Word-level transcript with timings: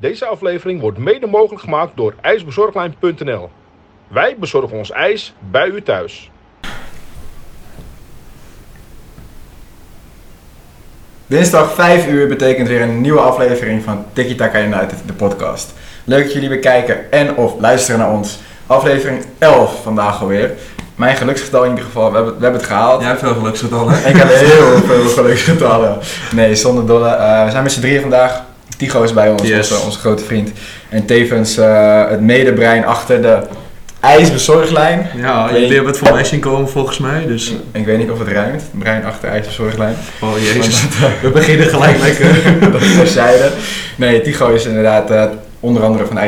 Deze 0.00 0.26
aflevering 0.26 0.80
wordt 0.80 0.98
mede 0.98 1.26
mogelijk 1.26 1.62
gemaakt 1.62 1.96
door 1.96 2.14
ijsbezorglijn.nl. 2.20 3.50
Wij 4.08 4.36
bezorgen 4.38 4.76
ons 4.76 4.90
ijs 4.90 5.34
bij 5.50 5.68
u 5.68 5.82
thuis. 5.82 6.30
Dinsdag 11.26 11.74
5 11.74 12.08
uur 12.08 12.28
betekent 12.28 12.68
weer 12.68 12.80
een 12.80 13.00
nieuwe 13.00 13.20
aflevering 13.20 13.82
van 13.82 14.04
Tiki 14.12 14.34
Taka 14.34 14.62
United, 14.62 15.02
de 15.06 15.12
podcast. 15.12 15.74
Leuk 16.04 16.22
dat 16.24 16.32
jullie 16.32 16.48
weer 16.48 16.58
kijken 16.58 17.12
en 17.12 17.36
of 17.36 17.60
luisteren 17.60 18.00
naar 18.00 18.12
ons. 18.12 18.38
Aflevering 18.66 19.24
11 19.38 19.82
vandaag 19.82 20.20
alweer. 20.20 20.50
Mijn 20.96 21.16
geluksgetal 21.16 21.64
in 21.64 21.70
ieder 21.70 21.84
geval, 21.84 22.10
we 22.10 22.16
hebben, 22.16 22.36
we 22.36 22.42
hebben 22.42 22.60
het 22.60 22.70
gehaald. 22.70 23.00
Jij 23.00 23.08
hebt 23.08 23.20
veel 23.20 23.34
geluksgetallen. 23.34 23.94
Ik 24.06 24.16
heb 24.16 24.28
heel 24.46 24.78
veel 24.78 25.08
geluksgetallen. 25.08 25.98
Nee, 26.34 26.54
zonder 26.54 26.86
dolle. 26.86 27.08
Eh, 27.08 27.44
we 27.44 27.50
zijn 27.50 27.62
met 27.62 27.72
z'n 27.72 27.80
drieën 27.80 28.00
vandaag. 28.00 28.46
Tigo 28.78 29.02
is 29.02 29.12
bij 29.12 29.30
ons, 29.30 29.42
Yes. 29.42 29.70
onze, 29.72 29.84
onze 29.84 29.98
grote 29.98 30.24
vriend. 30.24 30.50
En 30.88 31.06
tevens 31.06 31.56
eh, 31.56 32.08
het 32.08 32.20
medebrein 32.20 32.84
achter 32.84 33.22
de 33.22 33.38
ijsbezorglijn. 34.00 35.06
Ja, 35.16 35.48
jullie 35.52 35.66
hebben 35.74 35.86
het 35.86 35.98
voorbij 35.98 36.24
zien 36.24 36.40
komen 36.40 36.68
volgens 36.68 36.98
mij, 36.98 37.26
dus... 37.26 37.52
Ik 37.72 37.84
weet 37.84 37.98
niet 37.98 38.10
of 38.10 38.18
het 38.18 38.28
ruimt. 38.28 38.62
Brein 38.78 39.04
achter 39.04 39.28
ijsbezorglijn. 39.28 39.94
Oh 40.22 40.38
jezus, 40.38 40.82
we 41.22 41.30
beginnen 41.30 41.66
gelijk 41.66 41.98
lekker. 42.06 42.70
dat 42.72 42.80
is 42.82 42.94
terzijde. 42.94 43.50
Nee, 43.96 44.20
Tigo 44.20 44.48
is 44.52 44.64
inderdaad 44.64 45.10
eh, 45.10 45.24
onder 45.60 45.82
andere 45.82 46.06
van 46.06 46.16
de 46.16 46.20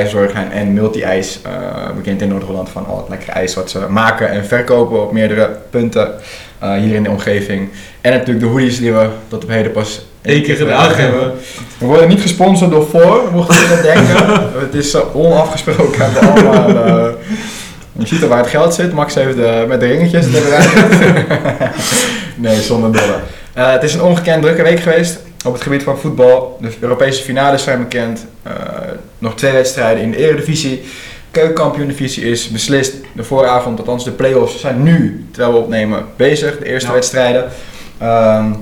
en 0.52 0.72
multi-ijs. 0.72 1.40
eh, 1.42 1.50
bekend 1.96 2.22
in 2.22 2.28
Noord-Holland 2.28 2.68
van 2.68 2.86
al 2.86 2.96
het 2.96 3.08
lekkere 3.08 3.32
ijs 3.32 3.54
wat 3.54 3.70
ze 3.70 3.78
maken 3.88 4.30
en 4.30 4.46
verkopen 4.46 5.02
op 5.02 5.12
meerdere 5.12 5.50
punten 5.70 6.12
eh, 6.58 6.74
hier 6.74 6.94
in 6.94 7.02
de 7.02 7.10
omgeving. 7.10 7.68
En 8.00 8.12
natuurlijk 8.12 8.40
de 8.40 8.46
hoodies 8.46 8.78
die 8.78 8.92
we 8.92 9.08
tot 9.28 9.44
op 9.44 9.50
heden 9.50 9.72
pas 9.72 10.06
Eén 10.22 10.42
keer 10.42 10.56
gedragen 10.56 10.96
hebben. 10.96 11.32
We 11.78 11.86
worden 11.86 12.08
niet 12.08 12.20
gesponsord 12.20 12.70
door 12.70 12.86
Voor, 12.90 13.28
mocht 13.32 13.58
je 13.58 13.68
dat 13.68 13.82
denken. 13.82 14.42
het 14.64 14.74
is 14.74 14.94
eh, 14.94 15.16
onafgesproken. 15.16 16.12
We 16.12 16.18
allemaal, 16.18 16.84
eh, 16.84 17.12
je 17.92 18.06
ziet 18.06 18.22
er 18.22 18.28
waar 18.28 18.38
het 18.38 18.50
geld 18.50 18.74
zit. 18.74 18.92
Max 18.92 19.14
heeft 19.14 19.36
de, 19.36 19.64
met 19.68 19.80
de 19.80 19.86
ringetjes 19.86 20.26
erbij. 20.26 20.66
nee, 22.36 22.60
zonder 22.60 22.92
dolle. 22.92 23.18
Eh, 23.52 23.72
het 23.72 23.82
is 23.82 23.94
een 23.94 24.02
ongekend 24.02 24.42
drukke 24.42 24.62
week 24.62 24.80
geweest 24.80 25.20
op 25.44 25.52
het 25.52 25.62
gebied 25.62 25.82
van 25.82 25.98
voetbal. 25.98 26.58
De 26.60 26.70
Europese 26.80 27.22
finales 27.22 27.62
zijn 27.62 27.78
bekend. 27.78 28.26
Eh, 28.42 28.52
nog 29.18 29.34
twee 29.34 29.52
wedstrijden 29.52 30.02
in 30.02 30.10
de 30.10 30.16
Eredivisie. 30.16 30.82
Keukenkampioen-divisie 31.30 32.30
is 32.30 32.48
beslist. 32.48 32.94
De 33.12 33.24
vooravond, 33.24 33.78
althans 33.78 34.04
de 34.04 34.10
play-offs, 34.10 34.60
zijn 34.60 34.82
nu, 34.82 35.26
terwijl 35.32 35.52
we 35.54 35.60
opnemen, 35.60 36.04
bezig. 36.16 36.58
De 36.58 36.66
eerste 36.66 36.88
Ja. 36.88 36.94
wedstrijden. 36.94 37.48
Ehm, 37.98 38.52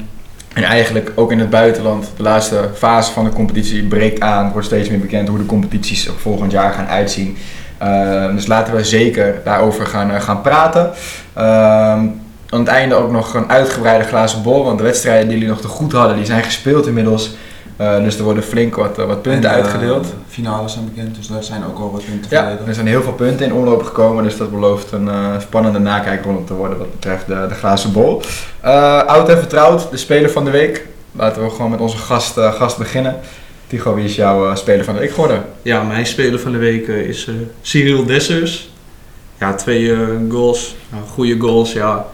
en 0.59 0.64
eigenlijk 0.64 1.12
ook 1.14 1.33
in 1.33 1.39
het 1.39 1.51
buitenland, 1.51 2.11
de 2.17 2.23
laatste 2.23 2.69
fase 2.75 3.12
van 3.12 3.25
de 3.25 3.31
competitie 3.31 3.83
breekt 3.83 4.20
aan. 4.20 4.53
Wordt 4.53 4.67
steeds 4.67 4.89
meer 4.89 4.98
bekend 4.98 5.28
hoe 5.28 5.39
de 5.39 5.47
competities 5.47 6.11
volgend 6.17 6.53
jaar 6.53 6.73
gaan 6.73 6.87
uitzien. 6.87 7.37
Ehm, 7.78 8.34
dus 8.34 8.47
laten 8.47 8.75
we 8.75 8.84
zeker 8.84 9.41
daarover 9.45 9.87
gaan, 9.87 10.11
eh, 10.11 10.20
gaan 10.20 10.41
praten. 10.41 10.91
Ehm, 11.33 12.06
aan 12.50 12.59
het 12.59 12.69
einde 12.69 12.95
ook 12.95 13.11
nog 13.11 13.34
een 13.34 13.50
uitgebreide 13.50 14.05
glazen 14.05 14.42
bol. 14.42 14.65
Want 14.65 14.78
de 14.78 14.84
wedstrijden 14.84 15.28
die 15.28 15.37
jullie 15.37 15.53
nog 15.53 15.61
te 15.61 15.69
goed 15.69 15.92
hadden, 15.92 16.17
die 16.17 16.27
zijn 16.27 16.42
gespeeld 16.42 16.87
inmiddels. 16.87 17.37
Eh, 17.79 18.03
dus 18.05 18.17
er 18.19 18.23
worden 18.25 18.43
flink 18.43 18.75
wat, 18.77 18.98
eh, 18.98 19.07
wat 19.07 19.23
punten 19.23 19.51
En, 19.51 19.57
eh, 19.57 19.62
uitgedeeld. 19.62 20.05
de 20.05 20.11
finales 20.29 20.73
zijn 20.73 20.84
bekend, 20.95 21.15
dus 21.17 21.27
daar 21.27 21.43
zijn 21.43 21.65
ook 21.67 21.79
al 21.79 21.91
wat 21.93 22.05
punten 22.05 22.31
Ja, 22.31 22.41
verleden. 22.43 22.67
er 22.69 22.75
zijn 22.75 22.87
heel 22.87 23.03
veel 23.03 23.12
punten 23.12 23.47
in 23.47 23.53
omloop 23.53 23.83
gekomen, 23.83 24.25
dus 24.25 24.37
dat 24.37 24.51
belooft 24.51 24.93
een 24.93 25.09
eh, 25.09 25.41
spannende 25.41 25.79
nakijkronde 25.79 26.45
te 26.45 26.55
worden 26.55 26.79
wat 26.79 26.91
betreft 26.91 27.27
de, 27.27 27.47
de 27.49 27.55
glazen 27.55 27.93
bol. 27.93 28.23
Eh, 28.61 29.03
oud 29.03 29.29
en 29.29 29.39
vertrouwd, 29.39 29.91
de 29.91 29.97
speler 29.97 30.31
van 30.31 30.45
de 30.45 30.51
week. 30.51 30.87
Laten 31.12 31.43
we 31.43 31.51
gewoon 31.51 31.71
met 31.71 31.81
onze 31.81 31.97
gast, 31.97 32.37
eh, 32.37 32.53
gast 32.55 32.79
beginnen. 32.79 33.17
Tigo, 33.67 33.95
wie 33.95 34.05
is 34.05 34.15
jouw 34.15 34.51
eh, 34.51 34.56
speler 34.56 34.84
van 34.84 34.95
de 34.95 35.01
week 35.01 35.11
geworden? 35.11 35.43
Ja, 35.62 35.83
mijn 35.83 36.06
speler 36.06 36.41
van 36.41 36.53
de 36.53 36.59
week 36.59 36.87
is 36.87 37.27
eh, 37.27 37.34
Cyril 37.62 38.05
Dessers. 38.06 38.71
Ja, 39.39 39.55
twee 39.55 39.93
eh, 39.93 39.99
goals. 40.31 40.75
Nou, 40.91 41.05
goede 41.06 41.39
goals, 41.41 41.73
ja. 41.73 42.06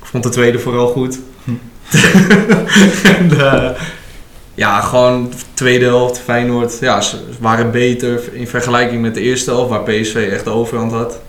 Ik 0.00 0.06
vond 0.06 0.22
de 0.22 0.28
tweede 0.28 0.58
vooral 0.58 0.86
goed. 0.88 1.18
en, 3.18 3.30
eh, 3.40 3.70
ja, 4.56 4.80
gewoon 4.80 5.24
de 5.30 5.36
tweede 5.54 5.84
helft, 5.84 6.18
Feyenoord, 6.18 6.78
ja, 6.80 7.00
ze 7.00 7.16
waren 7.40 7.70
beter 7.70 8.20
in 8.32 8.46
vergelijking 8.48 9.02
met 9.02 9.14
de 9.14 9.20
eerste 9.20 9.50
helft, 9.50 9.70
waar 9.70 9.82
PSV 9.82 10.28
echt 10.32 10.44
de 10.44 10.50
overhand 10.50 10.92
had. 10.92 11.20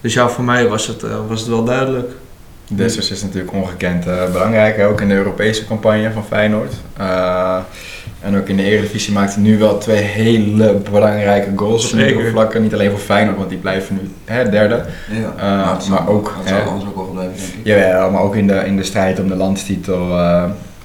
Dus 0.00 0.14
ja, 0.14 0.28
voor 0.28 0.44
mij 0.44 0.68
was 0.68 0.86
het, 0.86 1.02
eh, 1.02 1.10
was 1.28 1.40
het 1.40 1.48
wel 1.48 1.64
duidelijk. 1.64 2.10
Dessers 2.72 3.10
is 3.10 3.22
natuurlijk 3.22 3.52
ongekend 3.52 4.06
eh, 4.06 4.32
belangrijk, 4.32 4.76
hè, 4.76 4.86
ook 4.86 5.00
in 5.00 5.08
de 5.08 5.14
Europese 5.14 5.66
campagne 5.66 6.10
van 6.12 6.24
Feyenoord. 6.24 6.72
Eh, 6.96 7.56
en 8.20 8.36
ook 8.38 8.48
in 8.48 8.56
de 8.56 8.62
Eredivisie 8.62 9.12
maakt 9.12 9.34
hij 9.34 9.42
nu 9.42 9.58
wel 9.58 9.78
twee 9.78 10.02
hele 10.02 10.72
belangrijke 10.90 11.50
goals 11.56 11.86
op 11.92 11.98
meerdere 11.98 12.30
vlakken. 12.30 12.62
Niet 12.62 12.72
alleen 12.74 12.90
voor 12.90 12.98
Feyenoord, 12.98 13.36
want 13.36 13.48
die 13.48 13.58
blijven 13.58 13.94
nu 14.02 14.10
hè, 14.24 14.48
derde. 14.50 14.74
Ja, 15.10 15.32
Eh, 15.36 15.42
maar, 15.42 15.74
het 15.76 15.88
maar 15.88 15.98
zal- 15.98 16.08
ook, 16.08 16.34
hè. 16.44 16.60
anders 16.62 16.84
ook 16.88 16.94
wel 16.94 17.04
gebleven, 17.04 17.32
denk 17.36 17.48
ik. 17.52 17.60
Jawel, 17.66 18.10
maar 18.10 18.22
ook 18.22 18.36
in 18.36 18.46
de, 18.46 18.54
in 18.66 18.76
de 18.76 18.82
strijd 18.82 19.20
om 19.20 19.28
de 19.28 19.36
landstitel. 19.36 20.18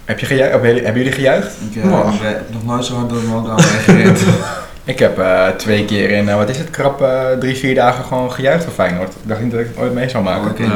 Eh, 0.06 0.10
heb 0.10 0.20
je 0.20 0.26
gejuicht? 0.26 0.52
Hebben 0.52 0.70
jullie, 0.70 0.84
hebben 0.84 1.02
jullie 1.04 1.18
gejuicht? 1.18 1.52
Ik 1.70 1.76
eh, 1.84 1.90
ben 2.22 2.36
nog 2.52 2.66
nooit 2.66 2.86
zo 2.86 2.96
hard 2.96 3.10
door 3.10 3.22
de 3.22 3.62
gerend. 3.64 4.20
Ik 4.86 5.00
heb 5.00 5.20
eh, 5.20 5.48
twee 5.48 5.86
keer 5.86 6.10
in, 6.10 6.30
eh, 6.30 6.36
wat 6.36 6.50
is 6.50 6.58
het, 6.58 6.70
krap 6.70 7.02
eh, 7.02 7.22
drie, 7.40 7.56
vier 7.56 7.76
dagen 7.76 8.06
gewoon 8.06 8.32
gejuicht 8.32 8.64
voor 8.64 8.74
Feyenoord. 8.74 9.10
Ik 9.10 9.16
dacht 9.24 9.42
niet 9.42 9.52
dat 9.52 9.60
ik 9.60 9.68
het 9.68 9.78
ooit 9.78 9.94
mee 9.94 10.10
zou 10.10 10.24
maken. 10.24 10.52
Oh, 10.66 10.70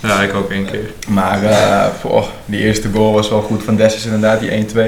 Ja. 0.00 0.20
ik 0.22 0.34
ook 0.34 0.50
één 0.50 0.64
keer. 0.64 0.90
Maar 1.08 1.42
eh, 1.44 1.84
poh, 2.00 2.24
die 2.44 2.60
eerste 2.60 2.88
goal 2.92 3.12
was 3.12 3.28
wel 3.28 3.40
goed 3.42 3.62
van 3.62 3.76
Dessers 3.76 4.04
inderdaad, 4.04 4.40
die 4.40 4.50
1-2. 4.50 4.78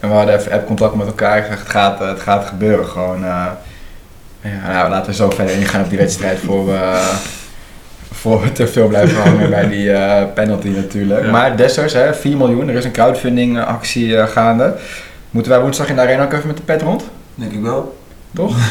En 0.00 0.08
we 0.08 0.14
hadden 0.14 0.38
even 0.38 0.52
app-contact 0.52 0.94
met 0.94 1.06
elkaar. 1.06 1.38
Ik 1.38 1.44
zeg, 1.48 1.58
het 1.58 1.68
gaat, 1.68 2.00
eh, 2.00 2.08
het 2.08 2.20
gaat 2.20 2.46
gebeuren 2.46 2.86
gewoon. 2.86 3.24
eh. 3.24 3.46
ja, 4.40 4.72
nou, 4.72 4.90
laten 4.90 5.10
we 5.10 5.16
zo 5.16 5.30
verder 5.30 5.54
ingaan 5.54 5.82
op 5.82 5.88
die 5.88 5.98
wedstrijd 5.98 6.38
voor 6.44 6.66
we, 6.66 7.02
voor 8.20 8.42
we 8.42 8.52
te 8.52 8.66
veel 8.68 8.88
blijven 8.88 9.22
hangen 9.22 9.50
bij 9.50 9.68
die 9.68 9.92
eh, 9.92 10.22
penalty 10.34 10.68
natuurlijk. 10.68 11.24
Ja. 11.24 11.30
Maar 11.30 11.56
Dessers, 11.56 11.92
hè, 11.92 12.14
4 12.14 12.36
miljoen. 12.36 12.68
Er 12.68 12.74
is 12.74 12.84
een 12.84 12.92
crowdfunding 12.92 13.58
eh, 13.58 13.66
actie 13.66 14.16
eh, 14.16 14.26
gaande. 14.28 14.74
Moeten 15.30 15.52
wij 15.52 15.60
woensdag 15.60 15.88
in 15.88 15.94
de 15.94 16.00
arena 16.00 16.24
ook 16.24 16.32
even 16.32 16.46
met 16.46 16.56
de 16.56 16.62
pet 16.62 16.82
rond? 16.82 17.04
Denk 17.34 17.52
ik 17.52 17.62
wel. 17.62 17.96
Toch? 18.34 18.56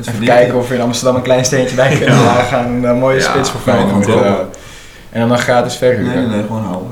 Even 0.00 0.24
kijken 0.24 0.54
of 0.54 0.68
we 0.68 0.74
in 0.74 0.80
Amsterdam 0.80 1.16
een 1.16 1.22
klein 1.22 1.44
steentje 1.44 1.76
bij 1.76 1.96
kunnen 1.96 2.14
Ja. 2.14 2.22
dragen. 2.32 2.84
Een 2.84 2.98
mooie 2.98 3.16
Ja, 3.18 3.22
spits 3.22 3.50
voor 3.50 3.60
Feyenoord. 3.60 4.06
en 5.10 5.20
dan 5.20 5.28
nog 5.28 5.40
gratis 5.42 5.76
verhuur. 5.76 6.06
Nee, 6.06 6.16
nee, 6.16 6.26
nee, 6.26 6.42
gewoon 6.42 6.62
houden. 6.62 6.90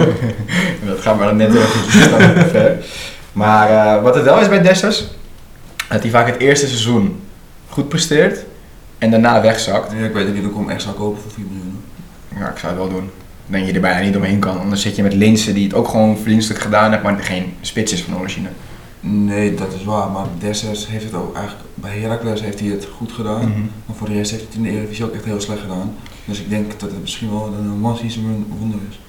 Dat 0.86 1.00
gaat 1.00 1.18
maar 1.18 1.34
net 1.34 1.48
even 1.48 2.48
ver. 2.50 2.76
Maar 3.32 4.02
wat 4.02 4.14
het 4.14 4.24
wel 4.24 4.40
is 4.40 4.48
bij 4.48 4.62
Dessers, 4.62 5.04
dat 5.88 6.02
hij 6.02 6.10
vaak 6.10 6.26
het 6.26 6.38
eerste 6.38 6.66
seizoen 6.66 7.20
goed 7.68 7.88
presteert 7.88 8.38
en 8.98 9.10
daarna 9.10 9.40
wegzakt. 9.40 9.92
Ja, 9.92 10.04
ik 10.04 10.12
weet 10.12 10.34
niet 10.34 10.44
of 10.44 10.50
ik 10.50 10.56
hem 10.56 10.70
echt 10.70 10.82
zou 10.82 10.94
kopen 10.94 11.22
voor 11.22 11.30
4 11.30 11.44
miljoen. 11.44 11.80
Ja, 12.36 12.50
ik 12.50 12.58
zou 12.58 12.72
het 12.72 12.82
wel 12.82 12.90
doen. 12.90 13.04
Ik 13.46 13.52
denk 13.52 13.64
dat 13.64 13.74
je 13.74 13.80
er 13.80 13.88
bijna 13.88 14.06
niet 14.06 14.16
omheen 14.16 14.38
kan. 14.38 14.60
Anders 14.60 14.82
zit 14.82 14.96
je 14.96 15.02
met 15.02 15.14
Linsen 15.14 15.54
die 15.54 15.64
het 15.64 15.74
ook 15.74 15.88
gewoon 15.88 16.18
verdienstelijk 16.18 16.62
gedaan 16.64 16.90
heeft, 16.90 17.02
maar 17.02 17.18
geen 17.18 17.54
spits 17.60 17.92
is 17.92 18.02
van 18.02 18.18
origine. 18.18 18.48
Nee, 19.00 19.54
dat 19.54 19.72
is 19.72 19.84
waar, 19.84 20.10
maar 20.10 20.26
Dessers 20.38 20.88
heeft 20.88 21.04
het 21.04 21.14
ook 21.14 21.36
eigenlijk, 21.36 21.64
bij 21.74 21.98
Heracles 21.98 22.40
heeft 22.40 22.60
hij 22.60 22.68
het 22.68 22.88
goed 22.96 23.12
gedaan. 23.12 23.48
Mhm. 23.48 23.60
Maar 23.86 23.96
voor 23.96 24.08
de 24.08 24.14
rest 24.14 24.30
heeft 24.30 24.42
hij 24.42 24.52
het 24.52 24.58
in 24.58 24.62
de 24.62 24.76
Eredivisie 24.76 25.04
ook 25.04 25.14
echt 25.14 25.24
heel 25.24 25.40
slecht 25.40 25.60
gedaan. 25.60 25.94
Dus 26.24 26.40
ik 26.40 26.48
denk 26.48 26.80
dat 26.80 26.90
het 26.90 27.00
misschien 27.00 27.30
wel 27.30 27.54
een 27.58 27.84
one 27.84 27.96
season 27.96 28.46
wonder 28.58 28.78
is. 28.90 29.00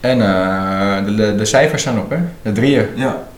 En 0.00 0.20
eh, 0.20 1.04
de, 1.04 1.14
de, 1.14 1.34
de 1.34 1.44
cijfers 1.44 1.82
zijn 1.82 1.98
op, 1.98 2.10
hè? 2.10 2.18
De 2.42 2.52
drieën. 2.52 2.86
Ja, 2.94 3.28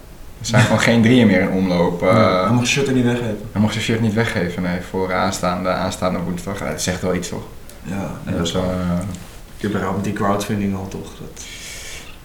Er 0.41 0.47
zijn 0.47 0.63
gewoon 0.63 0.81
geen 0.81 1.03
drieën 1.03 1.27
meer 1.27 1.41
in 1.41 1.51
omloop. 1.51 2.03
eh. 2.03 2.41
hij 2.41 2.51
mag 2.51 2.55
zijn 2.55 2.67
shirt 2.67 2.87
er 2.87 2.93
niet 2.95 3.05
weggeven. 3.05 3.39
hij 3.53 3.61
mocht 3.61 3.73
zijn 3.73 3.85
shirt 3.85 4.01
niet 4.01 4.15
weggeven, 4.15 4.63
nee, 4.63 4.81
voor 4.91 5.15
aanstaande, 5.15 5.69
aanstaande 5.69 6.19
woensdag. 6.19 6.59
Dat 6.59 6.83
zegt 6.83 7.03
wel 7.03 7.15
iets, 7.15 7.29
toch? 7.29 7.43
Ja, 7.83 8.11
Dat 8.25 8.37
dat 8.37 8.47
is 8.47 8.53
wel, 8.53 8.63
eh, 8.63 8.99
Ik 9.57 9.63
heb 9.63 9.73
met 9.95 10.05
die 10.05 10.13
crowdfunding 10.13 10.77
al 10.77 10.89
toch. 10.89 11.01
Dat, 11.21 11.43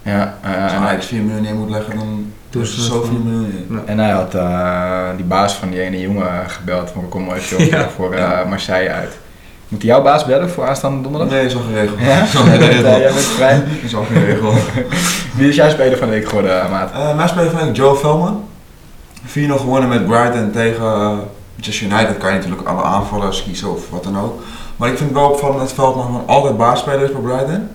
ja, 0.01 0.37
eh, 0.41 0.47
Als 0.49 0.55
en 0.55 0.61
hij 0.61 0.69
hij- 0.79 0.87
Ajax 0.87 1.05
4 1.05 1.21
miljoen 1.21 1.45
in 1.45 1.57
moet 1.59 1.69
leggen, 1.69 1.95
dan 1.97 2.33
Doen 2.49 2.65
ze 2.65 2.81
zo 2.83 2.93
het 2.99 3.07
4 3.07 3.17
gewoon. 3.17 3.31
miljoen 3.31 3.51
in. 3.69 3.75
Ja. 3.75 3.81
En 3.85 3.99
hij 3.99 4.11
had 4.11 4.35
eh, 4.35 5.07
die 5.15 5.25
baas 5.25 5.53
van 5.53 5.69
die 5.69 5.81
ene 5.81 5.99
jongen 5.99 6.49
gebeld 6.49 6.89
van 6.89 7.09
kom 7.09 7.23
maar 7.25 7.37
even 7.37 7.65
Ja. 7.77 7.89
voor 7.89 8.13
eh. 8.13 8.49
Marseille 8.49 8.89
uit. 8.91 9.17
Moet 9.71 9.81
jouw 9.81 10.01
baas 10.01 10.25
bellen 10.25 10.49
voor 10.49 10.67
aanstaande 10.67 11.01
donderdag? 11.01 11.29
Nee, 11.29 11.45
is 11.45 11.55
al 11.55 11.61
geregeld. 11.61 11.99
Ja? 11.99 12.23
Is 12.23 12.35
al 12.35 12.43
geregeld. 12.53 12.85
jij 12.85 13.13
bent 13.13 13.25
vrij. 13.25 13.63
Is 13.83 13.95
al 13.95 14.03
geregeld. 14.03 14.55
Wie 15.37 15.49
is 15.49 15.55
jouw 15.55 15.69
speler 15.69 15.97
van 15.97 16.07
de 16.07 16.13
week 16.13 16.27
geworden, 16.27 16.61
eh, 16.61 16.71
maat? 16.71 16.91
Eh 16.91 17.15
mijn 17.15 17.29
speler 17.29 17.51
van 17.51 17.71
Joe 17.71 17.95
Velman. 17.95 18.43
4-0 19.25 19.59
gewonnen 19.59 19.89
met 19.89 20.07
Brighton 20.07 20.51
tegen 20.51 20.83
uh, 20.83 21.11
Manchester 21.55 21.87
United. 21.87 22.17
Kan 22.17 22.31
je 22.31 22.37
natuurlijk 22.37 22.67
alle 22.67 22.81
aanvallers 22.81 23.43
kiezen 23.43 23.71
of 23.71 23.89
wat 23.89 24.03
dan 24.03 24.19
ook. 24.19 24.43
Maar 24.77 24.89
ik 24.89 24.97
vind 24.97 25.09
het 25.09 25.19
wel 25.19 25.29
opvallend 25.29 25.59
dat 25.59 25.73
Veldman 25.73 26.05
gewoon 26.05 26.23
altijd 26.25 26.57
baasspeler 26.57 27.01
is 27.01 27.11
bij 27.11 27.21
Brighton. 27.21 27.67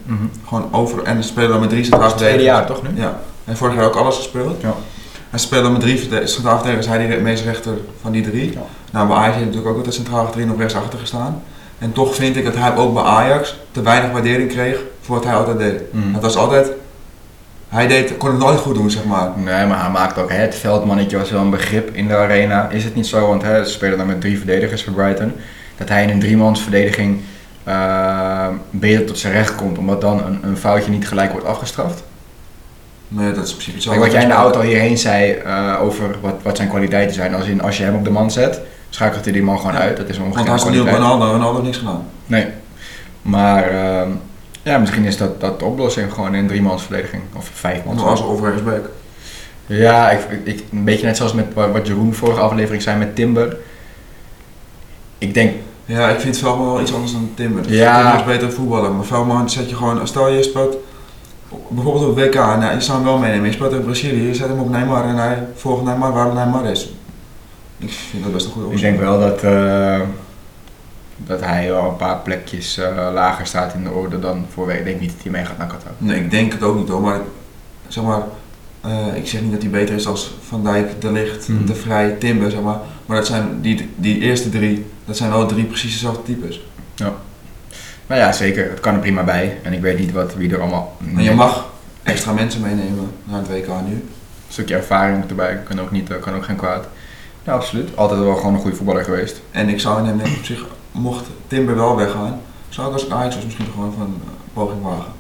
Gewoon 0.49 0.69
over 0.71 1.03
en 1.03 1.23
dan 1.35 1.61
met 1.61 1.69
drie 1.69 1.85
centraal 1.85 2.09
Het 2.09 2.17
tweede 2.17 2.43
jaar 2.43 2.67
toch 2.67 2.83
nu? 2.83 2.89
Ja. 2.95 3.21
Heeft 3.45 3.59
vorig 3.59 3.75
jaar 3.75 3.85
ook 3.85 3.97
alles 3.97 4.17
gespeeld. 4.17 4.61
Ja. 4.61 4.75
Hij 5.31 5.39
speelde 5.39 5.69
met 5.69 5.81
drie 5.81 6.09
centraal 6.25 6.57
verdedigers. 6.57 6.87
Hij 6.87 7.07
die 7.07 7.21
meest 7.21 7.45
rechter 7.45 7.73
van 8.01 8.13
die 8.13 8.23
drie. 8.23 8.53
Ja. 8.53 8.61
Nou, 8.91 9.09
bij 9.09 9.17
Ajax 9.17 9.35
heeft 9.35 9.47
natuurlijk 9.47 9.71
ook 9.71 9.77
altijd 9.77 9.95
centraal 9.95 10.25
achterin 10.25 10.53
of 10.53 10.59
rechtsachter 10.59 10.99
gestaan. 10.99 11.43
En 11.79 11.93
toch 11.93 12.15
vind 12.15 12.37
ik 12.37 12.45
dat 12.45 12.57
hij 12.57 12.77
ook 12.77 12.95
bij 12.95 13.03
Ajax 13.03 13.57
te 13.73 13.83
weinig 13.83 14.11
waardering 14.11 14.51
kreeg 14.51 14.79
voor 15.01 15.15
wat 15.15 15.25
hij 15.25 15.35
altijd 15.35 15.59
deed. 15.59 15.93
Mhm. 15.93 16.13
Het 16.15 16.23
was 16.23 16.37
altijd, 16.37 16.71
hij 17.69 17.87
deed, 17.87 18.17
kon 18.17 18.31
het 18.31 18.39
nooit 18.39 18.59
goed 18.59 18.75
doen, 18.75 18.91
zeg 18.91 19.05
maar. 19.05 19.31
Nee, 19.37 19.67
maar 19.67 19.81
hij 19.81 19.91
maakt 19.91 20.19
ook 20.19 20.31
hè, 20.31 20.37
het 20.37 20.55
veldmannetje 20.55 21.19
was 21.19 21.31
wel 21.31 21.41
een 21.41 21.51
begrip 21.51 21.91
in 21.93 22.09
de 22.09 22.17
arena. 22.17 22.71
Is 22.71 22.85
het 22.85 22.95
niet 22.95 23.07
zo, 23.07 23.27
want 23.27 23.43
hè, 23.43 23.65
ze 23.65 23.71
spelen 23.71 23.99
dan 23.99 24.07
met 24.07 24.21
drie 24.21 24.37
verdedigers 24.39 24.85
voor 24.85 24.93
Brighton, 24.93 25.33
dat 25.77 25.89
hij 25.89 26.03
in 26.03 26.11
een 26.11 26.21
driemansverdediging 26.21 27.21
eh 27.65 28.49
beter 28.71 29.05
tot 29.05 29.19
zijn 29.19 29.33
recht 29.33 29.55
komt, 29.55 29.79
omdat 29.79 30.01
dan 30.01 30.25
een, 30.27 30.39
een 30.43 30.57
foutje 30.57 30.91
niet 30.91 31.09
gelijk 31.09 31.33
wordt 31.33 31.47
afgestraft? 31.47 32.03
Nee, 33.09 33.33
dat 33.33 33.45
is 33.45 33.69
zo. 33.79 33.91
Kijk, 33.91 34.03
wat 34.03 34.13
jij 34.13 34.23
in 34.23 34.29
de 34.29 34.35
auto 34.35 34.61
hierheen 34.61 34.99
zei 34.99 35.33
eh, 35.33 35.75
over 35.81 36.17
wat, 36.21 36.35
wat 36.43 36.57
zijn 36.57 36.69
kwaliteiten 36.69 37.15
zijn, 37.15 37.35
als, 37.35 37.47
in, 37.47 37.63
als 37.63 37.77
je 37.77 37.85
hem 37.85 37.95
op 37.95 38.05
de 38.05 38.11
man 38.11 38.31
zet, 38.31 38.61
schakelt 38.91 39.25
hij 39.25 39.33
die 39.33 39.43
man 39.43 39.57
gewoon 39.59 39.73
Ja. 39.73 39.79
uit. 39.79 39.97
Dat 39.97 40.09
is 40.09 40.17
een 40.17 40.23
Want 40.33 40.47
hij 40.47 40.55
is 40.55 40.65
nu 40.65 40.81
op. 40.81 40.89
Ronaldo, 40.89 41.31
Ronaldo 41.31 41.63
niks 41.63 41.77
gedaan. 41.79 42.05
Nee. 42.27 42.47
Maar 43.23 43.63
ehm, 43.71 44.11
ja, 44.63 44.79
misschien 44.79 45.05
is 45.05 45.17
dat, 45.17 45.41
dat 45.41 45.59
de 45.59 45.65
oplossing 45.65 46.13
gewoon 46.13 46.35
in 46.35 46.47
driemansverdediging 46.47 47.23
of 47.37 47.51
vijfmans. 47.55 48.03
Als 48.03 48.23
overigens 48.23 48.63
back. 48.63 48.89
Ja, 49.67 50.11
ik, 50.11 50.21
ik, 50.45 50.63
een 50.73 50.85
beetje 50.85 51.07
net 51.07 51.17
zoals 51.17 51.33
met 51.33 51.47
wa- 51.55 51.71
wat 51.71 51.87
Jeroen 51.87 52.15
vorige 52.15 52.41
aflevering 52.41 52.83
zei 52.83 52.99
met 52.99 53.15
Timber. 53.17 53.57
Ik 55.19 55.35
denk, 55.35 55.53
Ja, 55.85 56.09
ik 56.09 56.21
vind 56.21 56.39
Veldman 56.39 56.67
wel 56.73 56.81
iets 56.81 56.95
anders 56.95 57.13
dan 57.13 57.31
Timber. 57.35 57.71
Ja. 57.73 57.97
Timber 58.03 58.19
is 58.21 58.25
beter 58.39 58.53
voetballen, 58.53 58.97
maar 58.97 59.05
Veldman 59.05 59.51
zet 59.51 59.71
je 59.71 59.77
gewoon, 59.77 60.07
stel 60.09 60.29
je 60.29 60.43
speelt 60.43 60.77
bijvoorbeeld 61.69 62.05
op 62.05 62.17
WK 62.19 62.35
en 62.35 62.61
hij- 62.61 62.75
je 62.75 62.81
zou 62.81 62.97
hem 62.99 63.07
wel 63.07 63.19
meenemen, 63.19 63.47
je 63.47 63.53
speelt 63.53 63.73
in 63.73 63.85
Brazilië, 63.85 64.27
je 64.27 64.35
zet 64.35 64.49
hem 64.49 64.59
op 64.59 64.71
Neymar 64.71 65.05
en 65.05 65.17
hij 65.17 65.47
volgt 65.55 65.83
Neymar 65.85 66.13
waar 66.13 66.35
Neymar 66.35 66.65
is. 66.67 66.95
Ik 67.79 67.91
vind 68.11 68.23
dat 68.23 68.33
best 68.33 68.47
een 68.47 68.53
goede 68.53 68.67
ik 68.67 68.73
optie. 68.75 68.89
denk 68.89 69.01
wel 69.01 69.21
dat, 69.21 69.43
eh, 69.43 70.01
dat 71.17 71.41
hij 71.41 71.69
wel 71.69 71.89
een 71.89 71.97
paar 71.97 72.17
plekjes 72.19 72.79
eh, 72.79 73.09
lager 73.13 73.47
staat 73.47 73.75
in 73.75 73.85
de 73.85 73.91
orde 73.91 74.19
dan 74.19 74.47
voor 74.53 74.67
week. 74.67 74.79
Ik 74.79 74.85
denk 74.85 75.01
niet 75.01 75.13
dat 75.13 75.23
hij 75.23 75.33
mee 75.33 75.45
gaat 75.45 75.59
naar 75.59 75.67
Qatar. 75.67 75.93
Nee, 75.99 76.21
ik 76.21 76.31
denk 76.31 76.53
het 76.53 76.63
ook 76.63 76.77
niet 76.77 76.89
hoor, 76.89 77.01
maar 77.01 77.21
zeg 77.89 78.05
maar, 78.05 78.23
eh, 78.81 79.17
ik 79.17 79.27
zeg 79.27 79.41
niet 79.41 79.53
dat 79.53 79.63
hij 79.63 79.71
beter 79.71 79.95
is 79.95 80.07
als 80.07 80.35
Van 80.49 80.65
Dijk, 80.65 81.01
De 81.01 81.13
Ligt, 81.13 81.49
Mhm. 81.49 81.67
De 81.67 81.75
Vrij, 81.75 82.11
Timber, 82.11 82.51
zeg 82.51 82.61
maar. 82.61 82.79
Maar 83.07 83.17
dat 83.17 83.27
zijn 83.27 83.61
die, 83.61 83.91
die 83.97 84.19
eerste 84.21 84.49
drie, 84.49 84.87
dat 85.05 85.17
zijn 85.17 85.31
wel 85.31 85.47
drie 85.47 85.65
precies 85.65 85.93
dezelfde 85.93 86.23
types. 86.23 86.61
Maar 88.07 88.19
ja, 88.19 88.33
zeker. 88.33 88.71
Het 88.71 88.81
kan 88.81 88.95
er 88.95 89.01
prima 89.01 89.23
bij. 89.23 89.59
En 89.63 89.73
ik 89.73 89.81
weet 89.81 89.99
niet 89.99 90.13
wat, 90.13 90.35
wie 90.35 90.53
er 90.53 90.61
allemaal... 90.61 90.97
En 91.17 91.23
je 91.23 91.31
mag 91.33 91.67
extra 92.03 92.33
mensen 92.33 92.61
meenemen 92.61 93.11
naar 93.25 93.39
het 93.39 93.49
WK 93.49 93.67
nu. 93.67 93.93
Een 93.93 94.09
stukje 94.49 94.75
ervaring 94.75 95.29
erbij. 95.29 95.59
Kan 95.65 95.81
ook, 95.81 95.91
niet, 95.91 96.19
kan 96.21 96.35
ook 96.35 96.45
geen 96.45 96.57
kwaad. 96.57 96.89
Ja, 97.47 97.53
absoluut. 97.53 97.89
Altijd 97.95 98.21
wel 98.21 98.35
gewoon 98.37 98.55
een 98.55 98.61
goede 98.61 98.77
voetballer 98.77 99.05
geweest. 99.05 99.41
En 99.51 99.69
ik 99.69 99.81
zou 99.81 100.07
hem 100.07 100.21
op 100.21 100.45
zich, 100.45 100.65
mocht 100.93 101.25
Timber 101.47 101.77
wel 101.77 101.97
weggaan, 101.97 102.41
zou 102.69 102.87
ik 102.87 102.93
als 102.93 103.11
Ajax 103.11 103.35
was 103.35 103.45
misschien 103.45 103.67
gewoon 103.73 103.93
van 103.97 104.03
een 104.07 104.21
poging 104.53 104.83
wagen. 104.83 105.13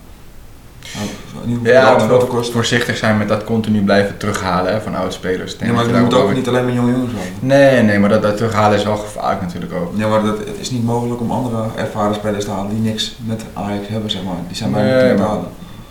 Nou, 0.94 1.08
in 1.48 1.60
Ja, 1.62 2.06
wel 2.08 2.18
het 2.20 2.28
kosten. 2.28 2.54
voorzichtig 2.54 2.96
zijn 2.96 3.18
met 3.18 3.28
dat 3.28 3.44
continu 3.44 3.82
blijven 3.84 4.16
terughalen 4.16 4.72
hè, 4.72 4.80
van 4.80 4.94
oud-spelers. 4.94 5.52
Ik 5.52 5.58
denk 5.58 5.70
Ja, 5.70 5.76
maar 5.76 5.94
je 5.94 6.00
moet 6.00 6.14
ook 6.14 6.34
niet 6.34 6.48
alleen 6.48 6.64
met 6.64 6.74
jonge 6.74 6.90
jongens 6.92 7.12
houden. 7.12 7.32
Nee, 7.40 7.82
nee, 7.82 7.98
maar 7.98 8.08
dat, 8.08 8.22
dat 8.22 8.36
terughalen 8.36 8.78
is 8.78 8.84
wel 8.84 8.96
gevaarlijk 8.96 9.40
natuurlijk 9.40 9.72
ook. 9.72 9.92
Ja, 9.96 10.08
maar 10.08 10.22
dat, 10.22 10.38
het 10.38 10.56
is 10.60 10.70
niet 10.70 10.84
mogelijk 10.84 11.20
om 11.20 11.30
andere 11.30 11.64
ervaren 11.76 12.14
spelers 12.14 12.44
te 12.44 12.50
halen 12.50 12.70
die 12.70 12.78
niks 12.90 13.16
met 13.24 13.42
Ajax 13.52 13.88
hebben, 13.88 14.10
zeg 14.10 14.22
maar. 14.22 14.36
Die 14.46 14.56
zijn 14.56 14.72
bijna 14.72 14.94
Nee, 14.94 15.02
niet 15.08 15.16
te 15.16 15.22
maar- 15.22 15.30
halen. 15.30 15.48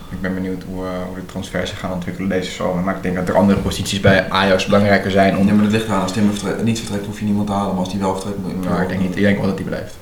Ik 0.09 0.21
ben 0.21 0.33
benieuwd 0.33 0.63
hoe, 0.63 0.85
eh, 0.85 0.91
hoe 1.07 1.15
de 1.15 1.25
transfers 1.25 1.69
zich 1.69 1.79
gaan 1.79 1.93
ontwikkelen 1.93 2.29
deze 2.29 2.51
zomer. 2.51 2.83
Maar 2.83 2.95
ik 2.95 3.03
denk 3.03 3.15
dat 3.15 3.27
er 3.29 3.35
andere 3.35 3.59
posities 3.59 3.99
bij 3.99 4.29
Ajax 4.29 4.65
belangrijker 4.65 5.11
zijn 5.11 5.37
om... 5.37 5.47
Ja, 5.47 5.53
maar 5.53 5.63
dat 5.63 5.71
ligt 5.71 5.85
eraan. 5.85 6.01
Als 6.01 6.11
vertre- 6.11 6.63
niet 6.63 6.79
vertrekt, 6.79 7.05
hoef 7.05 7.19
je 7.19 7.25
niemand 7.25 7.47
te 7.47 7.53
halen. 7.53 7.69
Maar 7.75 7.83
als 7.83 7.91
die 7.91 7.99
wel 7.99 8.13
vertrekt, 8.13 8.37
moet 8.37 8.51
je 8.63 8.69
Nou, 8.69 8.81
ik 8.81 8.87
denk 8.87 9.01
niet. 9.01 9.15
Ik 9.15 9.21
denk 9.21 9.37
wel 9.37 9.47
dat 9.47 9.55
hij 9.57 9.65
blijft. 9.67 9.95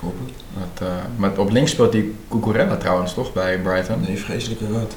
Hopelijk. 0.00 0.32
Dat, 0.54 0.88
eh, 0.88 0.94
maar 1.16 1.38
op 1.38 1.50
links 1.50 1.70
speelt 1.70 1.92
die 1.92 2.14
Cucurella 2.30 2.76
trouwens 2.76 3.14
toch 3.14 3.32
bij 3.32 3.58
Brighton. 3.58 4.00
Nee, 4.00 4.18
vreselijke 4.18 4.64
ruit. 4.72 4.96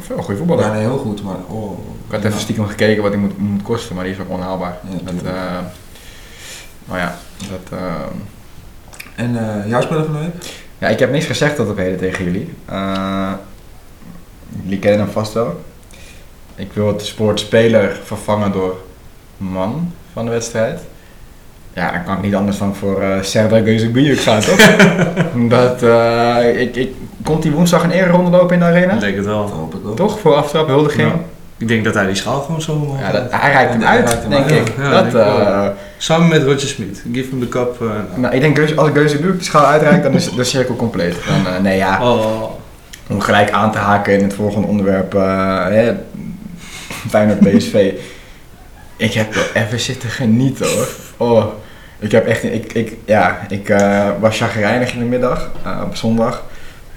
Veel 0.00 0.16
goede 0.22 0.36
voetballer. 0.38 0.64
Ja, 0.64 0.72
nee, 0.72 0.80
heel 0.80 0.98
goed, 0.98 1.22
maar 1.22 1.36
oh. 1.48 1.78
Ik 2.06 2.12
had 2.14 2.24
even 2.24 2.40
stiekem 2.40 2.66
gekeken 2.66 3.02
wat 3.02 3.12
hij 3.12 3.20
moet, 3.20 3.38
moet 3.38 3.62
kosten, 3.62 3.94
maar 3.94 4.04
die 4.04 4.12
is 4.12 4.20
ook 4.20 4.30
onhaalbaar. 4.30 4.78
Ja, 4.90 5.12
dat, 5.12 5.22
eh, 5.34 5.58
maar 6.84 6.98
ja, 6.98 7.16
dat, 7.38 7.78
eh, 7.78 7.94
En 9.24 9.38
jouw 9.68 9.80
speler 9.80 10.04
van 10.04 10.12
de 10.12 10.18
week? 10.18 10.62
ja, 10.78 10.88
ik 10.88 10.98
heb 10.98 11.10
niks 11.12 11.26
gezegd 11.26 11.56
tot 11.56 11.68
op 11.70 11.76
heden 11.76 11.98
tegen 11.98 12.24
jullie. 12.24 12.54
Jullie 14.62 14.78
kennen 14.78 15.00
hem 15.00 15.10
vast 15.10 15.32
wel. 15.32 15.60
Ik 16.54 16.72
wil 16.72 16.86
het 16.86 17.14
woord 17.16 17.40
speler 17.40 17.98
vervangen 18.04 18.52
door 18.52 18.76
man 19.36 19.92
van 20.12 20.24
de 20.24 20.30
wedstrijd. 20.30 20.80
Ja, 21.72 21.92
dan 21.92 22.04
kan 22.04 22.16
ik 22.16 22.22
niet 22.22 22.34
anders 22.34 22.58
dan 22.58 22.74
voor 22.74 23.02
uh, 23.02 23.22
Serdar 23.22 23.60
Gözübüyük 23.60 24.20
gaan, 24.20 24.40
toch? 24.40 24.60
dat, 25.48 25.82
eh, 25.82 26.60
ik, 26.60 26.76
ik, 26.76 26.90
komt 27.24 27.42
die 27.42 27.52
woensdag 27.52 27.82
een 27.82 27.90
ereronde 27.90 28.30
lopen 28.30 28.54
in 28.54 28.58
de 28.58 28.64
arena? 28.66 28.92
Ik 28.92 29.00
denk 29.00 29.16
het 29.16 29.24
Dat 29.24 29.34
wel. 29.34 29.48
hoop 29.58 29.74
ik 29.74 29.80
wel. 29.82 29.94
Toch? 29.94 30.20
Voor 30.20 30.34
aftrap, 30.34 30.66
huldiging? 30.68 31.08
Ja. 31.08 31.18
Ik 31.56 31.68
denk 31.68 31.84
dat 31.84 31.94
hij 31.94 32.06
die 32.06 32.14
schaal 32.14 32.40
gewoon 32.40 32.62
zo 32.62 32.96
Ja, 33.00 33.12
dat, 33.12 33.22
hij 33.30 33.52
reikt 33.52 33.72
hem 33.72 33.82
uit, 33.84 34.10
hem 34.20 34.30
denk 34.30 34.50
uit. 34.50 34.68
ik. 34.68 34.74
Ja, 34.78 34.90
dat, 34.90 35.10
denk 35.12 35.26
ik 35.26 35.30
eh, 35.46 35.66
Samen 35.98 36.28
met 36.28 36.42
Roger 36.42 36.68
Smit. 36.68 37.02
Give 37.12 37.30
hem 37.30 37.40
de 37.40 37.48
kap. 37.48 37.82
eh, 37.82 37.88
nou, 38.16 38.34
ik 38.34 38.40
denk 38.40 38.76
als 38.76 38.88
Gözübüyük 38.90 39.38
de 39.38 39.44
schaal 39.44 39.64
uitreikt, 39.66 40.02
dan 40.02 40.12
is 40.12 40.30
de 40.34 40.44
cirkel 40.44 40.76
compleet. 40.76 41.14
Dan, 41.26 41.54
eh, 41.54 41.60
nee 41.62 41.76
ja, 41.76 42.10
oh. 42.12 42.42
Om 43.10 43.20
gelijk 43.20 43.50
aan 43.50 43.72
te 43.72 43.78
haken 43.78 44.12
in 44.12 44.22
het 44.22 44.34
volgende 44.34 44.66
onderwerp, 44.66 45.14
eh 45.14 45.64
hè, 45.64 45.94
Feyenoord 47.08 47.40
PSV. 47.56 47.92
Ik 48.96 49.12
heb 49.12 49.34
er 49.34 49.50
even 49.54 49.80
zitten 49.80 50.08
genieten 50.08 50.66
hoor. 50.66 50.88
Oh, 51.16 51.44
ik 51.98 52.12
heb 52.12 52.26
echt, 52.26 52.44
ik, 52.44 52.72
ik, 52.72 52.96
ja, 53.04 53.38
ik 53.48 53.68
eh, 53.68 54.08
was 54.20 54.38
chagrijnig 54.38 54.92
in 54.92 54.98
de 54.98 55.04
middag, 55.04 55.50
eh, 55.64 55.80
op 55.84 55.96
zondag, 55.96 56.44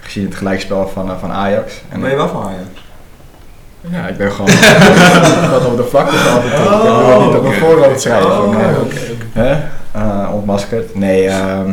gezien 0.00 0.24
het 0.24 0.34
gelijkspel 0.34 0.88
van, 0.88 1.18
van 1.20 1.32
Ajax. 1.32 1.82
En 1.88 2.00
ben 2.00 2.10
je 2.10 2.16
wel 2.16 2.28
van 2.28 2.42
Ajax? 2.42 2.82
Ja, 3.80 4.06
ik 4.06 4.16
ben 4.16 4.32
gewoon 4.32 4.50
wat 5.50 5.66
op 5.66 5.76
de 5.76 5.84
vlakte 5.84 6.16
toe. 6.16 6.50
ik 6.50 7.06
wil 7.06 7.26
niet 7.26 7.36
op 7.36 7.42
mijn 7.42 7.54
voorhoofd 7.54 8.00
schrijven. 8.00 8.30
Oh, 9.94 10.34
ontmaskerd. 10.34 10.94
Nee, 10.94 11.28
ehm 11.28 11.70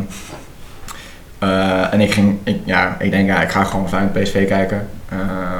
eh, 1.41 1.93
en 1.93 2.01
ik 2.01 2.11
ging, 2.11 2.37
ik, 2.43 2.59
ja, 2.63 2.95
ik 2.99 3.11
denk, 3.11 3.27
ja, 3.27 3.41
ik 3.41 3.49
ga 3.49 3.63
gewoon 3.63 3.89
Feyenoord 3.89 4.13
PSV 4.13 4.47
kijken. 4.47 4.87
Eh, 5.09 5.17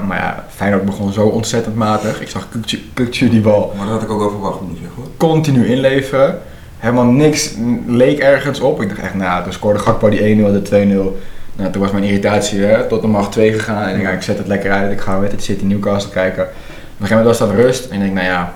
maar 0.08 0.18
ja, 0.18 0.46
Feyenoord 0.50 0.86
begon 0.86 1.14
zo 1.14 1.28
ontzettend 1.28 1.76
matig. 1.76 2.22
Ik 2.22 2.30
zag 2.30 2.48
Kukcu 2.94 3.30
die 3.30 3.42
bal 3.42 3.74
Maar 3.78 3.86
daar 3.86 3.94
had 3.94 4.04
ik 4.04 4.12
ook 4.12 4.20
wel 4.20 4.30
verwacht, 4.30 4.62
moet 4.62 4.72
ik 4.72 4.78
zeggen 4.78 4.96
hoor. 5.02 5.12
continu 5.18 5.68
inleveren. 5.68 6.40
Helemaal 6.78 7.06
niks 7.06 7.54
leek 7.88 8.20
ergens 8.20 8.60
op. 8.60 8.82
Ik 8.82 8.90
dacht 8.90 9.02
echt, 9.02 9.14
nou, 9.14 9.44
toen 9.44 9.54
scoorde 9.54 9.80
Gakpo 9.80 10.10
die 10.10 10.20
1-0, 10.20 10.64
de 10.64 11.16
2-0. 11.16 11.20
Nou, 11.56 11.72
toen 11.72 11.82
was 11.82 11.92
mijn 11.92 12.04
irritatie 12.04 12.60
hè, 12.60 12.88
tot 12.88 13.02
de 13.02 13.08
macht 13.08 13.32
2 13.32 13.54
gegaan. 13.54 13.84
En 13.84 13.96
ik 13.96 14.02
ja, 14.02 14.10
ik 14.10 14.22
zet 14.22 14.38
het 14.38 14.48
lekker 14.48 14.72
uit. 14.72 14.92
Ik 14.92 15.02
ga 15.02 15.20
weet 15.20 15.32
het 15.32 15.44
City 15.44 15.66
Newcastle 15.66 16.12
kijken. 16.12 16.44
Op 16.44 16.50
een 16.50 17.08
gegeven 17.08 17.18
moment 17.18 17.38
was 17.38 17.50
dat 17.50 17.58
rust. 17.58 17.86
En 17.86 17.96
ik 17.96 18.02
denk, 18.02 18.14
nou 18.14 18.26
ja, 18.26 18.54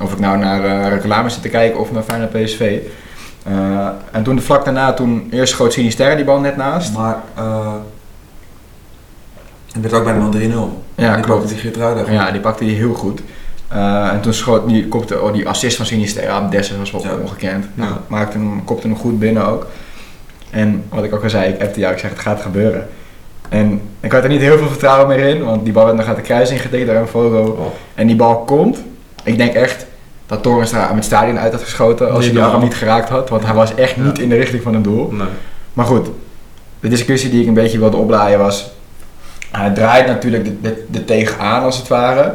of 0.00 0.12
ik 0.12 0.18
nou 0.18 0.38
naar 0.38 0.64
uh, 0.64 0.88
reclame 0.88 1.28
zit 1.28 1.42
te 1.42 1.48
kijken 1.48 1.80
of 1.80 1.92
naar 1.92 2.02
Feyenoord 2.02 2.30
PSV. 2.32 2.78
Uh, 3.50 3.88
en 4.12 4.22
toen 4.22 4.40
vlak 4.40 4.64
daarna, 4.64 4.92
toen 4.92 5.28
eerst 5.30 5.52
schoot 5.52 5.72
Sinister 5.72 6.16
die 6.16 6.24
bal 6.24 6.40
net 6.40 6.56
naast. 6.56 6.94
Maar 6.96 7.22
uh, 7.38 7.72
het 9.72 9.82
werd 9.82 9.94
ook 9.94 10.04
bijna 10.04 10.28
0-3-0. 10.32 10.58
Ja, 10.94 11.14
die 11.14 11.24
klopt. 11.24 11.48
die 11.48 11.58
Geertruida. 11.58 12.10
Ja, 12.10 12.30
die 12.30 12.40
pakte 12.40 12.64
hij 12.64 12.72
heel 12.72 12.94
goed. 12.94 13.20
Uh, 13.72 14.12
en 14.12 14.20
toen 14.20 14.32
schoot 14.32 14.68
die, 14.68 14.88
kopte, 14.88 15.20
oh, 15.20 15.32
die 15.32 15.48
assist 15.48 15.76
van 15.76 15.86
Sinister 15.86 16.28
aan 16.28 16.50
Dessen 16.50 16.78
was 16.78 16.90
wel 16.90 17.02
ja. 17.02 17.14
ongekend. 17.22 17.64
Ja. 17.74 17.84
Nou, 17.84 17.92
maakte 18.06 18.38
hem, 18.38 18.64
kopte 18.64 18.86
hem 18.86 18.96
goed 18.96 19.18
binnen 19.18 19.46
ook. 19.46 19.66
En 20.50 20.84
wat 20.88 21.04
ik 21.04 21.14
ook 21.14 21.22
al 21.22 21.30
zei, 21.30 21.52
ik 21.52 21.62
appte 21.62 21.80
jou, 21.80 21.92
ik 21.92 21.98
zeg 21.98 22.10
het 22.10 22.18
gaat 22.18 22.40
gebeuren. 22.40 22.88
En 23.48 23.80
ik 24.00 24.12
had 24.12 24.22
er 24.22 24.28
niet 24.28 24.40
heel 24.40 24.58
veel 24.58 24.68
vertrouwen 24.68 25.08
meer 25.08 25.26
in, 25.26 25.44
want 25.44 25.64
die 25.64 25.72
bal 25.72 25.84
werd 25.84 25.96
nog 25.96 26.16
de 26.16 26.22
kruis 26.22 26.50
ingetikt 26.50 26.86
door 26.86 26.96
een 26.96 27.08
foto. 27.08 27.56
Oh. 27.58 27.66
En 27.94 28.06
die 28.06 28.16
bal 28.16 28.38
komt. 28.38 28.78
Ik 29.24 29.36
denk 29.36 29.52
echt 29.52 29.86
dat 30.28 30.42
Torenstra 30.42 30.86
hem 30.86 30.96
het 30.96 31.04
stadion 31.04 31.38
uit 31.38 31.52
had 31.52 31.62
geschoten 31.62 32.06
als 32.10 32.24
Nee, 32.24 32.32
hij 32.32 32.42
die 32.42 32.52
arm 32.52 32.62
niet 32.62 32.74
geraakt 32.74 33.08
had. 33.08 33.28
Want 33.28 33.44
hij 33.44 33.54
was 33.54 33.74
echt 33.74 33.94
Ja. 33.94 34.02
niet 34.02 34.18
in 34.18 34.28
de 34.28 34.36
richting 34.36 34.62
van 34.62 34.74
het 34.74 34.84
doel. 34.84 35.10
Nee. 35.10 35.26
Maar 35.72 35.86
goed, 35.86 36.08
de 36.80 36.88
discussie 36.88 37.30
die 37.30 37.40
ik 37.40 37.46
een 37.46 37.54
beetje 37.54 37.78
wilde 37.78 37.96
oplaaien 37.96 38.38
was... 38.38 38.70
Hij 39.50 39.70
draait 39.70 40.06
natuurlijk 40.06 40.44
de, 40.44 40.60
de, 40.60 40.84
de 40.90 41.04
tegenaan 41.04 41.62
als 41.62 41.76
het 41.78 41.88
ware. 41.88 42.34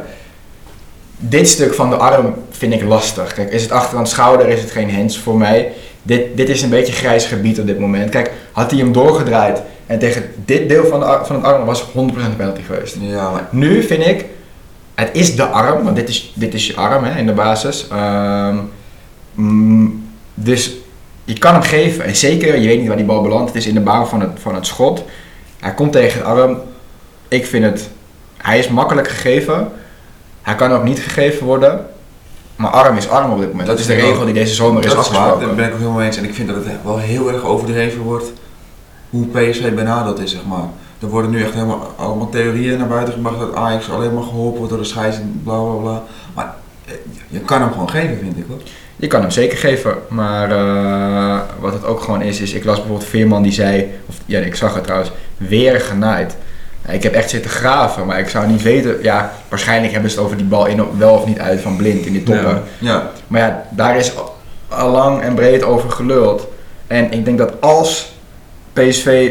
Dit 1.18 1.48
stuk 1.48 1.74
van 1.74 1.90
de 1.90 1.96
arm 1.96 2.34
vind 2.50 2.72
ik 2.72 2.82
lastig. 2.84 3.32
Kijk, 3.32 3.52
is 3.52 3.62
het 3.62 3.70
achter 3.72 3.96
aan 3.96 4.02
het 4.02 4.12
schouder, 4.12 4.48
is 4.48 4.60
het 4.60 4.70
geen 4.70 4.94
hands 4.94 5.18
voor 5.18 5.38
mij. 5.38 5.72
Dit, 6.02 6.36
dit 6.36 6.48
is 6.48 6.62
een 6.62 6.70
beetje 6.70 6.92
grijs 6.92 7.26
gebied 7.26 7.60
op 7.60 7.66
dit 7.66 7.78
moment. 7.78 8.10
Kijk, 8.10 8.30
had 8.52 8.70
hij 8.70 8.80
hem 8.80 8.92
doorgedraaid 8.92 9.62
en 9.86 9.98
tegen 9.98 10.24
dit 10.44 10.68
deel 10.68 10.86
van, 10.86 11.00
de, 11.00 11.18
van 11.22 11.36
het 11.36 11.44
arm 11.44 11.64
was 11.64 11.84
100% 11.84 11.92
penalty 12.36 12.62
geweest. 12.66 12.96
Ja, 13.00 13.30
maar 13.30 13.48
Nu 13.50 13.82
vind 13.82 14.06
ik, 14.06 14.24
het 14.94 15.10
is 15.12 15.36
de 15.36 15.44
arm, 15.44 15.84
want 15.84 15.96
dit 15.96 16.08
is, 16.08 16.32
dit 16.34 16.54
is 16.54 16.66
je 16.66 16.76
arm 16.76 17.04
hè, 17.04 17.18
in 17.18 17.26
de 17.26 17.32
basis. 17.32 17.88
Ehm, 17.88 18.56
mm, 19.34 20.08
dus 20.34 20.72
je 21.24 21.38
kan 21.38 21.52
hem 21.52 21.62
geven. 21.62 22.04
En 22.04 22.16
zeker, 22.16 22.58
je 22.58 22.66
weet 22.66 22.78
niet 22.78 22.88
waar 22.88 22.96
die 22.96 23.06
bal 23.06 23.22
belandt. 23.22 23.46
Het 23.46 23.56
is 23.56 23.66
in 23.66 23.74
de 23.74 23.80
baan 23.80 24.08
van 24.08 24.20
het, 24.20 24.30
van 24.40 24.54
het 24.54 24.66
schot. 24.66 25.04
Hij 25.60 25.74
komt 25.74 25.92
tegen 25.92 26.18
de 26.18 26.24
arm. 26.24 26.58
Ik 27.28 27.46
vind 27.46 27.64
het, 27.64 27.90
hij 28.36 28.58
is 28.58 28.68
makkelijk 28.68 29.08
gegeven. 29.08 29.72
Hij 30.42 30.54
kan 30.54 30.72
ook 30.72 30.84
niet 30.84 31.00
gegeven 31.00 31.46
worden. 31.46 31.86
Maar 32.56 32.70
arm 32.70 32.96
is 32.96 33.08
arm 33.08 33.32
op 33.32 33.38
dit 33.38 33.48
moment. 33.50 33.68
Dat 33.68 33.78
is 33.78 33.86
de 33.86 33.94
regel 33.94 34.24
die 34.24 34.34
deze 34.34 34.54
zomer 34.54 34.84
is 34.84 34.94
waar, 34.94 35.04
daar 35.04 35.04
afgesproken. 35.04 35.56
ben 35.56 35.66
ik 35.66 35.72
ook 35.72 35.78
helemaal 35.78 36.02
eens. 36.02 36.16
En 36.16 36.24
ik 36.24 36.34
vind 36.34 36.48
dat 36.48 36.56
het 36.56 36.66
wel 36.84 36.98
heel 36.98 37.32
erg 37.32 37.44
overdreven 37.44 38.00
wordt 38.00 38.32
hoe 39.10 39.26
PSV 39.26 39.72
benaderd 39.74 40.18
is, 40.18 40.30
zeg 40.30 40.44
maar. 40.44 40.68
Er 41.00 41.08
worden 41.08 41.30
nu 41.30 41.42
echt 41.42 41.52
helemaal 41.52 41.92
allemaal 41.96 42.28
theorieën 42.28 42.78
naar 42.78 42.88
buiten 42.88 43.14
gebracht 43.14 43.38
dat 43.38 43.54
Ajax 43.54 43.90
alleen 43.90 44.14
maar 44.14 44.22
geholpen 44.22 44.56
wordt 44.58 44.72
door 44.72 44.82
de 44.82 44.88
scheids 44.88 45.16
en 45.16 45.40
bla 45.44 45.58
bla 45.60 45.74
bla. 45.80 46.02
Maar 46.34 46.54
eh, 46.86 46.92
je 47.28 47.38
kan 47.40 47.60
hem 47.60 47.72
gewoon 47.72 47.90
geven, 47.90 48.18
vind 48.18 48.36
ik 48.36 48.44
hoor. 48.48 48.58
Je 48.96 49.06
kan 49.06 49.20
hem 49.20 49.30
zeker 49.30 49.58
geven, 49.58 49.94
maar 50.08 50.50
eh, 50.50 51.40
wat 51.60 51.72
het 51.72 51.84
ook 51.84 52.00
gewoon 52.00 52.22
is, 52.22 52.40
is 52.40 52.52
ik 52.52 52.64
las 52.64 52.76
bijvoorbeeld 52.76 53.08
Veerman 53.08 53.42
die 53.42 53.52
zei, 53.52 53.90
of 54.06 54.14
ja, 54.26 54.38
ik 54.40 54.54
zag 54.54 54.74
het 54.74 54.84
trouwens, 54.84 55.12
weer 55.36 55.80
genaaid. 55.80 56.36
Ik 56.88 57.02
heb 57.02 57.12
echt 57.14 57.30
zitten 57.30 57.50
graven, 57.50 58.06
maar 58.06 58.18
ik 58.18 58.28
zou 58.28 58.46
niet 58.46 58.62
weten, 58.62 58.96
ja, 59.02 59.32
waarschijnlijk 59.48 59.92
hebben 59.92 60.10
ze 60.10 60.16
het 60.16 60.24
over 60.24 60.36
die 60.36 60.46
bal 60.46 60.66
in, 60.66 60.84
wel 60.98 61.14
of 61.14 61.26
niet 61.26 61.38
uit 61.38 61.60
van 61.60 61.76
blind 61.76 62.06
in 62.06 62.12
die 62.12 62.22
toppen. 62.22 62.62
Ja. 62.78 62.90
Ja, 62.92 63.10
Maar 63.26 63.40
ja, 63.40 63.64
daar 63.70 63.96
is 63.96 64.16
al- 64.16 64.36
al 64.68 64.90
lang 64.90 65.20
en 65.22 65.34
breed 65.34 65.62
over 65.62 65.90
geluld. 65.90 66.46
En 66.86 67.12
ik 67.12 67.24
denk 67.24 67.38
dat 67.38 67.60
als 67.60 68.12
PSV 68.72 69.30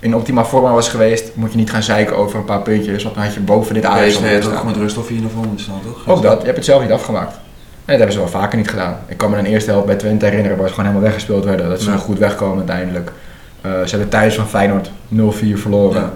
in 0.00 0.14
optimaal 0.14 0.44
vorm 0.44 0.72
was 0.72 0.88
geweest, 0.88 1.30
moet 1.34 1.50
je 1.50 1.56
niet 1.56 1.70
gaan 1.70 1.82
zeiken 1.82 2.16
over 2.16 2.38
een 2.38 2.44
paar 2.44 2.62
puntjes, 2.62 3.02
want 3.02 3.14
dan 3.14 3.24
had 3.24 3.34
je 3.34 3.40
boven 3.40 3.74
dit 3.74 3.84
Ajax 3.84 4.16
al 4.16 4.22
heeft 4.22 4.46
ook 4.46 4.52
staan. 4.52 4.66
met 4.66 4.76
rust 4.76 4.96
of 4.98 5.06
4 5.06 5.20
naar 5.20 5.30
voren 5.30 5.58
staan, 5.60 5.80
toch? 5.84 6.08
Ook 6.08 6.22
dat, 6.22 6.38
je 6.38 6.44
hebt 6.44 6.56
het 6.56 6.64
zelf 6.64 6.82
niet 6.82 6.90
afgemaakt. 6.92 7.30
Nee, 7.32 7.96
dat 7.98 8.06
hebben 8.08 8.12
ze 8.12 8.18
wel 8.18 8.28
vaker 8.42 8.58
niet 8.58 8.68
gedaan. 8.68 8.98
Ik 9.06 9.16
kan 9.16 9.30
me 9.30 9.36
een 9.36 9.46
eerste 9.46 9.70
helft 9.70 9.86
bij 9.86 9.96
Twente 9.96 10.24
herinneren 10.24 10.56
waar 10.58 10.68
ze 10.68 10.74
gewoon 10.74 10.88
helemaal 10.88 11.08
weggespeeld 11.08 11.44
werden. 11.44 11.68
Dat 11.68 11.80
ze 11.80 11.86
Ja. 11.86 11.92
nog 11.92 12.02
goed 12.02 12.18
wegkomen 12.18 12.56
uiteindelijk. 12.58 13.12
Eh, 13.60 13.70
ze 13.70 13.88
hebben 13.90 14.08
thuis 14.08 14.34
van 14.34 14.48
Feyenoord 14.48 14.90
0-4 15.08 15.58
verloren. 15.58 16.00
Ja. 16.02 16.12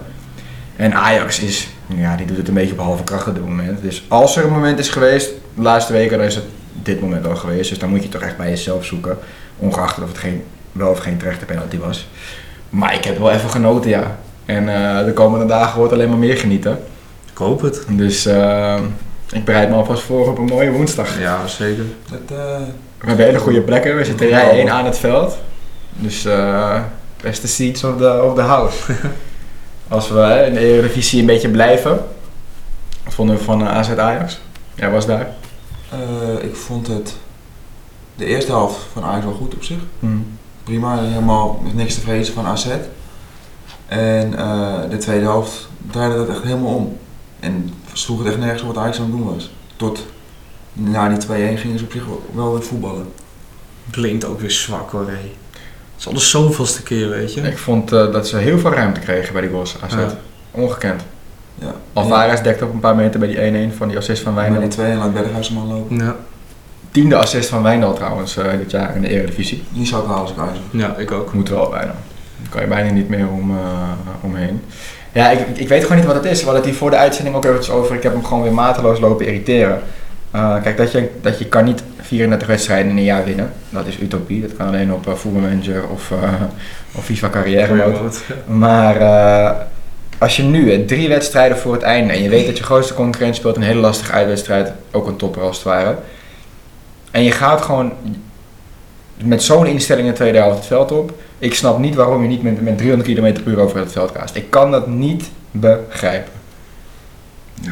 En 0.75 0.93
Ajax 0.93 1.39
is, 1.39 1.67
ja, 1.95 2.15
die 2.15 2.25
doet 2.25 2.37
het 2.37 2.47
een 2.47 2.53
beetje 2.53 2.75
behalve 2.75 3.03
kracht 3.03 3.27
op 3.27 3.33
dit 3.35 3.45
moment. 3.45 3.81
Dus 3.81 4.03
als 4.07 4.35
er 4.37 4.43
een 4.45 4.51
moment 4.51 4.79
is 4.79 4.89
geweest, 4.89 5.29
de 5.55 5.61
laatste 5.61 5.93
weken, 5.93 6.17
dan 6.17 6.27
is 6.27 6.35
het 6.35 6.43
dit 6.73 7.01
moment 7.01 7.25
wel 7.25 7.35
geweest. 7.35 7.69
Dus 7.69 7.79
dan 7.79 7.89
moet 7.89 8.03
je 8.03 8.09
toch 8.09 8.21
echt 8.21 8.37
bij 8.37 8.49
jezelf 8.49 8.85
zoeken. 8.85 9.17
Ongeacht 9.57 10.01
of 10.01 10.07
het 10.07 10.17
geen, 10.17 10.43
wel 10.71 10.89
of 10.89 10.99
geen 10.99 11.17
terechte 11.17 11.45
penalty 11.45 11.77
was. 11.77 12.07
Maar 12.73 12.93
ik 12.93 13.03
heb 13.03 13.17
wel 13.17 13.31
even 13.31 13.49
genoten, 13.49 13.89
ja. 13.89 14.17
En 14.45 14.69
eh, 14.69 15.05
de 15.05 15.13
komende 15.13 15.45
dagen 15.45 15.77
wordt 15.77 15.93
alleen 15.93 16.09
maar 16.09 16.17
meer 16.17 16.37
genieten. 16.37 16.79
Ik 17.31 17.37
hoop 17.37 17.61
het. 17.61 17.85
Dus 17.89 18.25
eh, 18.25 18.79
ik 19.31 19.45
bereid 19.45 19.69
me 19.69 19.75
alvast 19.75 20.03
voor 20.03 20.29
op 20.29 20.37
een 20.37 20.45
mooie 20.45 20.71
woensdag. 20.71 21.19
Ja, 21.19 21.47
zeker. 21.47 21.83
Dat, 22.09 22.37
eh, 22.37 22.55
We 22.97 23.07
hebben 23.07 23.25
hele 23.25 23.39
goede 23.39 23.61
plekken. 23.61 23.95
We 23.97 24.05
zitten 24.05 24.27
rij 24.27 24.49
1 24.59 24.69
aan 24.69 24.85
het 24.85 24.97
veld. 24.97 25.37
Dus 25.89 26.25
eh 26.25 26.79
beste 27.21 27.47
seats 27.47 27.83
of 27.83 27.97
the, 27.97 28.23
of 28.23 28.35
the 28.35 28.41
house. 28.41 28.77
Als 29.87 30.09
we 30.09 30.43
in 30.47 30.53
de 30.53 30.59
Eredivisie 30.59 31.19
een 31.19 31.25
beetje 31.25 31.49
blijven. 31.49 31.99
Wat 33.03 33.13
vonden 33.13 33.35
we 33.37 33.43
van 33.43 33.67
AZ 33.67 33.89
Ajax? 33.89 34.39
Jij 34.75 34.91
was 34.91 35.05
daar. 35.05 35.27
eh, 35.89 36.43
ik 36.43 36.55
vond 36.55 36.87
het 36.87 37.13
de 38.15 38.25
eerste 38.25 38.51
helft 38.51 38.77
van 38.93 39.03
Ajax 39.03 39.25
wel 39.25 39.33
goed 39.33 39.55
op 39.55 39.63
zich. 39.63 39.77
Hm. 39.99 40.07
Prima, 40.63 40.99
helemaal 41.01 41.59
met 41.63 41.73
niks 41.73 41.93
te 41.93 42.01
vrezen 42.01 42.33
van 42.33 42.45
AZ. 42.45 42.67
En 43.87 44.37
eh, 44.37 44.73
de 44.89 44.97
tweede 44.97 45.25
helft 45.25 45.67
draaide 45.91 46.15
dat 46.15 46.29
echt 46.29 46.43
helemaal 46.43 46.73
om. 46.75 46.97
En 47.39 47.73
sloeg 47.93 48.17
het 48.19 48.27
echt 48.27 48.37
nergens 48.37 48.61
op 48.61 48.67
wat 48.67 48.77
Ajax 48.77 48.97
aan 48.99 49.03
het 49.03 49.11
doen 49.11 49.33
was. 49.33 49.51
Tot 49.75 50.05
na 50.73 51.09
die 51.09 51.17
2-1 51.27 51.59
gingen 51.59 51.77
ze 51.79 51.83
op 51.85 51.91
zich 51.91 52.05
wel- 52.05 52.23
wel 52.33 52.51
weer 52.53 52.63
voetballen. 52.63 53.07
Blind 53.91 54.25
ook 54.25 54.39
weer 54.39 54.51
zwak 54.51 54.91
hoor, 54.91 55.05
hé. 55.07 55.11
Het 55.11 55.99
is 55.99 56.07
al 56.07 56.13
de 56.13 56.19
zoveelste 56.19 56.83
keer, 56.83 57.09
weet 57.09 57.33
je. 57.33 57.41
Ik 57.41 57.57
vond 57.57 57.91
eh, 57.91 58.11
dat 58.11 58.27
ze 58.27 58.37
heel 58.37 58.59
veel 58.59 58.71
ruimte 58.71 58.99
kregen 58.99 59.33
bij 59.33 59.41
die 59.41 59.51
goals 59.51 59.75
AZ. 59.81 59.93
Ja. 59.93 60.17
Ongekend. 60.51 61.01
Ja. 61.55 61.73
Alvarez 61.93 62.41
dekte 62.41 62.65
op 62.65 62.73
een 62.73 62.79
paar 62.79 62.95
meter 62.95 63.19
bij 63.19 63.27
die 63.51 63.69
1-1 63.71 63.77
van 63.77 63.87
die 63.87 63.97
assist 63.97 64.21
van 64.23 64.31
En 64.31 64.35
bij 64.35 64.49
die 64.49 64.57
Wijndal. 64.59 64.77
2 64.77 64.95
laat 64.95 65.13
Berghuis 65.13 65.47
hem 65.47 65.57
aan 65.57 65.67
lopen. 65.67 65.97
Ja, 65.97 66.15
Tiende 66.93 67.15
assist 67.15 67.49
van 67.49 67.63
Wijndal 67.63 67.93
trouwens 67.93 68.37
eh, 68.37 68.45
dit 68.57 68.71
jaar 68.71 68.95
in 68.95 69.01
de 69.01 69.09
Eredivisie. 69.09 69.63
Die 69.69 69.85
zou 69.85 70.01
ik 70.01 70.07
halen 70.07 70.21
als 70.21 70.31
ik 70.31 70.79
ja 70.79 70.95
ik 70.97 71.11
ook. 71.11 71.33
Moet 71.33 71.49
wel 71.49 71.69
bijna. 71.69 71.95
Daar 72.41 72.49
kan 72.49 72.61
je 72.61 72.67
bijna 72.67 72.91
niet 72.91 73.09
meer 73.09 73.27
om, 73.27 73.51
eh, 73.51 73.89
omheen. 74.21 74.61
Ja, 75.11 75.29
ik, 75.29 75.39
ik 75.53 75.67
weet 75.67 75.81
gewoon 75.81 75.97
niet 75.97 76.05
wat 76.05 76.15
het 76.15 76.25
is. 76.25 76.39
We 76.39 76.43
hadden 76.43 76.61
het 76.61 76.69
hier 76.71 76.79
voor 76.79 76.89
de 76.89 76.97
uitzending 76.97 77.35
ook 77.35 77.45
eventjes 77.45 77.73
over. 77.73 77.95
Ik 77.95 78.03
heb 78.03 78.13
hem 78.13 78.25
gewoon 78.25 78.43
weer 78.43 78.53
mateloos 78.53 78.99
lopen 78.99 79.25
irriteren. 79.25 79.81
Eh, 80.33 80.61
kijk, 80.63 80.77
dat 80.77 80.91
je, 80.91 81.09
dat 81.21 81.39
je 81.39 81.45
kan 81.45 81.63
niet 81.63 81.83
34 82.01 82.47
wedstrijden 82.47 82.91
in 82.91 82.97
een 82.97 83.03
jaar 83.03 83.25
winnen. 83.25 83.53
Dat 83.69 83.87
is 83.87 83.99
utopie. 83.99 84.41
Dat 84.41 84.55
kan 84.57 84.67
alleen 84.67 84.93
op 84.93 85.07
uh, 85.07 85.13
voetbalmanager 85.13 85.87
of, 85.87 86.11
eh 86.11 86.33
of 86.95 87.05
FIFA 87.05 87.29
carrière 87.29 87.75
mode. 87.75 88.09
Maar 88.47 88.97
eh, 88.97 89.51
als 90.17 90.35
je 90.35 90.43
nu 90.43 90.85
drie 90.85 91.09
wedstrijden 91.09 91.57
voor 91.57 91.73
het 91.73 91.81
einde 91.81 92.13
en 92.13 92.23
je 92.23 92.29
weet 92.29 92.45
dat 92.45 92.57
je 92.57 92.63
grootste 92.63 92.93
concurrent 92.93 93.35
speelt 93.35 93.55
een 93.55 93.61
hele 93.61 93.79
lastige 93.79 94.11
uitwedstrijd, 94.11 94.71
ook 94.91 95.07
een 95.07 95.15
topper 95.15 95.41
als 95.41 95.55
het 95.55 95.65
ware. 95.65 95.95
En 97.13 97.23
je 97.23 97.31
gaat 97.31 97.61
gewoon 97.61 97.91
met 99.23 99.43
zo'n 99.43 99.65
instelling 99.65 100.05
in 100.05 100.11
de 100.11 100.17
tweede 100.17 100.37
helft 100.37 100.57
het 100.57 100.65
veld 100.65 100.91
op. 100.91 101.13
Ik 101.39 101.53
snap 101.55 101.77
niet 101.79 101.95
waarom 101.95 102.21
je 102.21 102.27
niet 102.27 102.43
met, 102.43 102.61
met 102.61 102.77
300 102.77 103.09
km 103.13 103.43
per 103.43 103.51
uur 103.51 103.59
over 103.59 103.77
het 103.79 103.91
veld 103.91 104.11
kaast. 104.11 104.35
Ik 104.35 104.49
kan 104.49 104.71
dat 104.71 104.87
niet 104.87 105.29
begrijpen. 105.51 106.31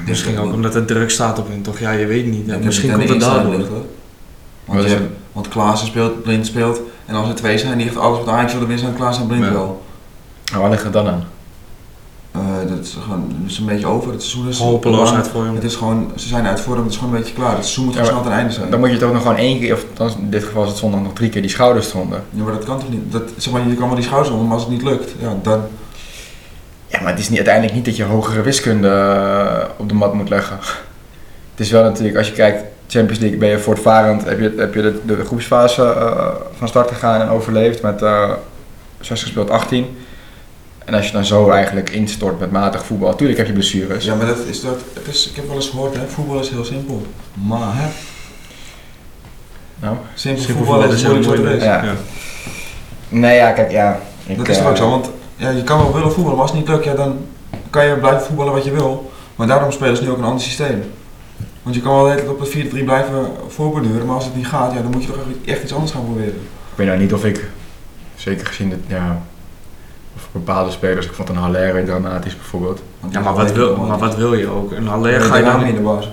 Misschien 0.08 0.40
ook 0.40 0.54
omdat 0.54 0.74
het 0.74 0.88
druk 0.88 1.10
staat 1.10 1.40
op 1.40 1.48
hun, 1.48 1.62
toch? 1.62 1.80
Ja, 1.80 1.92
je 1.92 2.06
weet 2.06 2.26
niet. 2.26 2.46
Ja, 2.46 2.58
misschien 2.58 2.92
komt 2.92 3.10
het 3.10 3.24
aan 3.24 3.44
de 3.52 3.58
daardoor. 3.58 3.68
Want, 4.66 4.84
je- 4.90 5.08
want 5.32 5.48
Klaassen 5.48 5.88
speelt, 5.88 6.24
Blind 6.24 6.46
speelt. 6.46 6.82
En 7.06 7.16
als 7.16 7.30
er 7.30 7.36
twee 7.36 7.58
zijn, 7.58 7.78
die 7.78 7.86
heeft 7.86 7.98
alles 7.98 8.18
wat 8.20 8.28
Ajax 8.28 8.52
wilde 8.52 8.68
winnen, 8.68 8.86
zijn 8.86 8.98
Klaassen 8.98 9.24
en 9.24 9.30
Blind 9.30 9.46
Ja. 9.46 9.52
wel. 9.52 9.82
Nou, 10.52 10.62
waar 10.62 10.72
ligt 10.72 10.84
het 10.84 10.94
dan 10.94 11.08
aan? 11.08 11.24
Eh, 12.32 12.42
dat 12.68 12.80
is 12.80 12.98
gewoon 13.02 13.36
dat 13.42 13.52
is 13.52 13.58
een 13.58 13.66
beetje 13.66 13.86
over. 13.86 14.12
Het 14.12 14.24
seizoen 14.24 14.50
is 14.50 14.60
Hopeloos 14.60 15.14
uit. 15.14 15.32
Het 15.54 15.64
is 15.64 15.76
gewoon, 15.76 16.12
ze 16.16 16.28
zijn 16.28 16.46
uit 16.46 16.60
vorm, 16.60 16.84
het 16.84 16.92
is 16.92 16.98
gewoon 16.98 17.14
een 17.14 17.20
beetje 17.20 17.34
klaar. 17.34 17.56
Het 17.56 17.66
seizoen 17.66 17.86
moet 17.86 17.94
Ja, 17.94 18.04
snel 18.04 18.22
ten 18.22 18.32
einde 18.32 18.54
zijn. 18.54 18.70
Dan 18.70 18.80
moet 18.80 18.92
je 18.92 18.98
toch 18.98 19.14
nog 19.14 19.22
gewoon 19.22 19.38
één 19.38 19.60
keer, 19.60 19.74
of 19.74 19.86
althans 19.90 20.16
in 20.16 20.30
dit 20.30 20.44
geval 20.44 20.64
is 20.64 20.70
het 20.70 20.78
zondag 20.78 21.02
nog 21.02 21.14
drie 21.14 21.30
keer 21.30 21.42
die 21.42 21.52
schouders 21.52 21.88
stonden. 21.88 22.24
Ja, 22.30 22.44
maar 22.44 22.54
dat 22.54 22.64
kan 22.64 22.80
toch 22.80 22.90
niet? 22.90 23.12
Dat, 23.12 23.24
zeg 23.38 23.54
maar, 23.54 23.68
je 23.68 23.76
kan 23.76 23.88
wel 23.88 23.96
die 23.96 24.06
schouders 24.06 24.32
onder, 24.32 24.46
maar 24.48 24.56
als 24.56 24.64
het 24.64 24.72
niet 24.72 24.84
lukt, 24.84 25.14
ja, 25.20 25.36
dan... 25.42 25.62
Ja, 26.88 27.02
maar 27.02 27.12
het 27.12 27.20
is 27.20 27.30
niet, 27.30 27.38
uiteindelijk 27.38 27.76
niet 27.76 27.86
dat 27.86 27.96
je 27.98 28.04
hogere 28.04 28.42
wiskunde 28.42 28.88
eh, 28.88 29.70
op 29.78 29.90
de 29.90 29.96
mat 29.96 30.14
moet 30.14 30.30
leggen. 30.30 30.58
Het 31.52 31.60
is 31.60 31.72
wel 31.72 31.84
natuurlijk, 31.84 32.18
als 32.18 32.28
je 32.28 32.34
kijkt, 32.34 32.64
Champions 32.88 33.20
League 33.20 33.38
ben 33.38 33.50
je 33.50 33.60
voortvarend, 33.60 34.24
heb 34.24 34.40
je, 34.40 34.54
heb 34.58 34.74
je 34.74 34.82
de, 34.82 35.00
de 35.06 35.26
groepsfase 35.26 35.84
eh, 35.84 36.28
van 36.58 36.68
start 36.68 36.92
gegaan 36.92 37.22
en 37.22 37.30
overleefd 37.30 37.82
met 37.82 38.02
eh 38.02 38.32
6 39.00 39.22
gespeeld 39.22 39.50
18. 39.50 39.98
En 40.86 40.94
als 40.94 41.06
je 41.06 41.12
dan 41.12 41.26
zo 41.26 41.50
eigenlijk 41.50 41.90
instort 41.90 42.40
met 42.40 42.52
matig 42.52 42.86
voetbal, 42.86 43.10
natuurlijk 43.10 43.38
heb 43.38 43.48
je 43.48 43.54
blessures. 43.54 44.06
Ja, 44.06 44.16
maar 44.16 44.26
dat 44.26 44.38
is 44.50 44.62
dat, 44.62 44.80
het 44.94 45.08
is, 45.08 45.30
ik 45.30 45.36
heb 45.36 45.48
wel 45.48 45.56
eens 45.56 45.70
gehoord, 45.70 45.96
hè, 45.96 46.08
voetbal 46.08 46.40
is 46.40 46.50
heel 46.50 46.64
simpel. 46.66 47.06
Maar, 47.34 47.76
hè, 47.76 47.88
Nou, 49.80 49.96
simpel, 50.14 50.44
Simpel 50.44 50.66
voetbal 50.66 50.92
is 50.92 51.04
heel 51.04 51.20
moeilijk. 51.20 51.62
Ja. 51.62 51.84
Ja. 51.84 51.94
nee 53.10 53.36
ja, 53.36 53.52
kijk, 53.52 53.72
ja. 53.72 54.00
ik, 54.26 54.38
Dat 54.38 54.48
is 54.48 54.56
toch 54.56 54.66
eh, 54.66 54.72
ook 54.72 54.78
zo, 54.78 54.90
want 54.90 55.10
ja, 55.36 55.50
je 55.50 55.64
kan 55.64 55.78
wel 55.78 55.94
willen 55.94 56.12
voetballen, 56.12 56.32
maar 56.38 56.42
als 56.48 56.52
het 56.52 56.60
niet 56.60 56.70
lukt, 56.70 56.84
ja, 56.84 56.94
dan 56.94 57.18
kan 57.70 57.86
je 57.86 57.96
blijven 57.96 58.22
voetballen 58.22 58.54
wat 58.54 58.64
je 58.64 58.72
wil. 58.72 59.12
Maar 59.36 59.48
daarom 59.48 59.72
spelen 59.72 59.98
ze 59.98 60.04
nu 60.04 60.10
ook 60.10 60.18
een 60.18 60.24
ander 60.24 60.42
systeem. 60.42 60.84
Want 61.64 61.76
je 61.76 61.82
kan 61.82 61.94
wel 61.96 62.04
de 62.04 62.10
hele 62.10 62.22
tijd 62.22 62.34
op 62.34 62.40
het 62.40 62.50
4-3 62.50 62.84
blijven 62.84 63.26
voorborduren, 63.48 64.06
maar 64.06 64.16
als 64.16 64.26
het 64.26 64.36
niet 64.36 64.48
gaat, 64.48 64.74
ja, 64.74 64.82
dan 64.82 64.92
moet 64.92 65.02
je 65.04 65.08
toch 65.08 65.18
echt- 65.18 65.50
echt 65.50 65.64
iets 65.64 65.74
anders 65.74 65.92
gaan 65.92 66.04
proberen. 66.04 66.34
Ik 66.72 66.76
weet 66.78 66.88
nou 66.88 67.00
niet 67.00 67.14
of 67.14 67.26
ik, 67.26 67.46
zeker 68.16 68.46
gezien 68.48 68.72
het, 68.72 68.80
ja, 68.88 69.22
of 70.16 70.28
bepaalde 70.32 70.72
spelers, 70.72 71.06
ik 71.06 71.14
vond 71.14 71.30
een 71.30 71.36
Haller 71.36 71.74
weer 71.74 71.86
dramatisch 71.86 72.36
bijvoorbeeld. 72.36 72.82
Ja, 73.10 73.20
maar 73.20 73.34
wat, 73.34 73.52
wil, 73.52 73.78
maar 73.78 73.98
wat 73.98 74.16
wil 74.16 74.34
je 74.34 74.48
ook? 74.48 74.72
Een 74.72 74.84
Ja, 74.84 74.90
Haller 74.90 75.22
ga 75.22 75.38
je 75.38 75.44
dan 75.44 75.66
in 75.66 75.76
de 75.76 75.82
bas. 75.82 76.10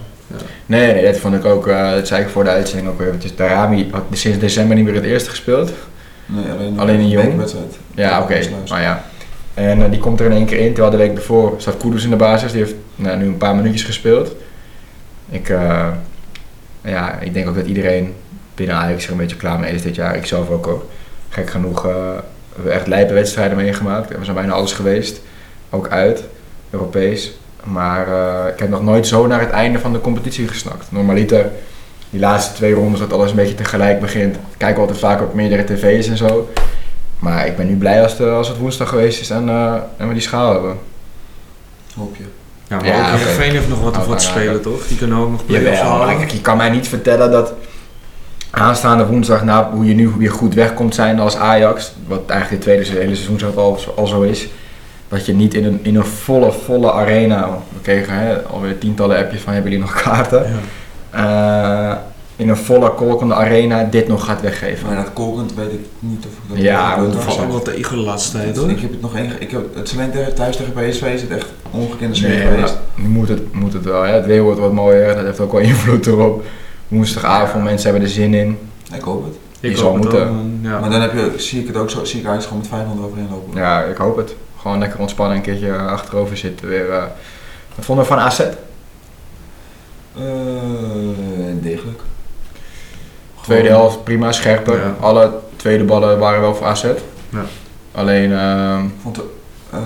Nee, 0.66 0.92
nee, 0.92 1.04
dat 1.04 1.16
vond 1.16 1.34
ik 1.34 1.44
ook, 1.44 1.66
eh, 1.66 1.90
dat 1.90 2.06
zei 2.06 2.22
ik 2.22 2.28
voor 2.28 2.44
de 2.44 2.50
uitzending 2.50 2.88
ook 2.88 2.98
weer. 2.98 3.12
Het 3.12 3.24
is 3.24 3.36
Darami 3.36 3.88
had 3.92 4.02
sinds 4.10 4.38
december 4.38 4.76
niet 4.76 4.84
meer 4.84 4.94
het 4.94 5.04
eerste 5.04 5.30
gespeeld. 5.30 5.72
Nee, 6.26 6.50
alleen, 6.50 6.78
Alleen 6.80 6.98
een 6.98 7.08
jong? 7.08 7.36
wedstrijd. 7.36 7.78
Ja, 7.94 8.22
oké, 8.22 8.40
maar 8.68 8.82
ja. 8.82 9.04
En 9.54 9.84
eh, 9.84 9.90
die 9.90 10.00
komt 10.00 10.20
er 10.20 10.26
in 10.26 10.32
één 10.32 10.46
keer 10.46 10.58
in, 10.58 10.72
terwijl 10.72 10.90
de 10.90 10.96
week 10.96 11.16
ervoor 11.16 11.54
staat 11.56 11.76
Kudus 11.76 12.04
in 12.04 12.10
de 12.10 12.16
basis. 12.16 12.52
Die 12.52 12.60
heeft 12.62 12.74
nou, 12.96 13.18
nu 13.18 13.26
een 13.26 13.36
paar 13.36 13.54
minuutjes 13.54 13.82
gespeeld. 13.82 14.34
Ik, 15.28 15.48
eh, 15.48 15.86
ja, 16.80 17.18
ik 17.18 17.34
denk 17.34 17.48
ook 17.48 17.54
dat 17.54 17.66
iedereen 17.66 18.14
binnen 18.54 18.76
Ajax 18.76 19.04
er 19.04 19.12
een 19.12 19.16
beetje 19.16 19.36
klaar 19.36 19.58
mee 19.58 19.72
is 19.74 19.82
dit 19.82 19.94
jaar. 19.94 20.16
Ik 20.16 20.26
zelf 20.26 20.50
ook 20.50 20.66
hoor. 20.66 20.82
Gek 21.28 21.50
genoeg 21.50 21.86
hebben 22.62 22.74
echt 22.74 22.86
lijpe 22.86 23.14
wedstrijden 23.14 23.56
meegemaakt. 23.56 24.08
We 24.08 24.24
zijn 24.24 24.36
bijna 24.36 24.52
alles 24.52 24.72
geweest. 24.72 25.20
Ook 25.70 25.88
uit, 25.88 26.24
Europees. 26.70 27.32
Maar 27.64 28.08
eh, 28.08 28.52
ik 28.52 28.58
heb 28.58 28.68
nog 28.68 28.82
nooit 28.82 29.06
zo 29.06 29.26
naar 29.26 29.40
het 29.40 29.50
einde 29.50 29.78
van 29.78 29.92
de 29.92 30.00
competitie 30.00 30.48
gesnakt. 30.48 30.86
Normaliter, 30.90 31.50
die 32.10 32.20
laatste 32.20 32.54
twee 32.54 32.74
rondes 32.74 33.00
dat 33.00 33.12
alles 33.12 33.30
een 33.30 33.36
beetje 33.36 33.54
tegelijk 33.54 34.00
begint. 34.00 34.34
Ik 34.36 34.42
kijk 34.56 34.78
altijd 34.78 34.98
vaak 34.98 35.20
op 35.20 35.34
meerdere 35.34 35.64
tv's 35.64 36.06
en 36.06 36.16
zo. 36.16 36.48
Maar 37.18 37.46
ik 37.46 37.56
ben 37.56 37.66
nu 37.66 37.76
blij 37.76 38.02
als, 38.02 38.16
de, 38.16 38.28
als 38.28 38.48
het 38.48 38.58
woensdag 38.58 38.88
geweest 38.88 39.20
is 39.20 39.30
en, 39.30 39.48
eh, 39.48 39.74
en 39.96 40.08
we 40.08 40.12
die 40.12 40.22
schaal 40.22 40.52
hebben. 40.52 40.78
Hoop 41.96 42.16
je. 42.16 42.24
Ja, 42.68 42.76
maar 42.76 42.86
Ja, 42.86 43.12
ook 43.12 43.18
heeft 43.18 43.68
nog 43.68 43.80
wat 43.80 43.92
te 43.92 44.08
maar 44.08 44.20
spelen, 44.20 44.62
toch? 44.62 44.86
Die 44.86 44.96
kunnen 44.96 45.18
ook 45.18 45.30
nog 45.30 45.46
play-offs 45.46 45.80
halen. 45.80 46.16
kijk, 46.16 46.30
je 46.30 46.40
kan 46.40 46.56
mij 46.56 46.70
niet 46.70 46.88
vertellen 46.88 47.30
dat 47.30 47.52
aanstaande 48.50 49.06
woensdag, 49.06 49.44
nou, 49.44 49.74
hoe 49.74 49.86
je 49.86 49.94
nu 49.94 50.08
weer 50.18 50.30
goed 50.30 50.54
weg 50.54 50.74
komt 50.74 50.94
zijn 50.94 51.20
als 51.20 51.36
Ajax, 51.36 51.92
wat 52.06 52.22
eigenlijk 52.26 52.64
de 52.64 52.70
tweede 52.70 52.98
hele 53.00 53.14
seizoen 53.14 53.38
zo 53.38 53.52
al, 53.56 53.78
al 53.96 54.06
zo 54.06 54.22
is, 54.22 54.48
dat 55.08 55.26
je 55.26 55.34
niet 55.34 55.54
in 55.54 55.64
een, 55.64 55.78
in 55.82 55.96
een 55.96 56.04
volle, 56.04 56.52
volle 56.52 56.92
arena, 56.92 57.48
we 57.72 57.80
kregen 57.82 58.12
hè, 58.14 58.42
alweer 58.42 58.78
tientallen 58.78 59.18
appjes 59.18 59.40
van 59.40 59.52
hebben 59.52 59.70
jullie 59.72 59.86
nog 59.86 60.02
kaarten, 60.02 60.46
Ja. 61.12 61.90
Eh, 61.90 61.96
in 62.36 62.48
een 62.48 62.56
volle 62.56 62.90
kolkende 62.94 63.34
arena 63.34 63.84
dit 63.90 64.08
nog 64.08 64.24
gaat 64.24 64.40
weggeven. 64.40 64.86
Maar 64.86 64.96
dat 64.96 65.12
kolkend 65.12 65.54
weet 65.54 65.72
ik 65.72 65.80
niet 65.98 66.24
of 66.26 66.32
ik 66.32 66.38
dat 66.48 66.58
Ja, 66.58 66.96
dat 66.96 67.24
was. 67.24 67.40
ook 67.40 67.48
wel 67.50 67.62
tegen 67.62 67.96
de 67.96 68.02
laatste 68.02 68.36
tijd 68.38 68.56
hoor. 68.56 68.70
Ik 68.70 68.80
heb 68.80 68.90
het 68.90 69.00
nog 69.00 69.16
één. 69.16 69.30
Ik 69.38 69.50
heb 69.50 69.74
het 69.74 69.86
is 69.88 69.94
alleen 69.96 70.10
thuis 70.34 70.56
tegen 70.56 70.72
PSV 70.72 71.02
is 71.02 71.20
het 71.22 71.30
echt 71.30 71.46
ongekende 71.70 72.14
sfeer 72.14 72.28
Nee, 72.28 72.40
geweest. 72.46 72.76
nu 72.94 73.08
moet 73.08 73.28
het, 73.28 73.52
moet 73.54 73.72
het 73.72 73.84
wel. 73.84 74.02
Hè? 74.02 74.12
Het 74.12 74.26
weer 74.26 74.42
wordt 74.42 74.60
wat 74.60 74.72
mooier, 74.72 75.14
dat 75.14 75.24
heeft 75.24 75.40
ook 75.40 75.52
wel 75.52 75.60
invloed 75.60 76.06
erop. 76.06 76.44
Woensdagavond, 76.88 77.64
mensen 77.64 77.90
hebben 77.90 78.08
er 78.08 78.14
zin 78.14 78.34
in. 78.34 78.58
Ik 78.94 79.00
hoop 79.02 79.24
het. 79.24 79.34
Ik 79.60 79.76
zal 79.76 79.92
het 79.94 80.02
moeten. 80.02 80.58
Ja. 80.62 80.80
Maar 80.80 80.90
dan 80.90 81.00
heb 81.00 81.12
je, 81.12 81.32
zie 81.36 81.60
ik 81.60 81.66
het 81.66 81.76
ook 81.76 81.90
zo, 81.90 82.04
zie 82.04 82.20
ik 82.20 82.26
Ajax 82.26 82.44
gewoon 82.44 82.58
met 82.58 82.68
500 82.68 83.06
overheen 83.06 83.28
lopen. 83.30 83.58
Ja, 83.60 83.82
ik 83.82 83.96
hoop 83.96 84.16
het. 84.16 84.34
Gewoon 84.60 84.78
lekker 84.78 84.98
ontspannen, 85.00 85.36
een 85.36 85.42
keertje 85.42 85.76
achterover 85.76 86.36
zitten 86.36 86.68
weer. 86.68 86.90
eh. 86.90 87.02
Wat 87.74 87.84
vonden 87.84 88.04
we 88.04 88.10
van 88.10 88.20
AZ? 88.20 88.40
Eh, 88.40 90.22
degelijk. 91.60 92.00
Tweede 93.42 93.68
helft 93.68 94.04
prima, 94.04 94.32
scherper. 94.32 94.76
Ja. 94.80 94.94
Alle 95.00 95.30
tweede 95.56 95.84
ballen 95.84 96.18
waren 96.18 96.40
wel 96.40 96.54
voor 96.54 96.66
AZ. 96.66 96.82
Ja. 97.28 97.44
Alleen 97.92 98.32
ehm, 98.32 98.84
Ik 98.84 98.92
vond 99.02 99.18
eh, 99.70 99.78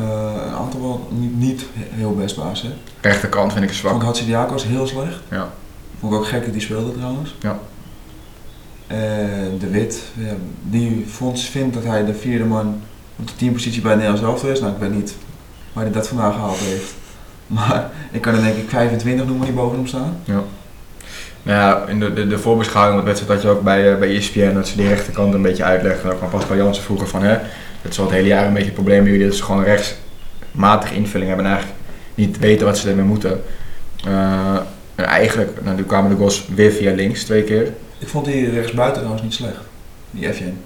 een 0.47 0.54
aantal 0.54 0.80
wel 0.80 1.09
niet, 1.11 1.38
niet 1.38 1.64
heel 1.75 2.14
best 2.14 2.37
bij 2.37 2.44
AZ. 2.44 2.64
rechterkant 3.00 3.52
vind 3.52 3.64
ik 3.64 3.71
Ik 3.71 3.76
zwak. 3.76 3.92
vond 3.92 4.04
Hatsidiakos 4.04 4.64
heel 4.64 4.87
slecht. 4.87 5.21
Ja. 5.30 5.49
Vond 6.02 6.14
ik 6.14 6.21
ook 6.21 6.26
gek 6.26 6.44
dat 6.44 6.52
die 6.52 6.62
speelde 6.62 6.92
trouwens. 6.92 7.35
Ja. 7.40 7.59
En 8.87 9.59
De 9.59 9.71
Wit, 9.71 10.02
ja, 10.14 10.32
die 10.62 11.04
vond, 11.09 11.40
vindt 11.40 11.75
dat 11.75 11.85
hij 11.85 12.04
de 12.04 12.14
vierde 12.14 12.44
man 12.44 12.80
op 13.18 13.26
de 13.26 13.37
teampositie 13.37 13.82
bij 13.82 13.94
Nederlands 13.94 14.23
elftal 14.23 14.50
is. 14.50 14.61
Nou, 14.61 14.73
ik 14.73 14.78
weet 14.78 14.94
niet 14.94 15.14
waar 15.73 15.85
hij 15.85 15.92
dat 15.92 16.09
vandaan 16.09 16.32
gehaald 16.32 16.59
heeft. 16.59 16.94
Maar 17.47 17.90
ik 18.11 18.21
kan 18.21 18.35
er 18.35 18.42
denk 18.42 18.56
ik 18.56 18.68
25 18.68 19.26
noemen 19.26 19.47
die 19.47 19.54
boven 19.54 19.76
hem 19.76 19.87
staan. 19.87 20.16
Nou 20.25 21.59
ja, 21.59 21.85
in 21.87 22.00
de, 22.00 22.12
de, 22.12 22.26
de 22.26 22.38
voorbeschouwing 22.38 22.99
op 22.99 23.04
de 23.04 23.11
wedstrijd 23.11 23.32
had 23.32 23.50
je 23.50 23.56
ook 23.59 23.64
bij, 23.64 23.92
eh, 23.92 23.99
bij 23.99 24.16
ESPN 24.16 24.54
dat 24.54 24.68
ze 24.68 24.76
die 24.76 24.88
rechterkant 24.88 25.35
een 25.35 25.42
beetje 25.42 25.64
uitleggen. 25.64 26.04
En 26.04 26.14
ook 26.14 26.18
van 26.18 26.30
Pascal 26.30 26.56
Jansen 26.56 26.82
vroeger 26.82 27.09
van 27.09 27.23
hè, 27.23 27.38
dat 27.82 27.92
is 27.92 27.99
al 27.99 28.04
het 28.04 28.14
hele 28.14 28.28
jaar 28.28 28.47
een 28.47 28.52
beetje 28.52 28.64
het 28.64 28.75
probleem 28.75 29.02
bij 29.02 29.12
jullie. 29.12 29.26
Dat 29.26 29.37
ze 29.37 29.42
gewoon 29.42 29.64
rechtsmatige 29.64 30.94
invulling 30.94 31.28
hebben 31.28 31.47
en 31.47 31.52
eigenlijk 31.52 31.82
niet 32.14 32.38
weten 32.38 32.66
wat 32.66 32.78
ze 32.78 32.88
ermee 32.88 33.04
moeten. 33.04 33.42
Eh, 34.04 34.56
en 34.95 35.05
eigenlijk, 35.05 35.51
nou, 35.63 35.77
nu 35.77 35.83
kwamen 35.85 36.11
de 36.11 36.17
goals 36.17 36.47
weer 36.55 36.71
via 36.73 36.93
links 36.95 37.25
twee 37.25 37.43
keer. 37.43 37.73
Ik 37.99 38.09
vond 38.09 38.25
die 38.25 38.51
rechtsbuiten 38.51 38.95
trouwens 38.97 39.23
niet 39.23 39.35
slecht. 39.35 39.61
Die 40.11 40.29
Efjen. 40.29 40.61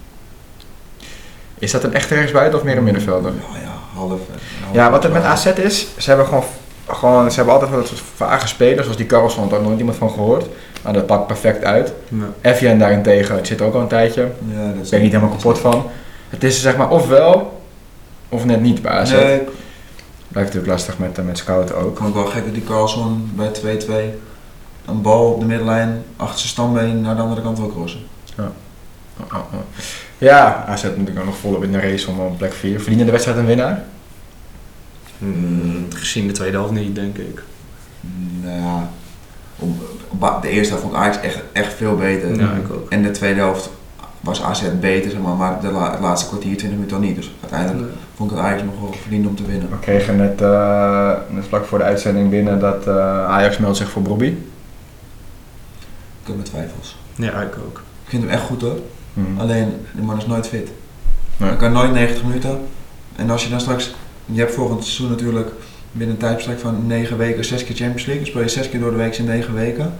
Is 1.59 1.71
dat 1.71 1.83
een 1.83 1.93
echte 1.93 2.15
rechtsbuiten 2.15 2.59
of 2.59 2.65
meer 2.65 2.77
een 2.77 2.83
middenvelder? 2.83 3.31
Ja, 3.53 3.59
ja, 3.61 3.73
half. 3.99 4.11
eh, 4.11 4.17
half- 4.63 4.75
Ja, 4.75 4.91
wat 4.91 5.03
het 5.03 5.13
met 5.13 5.23
AZ 5.23 5.45
is, 5.45 5.87
ze 5.97 6.07
hebben 6.09 6.25
gewoon, 6.27 6.43
gewoon 6.87 7.29
ze 7.29 7.35
hebben 7.35 7.53
altijd 7.53 7.71
wel 7.71 7.79
dat 7.79 7.89
soort 7.89 8.01
vage 8.15 8.47
spelers, 8.47 8.81
zoals 8.81 8.97
die 8.97 9.05
Carlson, 9.05 9.49
daar 9.49 9.57
had 9.57 9.67
nooit 9.67 9.79
iemand 9.79 9.97
van 9.97 10.09
gehoord. 10.09 10.45
Maar 10.83 10.93
dat 10.93 11.05
pakt 11.05 11.27
perfect 11.27 11.63
uit. 11.63 11.93
Ja. 12.09 12.51
Evian 12.51 12.77
daarentegen, 12.79 13.35
het 13.35 13.47
zit 13.47 13.61
ook 13.61 13.73
al 13.73 13.81
een 13.81 13.87
tijdje. 13.87 14.21
Ja, 14.51 14.67
dat 14.75 14.83
Ik 14.85 14.89
ben 14.89 15.01
niet 15.01 15.11
helemaal 15.11 15.35
kapot 15.35 15.59
van. 15.59 15.89
Het 16.29 16.43
is 16.43 16.61
zeg 16.61 16.77
maar 16.77 16.89
ofwel 16.89 17.61
of 18.29 18.45
net 18.45 18.61
niet 18.61 18.81
bij 18.81 18.91
AZ. 18.91 19.11
Nee, 19.11 19.41
Blijft 20.37 20.53
natuurlijk 20.55 20.79
lastig 20.79 20.97
met, 21.07 21.17
eh, 21.17 21.25
met 21.25 21.37
scouten 21.37 21.75
ook. 21.77 21.91
ik 21.91 21.97
vond 21.97 22.13
het 22.13 22.23
wel 22.23 22.31
gek 22.33 22.45
dat 22.45 22.53
die 22.53 22.63
Carlson 22.63 23.31
bij 23.35 23.47
2-2 23.47 24.19
een 24.85 25.01
bal 25.01 25.31
op 25.33 25.39
de 25.39 25.45
middenlijn 25.45 26.03
achter 26.15 26.37
zijn 26.39 26.49
stambeen 26.49 27.01
naar 27.01 27.15
de 27.15 27.21
andere 27.21 27.41
kant 27.41 27.57
wil 27.57 27.69
crossen. 27.69 27.99
Oh, 28.39 28.45
oh, 29.19 29.35
oh. 29.53 29.59
Ja, 30.17 30.65
AZ 30.67 30.83
natuurlijk 30.83 31.19
ook 31.19 31.25
nog 31.25 31.37
volop 31.37 31.63
in 31.63 31.71
de 31.71 31.79
race 31.79 32.09
om 32.09 32.19
op 32.19 32.37
plek 32.37 32.53
4. 32.53 32.79
Verdienen 32.79 33.05
de 33.05 33.11
wedstrijd 33.11 33.37
een 33.39 33.45
winnaar? 33.45 33.83
Mm, 35.17 35.85
gezien 35.89 36.27
de 36.27 36.33
tweede 36.33 36.57
helft 36.57 36.71
niet, 36.73 36.95
denk 36.95 37.17
ik. 37.17 37.43
Nou 38.41 38.59
ja, 40.19 40.39
de 40.41 40.49
eerste 40.49 40.73
helft 40.73 40.81
vond 40.83 40.93
ik 40.95 40.99
Ajax 41.01 41.19
echt, 41.21 41.39
echt 41.51 41.73
veel 41.73 41.95
beter. 41.95 42.39
Ja, 42.39 42.51
ik 42.53 42.71
ook. 42.71 42.89
En 42.89 43.01
de 43.03 43.11
tweede 43.11 43.39
helft 43.39 43.69
was 44.19 44.41
AZ 44.41 44.61
beter, 44.79 45.11
zeg 45.11 45.19
maar, 45.19 45.35
maar 45.35 45.61
de 45.61 45.71
la- 45.71 45.91
het 45.91 45.99
laatste 45.99 46.27
kwartier, 46.27 46.57
20 46.57 46.77
minuten 46.77 46.97
al 46.97 47.03
niet. 47.03 47.15
Dus 47.15 47.31
uiteindelijk 47.41 47.79
Nee. 47.81 47.89
Vond 48.17 48.31
ik 48.31 48.37
het 48.37 48.45
Ajax 48.45 48.63
nog 48.63 48.79
wel 48.81 48.93
verdiend 48.93 49.27
om 49.27 49.35
te 49.35 49.45
winnen. 49.45 49.69
We 49.69 49.79
kregen 49.79 50.15
net, 50.15 50.41
eh, 50.41 51.11
net 51.29 51.45
vlak 51.47 51.65
voor 51.65 51.77
de 51.77 51.83
uitzending 51.83 52.29
binnen 52.29 52.59
dat 52.59 52.87
eh, 52.87 53.25
Ajax 53.25 53.57
meldt 53.57 53.77
zich 53.77 53.89
voor 53.89 54.01
Bobby. 54.01 54.25
Ik 56.21 56.33
heb 56.33 56.35
mijn 56.35 56.47
twijfels. 56.47 56.97
Ja, 57.15 57.41
ik 57.41 57.55
ook. 57.65 57.81
Ik 58.03 58.09
vind 58.09 58.23
hem 58.23 58.31
echt 58.31 58.41
goed 58.41 58.61
hoor, 58.61 58.79
Mhm. 59.13 59.39
alleen 59.39 59.73
die 59.93 60.03
man 60.03 60.17
is 60.17 60.25
nooit 60.25 60.47
fit. 60.47 60.71
Nee. 61.37 61.49
Hij 61.49 61.57
kan 61.57 61.71
nooit 61.71 61.91
90 61.91 62.23
minuten. 62.23 62.59
En 63.15 63.29
als 63.29 63.43
je 63.43 63.49
dan 63.49 63.59
straks, 63.59 63.95
je 64.25 64.39
hebt 64.39 64.53
volgend 64.53 64.83
seizoen 64.83 65.09
natuurlijk 65.09 65.49
binnen 65.91 66.15
een 66.15 66.21
tijdsbestek 66.21 66.59
van 66.59 66.87
9 66.87 67.17
weken 67.17 67.45
6 67.45 67.63
keer 67.63 67.75
Champions 67.75 68.05
League. 68.05 68.23
Dan 68.23 68.31
speel 68.31 68.41
je 68.41 68.49
6 68.49 68.69
keer 68.69 68.79
door 68.79 68.91
de 68.91 68.97
week 68.97 69.17
in 69.17 69.25
9 69.25 69.53
weken. 69.53 69.93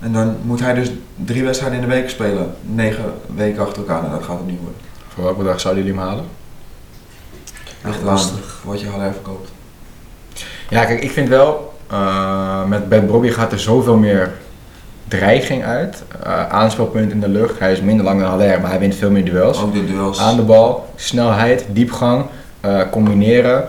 En 0.00 0.12
dan 0.12 0.36
moet 0.42 0.60
hij 0.60 0.74
dus 0.74 0.90
drie 1.24 1.44
wedstrijden 1.44 1.80
in 1.80 1.88
de 1.88 1.94
week 1.94 2.10
spelen. 2.10 2.54
9 2.62 3.04
weken 3.36 3.62
achter 3.62 3.78
elkaar. 3.78 4.00
Nou, 4.02 4.14
dat 4.14 4.22
gaat 4.24 4.36
hem 4.38 4.46
niet 4.46 4.58
worden. 4.60 4.80
Voor 5.08 5.24
welke 5.24 5.44
dag 5.44 5.60
zouden 5.60 5.84
jullie 5.84 5.98
hem 5.98 6.08
halen? 6.08 6.24
Echt 7.84 8.02
lastig. 8.02 8.60
Wat 8.64 8.80
je 8.80 8.88
Haller 8.88 9.12
verkoopt. 9.12 9.50
Ja, 10.68 10.84
kijk, 10.84 11.02
ik 11.02 11.10
vind 11.10 11.28
wel, 11.28 11.72
eh, 11.90 12.64
met 12.64 12.88
Bad 12.88 13.06
Bobby 13.06 13.28
gaat 13.30 13.52
er 13.52 13.60
zoveel 13.60 13.96
meer 13.96 14.32
dreiging 15.08 15.64
uit. 15.64 16.02
Eh 16.24 16.48
aanspelpunt 16.48 17.12
in 17.12 17.20
de 17.20 17.28
lucht. 17.28 17.58
Hij 17.58 17.72
is 17.72 17.80
minder 17.80 18.04
lang 18.04 18.20
dan 18.20 18.28
Haller, 18.28 18.60
maar 18.60 18.70
hij 18.70 18.78
wint 18.78 18.94
veel 18.94 19.10
meer 19.10 19.24
duels. 19.24 19.62
Ook 19.62 19.72
de 19.72 19.86
duels. 19.86 20.18
Aan 20.18 20.36
de 20.36 20.42
bal, 20.42 20.88
snelheid, 20.96 21.64
diepgang, 21.72 22.24
eh, 22.60 22.80
combineren. 22.90 23.64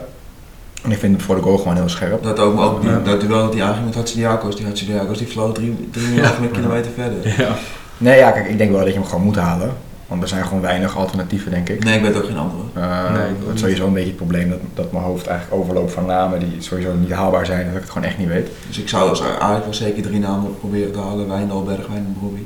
En 0.83 0.91
ik 0.91 0.97
vind 0.97 1.15
hem 1.15 1.25
voor 1.25 1.35
de 1.35 1.41
goal 1.41 1.57
gewoon 1.57 1.75
heel 1.75 1.89
scherp. 1.89 2.23
Dat 2.23 2.39
ook, 2.39 2.55
maar 2.55 2.65
ook 2.65 2.81
die, 2.81 2.89
Ja. 2.89 2.97
dat 3.03 3.21
duel 3.21 3.41
dat 3.43 3.53
hij 3.53 3.63
aanging 3.63 3.85
met 3.85 3.95
Hatsidiakos. 3.95 4.55
Die 4.55 4.65
Hatsidiakos 4.65 5.17
die 5.17 5.27
vloog 5.27 5.53
3,5 5.57 6.51
kilometer 6.51 6.91
verder. 6.95 7.33
Ja. 7.37 7.49
Nee, 7.97 8.17
ja, 8.17 8.31
kijk, 8.31 8.47
ik 8.47 8.57
denk 8.57 8.71
wel 8.71 8.79
dat 8.79 8.87
je 8.87 8.93
hem 8.93 9.05
gewoon 9.05 9.23
moet 9.23 9.35
halen. 9.35 9.71
Want 10.11 10.23
er 10.23 10.29
zijn 10.29 10.45
gewoon 10.45 10.61
weinig 10.61 10.97
alternatieven, 10.97 11.51
denk 11.51 11.69
ik. 11.69 11.83
Nee, 11.83 11.95
ik 11.97 12.01
weet 12.01 12.15
ook 12.15 12.25
geen 12.25 12.37
andere. 12.37 12.61
Eh, 12.73 13.13
Nee, 13.13 13.29
dat 13.45 13.53
is 13.53 13.59
sowieso 13.59 13.87
een 13.87 13.93
beetje 13.93 14.07
het 14.07 14.17
probleem 14.17 14.49
dat, 14.49 14.59
dat 14.73 14.91
mijn 14.91 15.03
hoofd 15.03 15.27
eigenlijk 15.27 15.61
overloopt 15.61 15.91
van 15.91 16.05
namen 16.05 16.39
die 16.39 16.55
sowieso 16.59 16.93
niet 16.93 17.11
haalbaar 17.11 17.45
zijn. 17.45 17.65
Dat 17.65 17.75
ik 17.75 17.81
het 17.81 17.89
gewoon 17.89 18.07
echt 18.07 18.17
niet 18.17 18.27
weet. 18.27 18.49
Dus 18.67 18.79
ik 18.79 18.89
zou 18.89 19.09
als 19.09 19.23
Ajax 19.39 19.63
wel 19.63 19.73
zeker 19.73 20.01
drie 20.01 20.19
namen 20.19 20.59
proberen 20.59 20.91
te 20.91 20.99
halen. 20.99 21.27
Wijndal, 21.27 21.63
Bergwijn 21.63 22.05
en 22.05 22.15
Brobbey. 22.19 22.45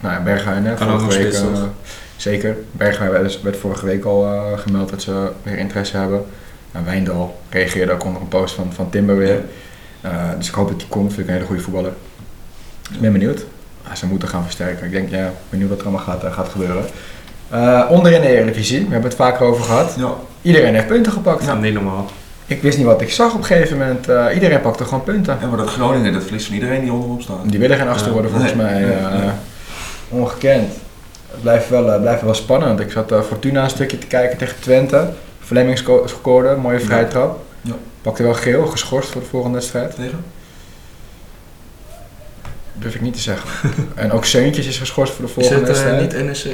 Nou 0.00 0.14
ja, 0.14 0.22
Berghuin, 0.22 0.66
hè, 0.66 0.74
Kan 0.74 0.90
ook 0.90 1.00
vorige 1.00 1.22
nog 1.22 1.42
week. 1.42 1.54
eh, 1.54 1.62
zeker. 2.16 2.56
Berghuin 2.72 3.10
werd, 3.10 3.42
werd 3.42 3.56
vorige 3.56 3.86
week 3.86 4.04
al 4.04 4.24
eh, 4.26 4.58
gemeld 4.58 4.88
dat 4.90 5.02
ze 5.02 5.30
weer 5.42 5.58
interesse 5.58 5.96
hebben. 5.96 6.24
En 6.72 6.84
Wijndal 6.84 7.40
reageerde 7.48 7.92
ook 7.92 8.04
onder 8.04 8.22
een 8.22 8.28
post 8.28 8.54
van, 8.54 8.72
van 8.72 8.90
Timber 8.90 9.16
weer. 9.16 9.40
Eh, 10.00 10.12
dus 10.38 10.48
ik 10.48 10.54
hoop 10.54 10.68
dat 10.68 10.80
hij 10.80 10.90
komt. 10.90 11.12
Vind 11.12 11.20
ik 11.20 11.26
een 11.26 11.32
hele 11.34 11.46
goede 11.46 11.62
voetballer. 11.62 11.92
Dus 12.86 12.96
ik 12.96 13.02
ben 13.02 13.12
benieuwd. 13.12 13.44
Ah, 13.88 13.94
ze 13.94 14.06
moeten 14.06 14.28
gaan 14.28 14.42
versterken. 14.42 14.86
Ik 14.86 14.92
denk, 14.92 15.10
ja, 15.10 15.32
benieuwd 15.50 15.68
wat 15.68 15.78
er 15.78 15.86
allemaal 15.86 16.04
gaat, 16.04 16.24
eh, 16.24 16.32
gaat 16.32 16.48
gebeuren. 16.48 16.84
Eh 17.50 17.84
onderin 17.88 18.20
de 18.20 18.28
Eredivisie, 18.28 18.78
we 18.78 18.90
hebben 18.92 19.08
het 19.10 19.14
vaker 19.18 19.46
over 19.46 19.64
gehad. 19.64 19.94
Ja. 19.96 20.10
Iedereen 20.42 20.74
heeft 20.74 20.86
punten 20.86 21.12
gepakt. 21.12 21.44
Ja, 21.44 21.54
niet 21.54 21.74
normaal. 21.74 22.06
Ik 22.46 22.62
wist 22.62 22.76
niet 22.78 22.86
wat 22.86 23.00
ik 23.00 23.10
zag 23.10 23.32
op 23.32 23.38
een 23.38 23.44
gegeven 23.44 23.78
moment. 23.78 24.08
Eh, 24.08 24.26
iedereen 24.34 24.60
pakte 24.60 24.84
gewoon 24.84 25.02
punten. 25.04 25.38
En 25.40 25.48
maar 25.48 25.58
dat 25.58 25.68
Groningen, 25.70 26.12
dat 26.12 26.22
verliest 26.22 26.46
van 26.46 26.54
iedereen 26.54 26.80
die 26.80 26.92
onderop 26.92 27.22
staat. 27.22 27.36
Die 27.44 27.58
willen 27.58 27.76
geen 27.78 27.88
achtste 27.88 28.06
Ja. 28.08 28.12
worden 28.12 28.30
volgens 28.30 28.54
Nee. 28.54 28.64
mij. 28.64 28.80
Nee. 28.80 28.90
eh, 28.92 29.30
ongekend. 30.08 30.72
Het 31.30 31.40
blijft 31.42 31.68
wel, 31.68 32.00
blijft 32.00 32.22
wel 32.22 32.34
spannend. 32.34 32.80
Ik 32.80 32.90
zat 32.90 33.12
eh, 33.12 33.20
Fortuna 33.22 33.62
een 33.64 33.70
stukje 33.70 33.98
te 33.98 34.06
kijken 34.06 34.38
tegen 34.38 34.60
Twente. 34.60 35.08
Fleming 35.40 35.78
sco- 35.78 36.06
scoorde, 36.06 36.56
mooie 36.56 36.78
Ja. 36.78 36.84
vrije 36.84 37.08
trap. 37.08 37.38
Ja. 37.60 37.72
Pakte 38.02 38.22
wel 38.22 38.34
geel, 38.34 38.66
geschorst 38.66 39.10
voor 39.10 39.20
de 39.20 39.26
volgende 39.26 39.56
wedstrijd. 39.58 39.94
Tegen? 39.94 40.24
Durf 42.78 42.94
ik 42.94 43.00
niet 43.00 43.14
te 43.14 43.20
zeggen. 43.20 43.48
en 43.94 44.12
ook 44.12 44.24
Seuntjes 44.24 44.66
is 44.66 44.78
geschorst 44.78 45.12
voor 45.12 45.24
de 45.24 45.30
Is 45.30 45.34
volgende 45.46 45.68
het 45.72 45.78
eh, 45.78 45.84
wedstrijd. 45.84 46.24
niet 46.24 46.30
NSC? 46.32 46.46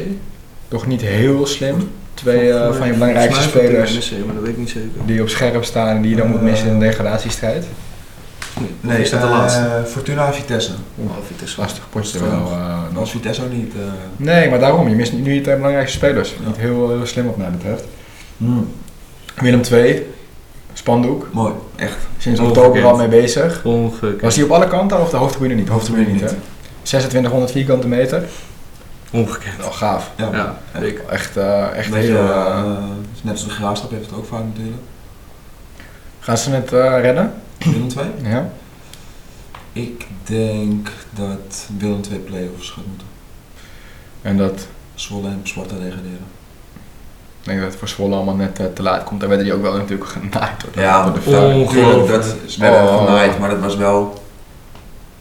Toch 0.69 0.87
niet 0.87 1.01
heel 1.01 1.47
slim. 1.47 1.91
Twee 2.15 2.53
eh, 2.53 2.75
van 2.75 2.87
je 2.87 2.93
belangrijkste 2.93 3.39
is 3.39 3.45
het 3.45 3.55
spelers 3.55 3.99
NSC, 3.99 4.11
maar 4.27 4.35
dat 4.35 4.43
weet 4.43 4.53
ik 4.53 4.59
niet 4.59 4.71
zeker. 4.71 4.89
die 5.07 5.21
op 5.23 5.29
scherp 5.29 5.65
staan 5.65 5.97
en 5.97 6.03
die 6.03 6.11
je 6.11 6.17
dan 6.17 6.29
moet 6.29 6.43
missen 6.43 6.69
in 6.69 6.79
de 6.79 6.85
degradatiestrijd. 6.87 7.67
Nee, 8.81 9.01
is 9.03 9.11
dat 9.11 9.21
de 9.21 9.27
eh, 9.27 9.33
laatste? 9.33 9.83
Fortuna 9.87 10.33
Vitesse. 10.33 10.73
Oh, 10.97 11.11
Vitesse. 11.27 11.61
Lastig 11.61 11.89
potje 11.91 12.19
wel. 12.21 12.31
eh. 12.53 12.97
Als 12.97 13.11
Vitesse 13.11 13.43
ook 13.43 13.53
niet. 13.53 13.73
eh, 13.75 13.81
Nee, 14.17 14.51
maar 14.51 14.59
daarom. 14.59 14.89
Je 14.89 14.95
mist 14.95 15.13
nu 15.13 15.35
je 15.35 15.41
twee 15.41 15.57
belangrijkste 15.57 15.97
spelers. 15.97 16.31
Ja. 16.31 16.47
Niet 16.47 16.57
heel, 16.57 16.89
heel 16.91 17.07
slim 17.07 17.27
wat 17.27 17.37
mij 17.37 17.51
betreft. 17.51 17.85
Willem 19.41 19.61
II, 19.73 20.07
spandoek. 20.75 21.29
mooi, 21.33 21.53
echt. 21.77 21.97
Sinds 22.19 22.41
oktober 22.41 22.85
al 22.85 22.97
mee 22.97 23.09
bezig. 23.09 23.65
Ongekend. 23.65 24.21
Was 24.21 24.35
hij 24.35 24.45
op 24.45 24.51
alle 24.51 24.69
kanten 24.69 25.01
of 25.01 25.11
de 25.11 25.17
hoofdtribune 25.17 25.55
niet? 25.55 25.69
Hoofdtribune 25.69 26.07
niet, 26.13 26.21
hè? 26.21 26.27
2600 26.83 27.51
vierkante 27.53 27.89
meter. 27.89 28.25
Ongekend. 29.13 29.57
Wel 29.57 29.71
gaaf. 29.73 30.11
Ja, 30.17 30.29
Ja, 30.73 30.81
ik. 30.81 30.99
Echt, 30.99 31.37
eh, 31.37 31.77
echt 31.77 31.89
je, 31.89 31.95
heel... 31.95 32.17
eh, 32.17 32.59
eh, 32.59 32.75
net 33.23 33.33
als 33.33 33.45
de 33.45 33.51
graafstad 33.51 33.91
heeft 33.91 34.07
het 34.07 34.15
ook 34.15 34.27
vaak 34.27 34.43
natuurlijk. 34.45 34.83
gaan 36.21 36.39
ze 36.39 36.51
het 36.51 36.73
eh, 36.73 37.01
redden? 37.01 37.33
Willem 37.59 37.89
2. 37.89 38.05
Ja. 38.23 38.51
Ik 39.73 40.07
denk 40.25 40.89
dat 41.11 41.69
Willem 41.79 42.03
2 42.03 42.19
play-offs 42.19 42.71
gaat 42.71 42.87
moeten. 42.87 43.07
En 44.23 44.37
dat... 44.37 44.67
Zwolle 44.95 45.29
en 45.29 45.41
Sparta 45.43 45.75
degraderen. 45.75 46.27
Ik 47.45 47.51
denk 47.51 47.61
dat 47.63 47.69
het 47.71 47.79
voor 47.79 47.89
Zwolle 47.89 48.15
allemaal 48.15 48.35
net 48.35 48.59
eh, 48.59 48.67
te 48.75 48.83
laat 48.83 49.05
komt. 49.05 49.21
Daar 49.21 49.29
werden 49.29 49.47
die 49.47 49.55
ook 49.57 49.63
wel 49.63 49.73
natuurlijk 49.77 50.11
genaaid 50.21 50.61
door 50.61 50.73
de, 50.75 50.81
Ja, 50.81 51.05
door 51.05 51.13
de. 51.25 51.31
Ongelooflijk. 51.55 52.23
Dat 52.23 52.37
is 52.47 52.57
werden 52.57 52.83
Oh. 52.83 53.05
genaaid, 53.05 53.39
maar 53.39 53.51
dat 53.51 53.59
was 53.61 53.77
wel 53.77 54.23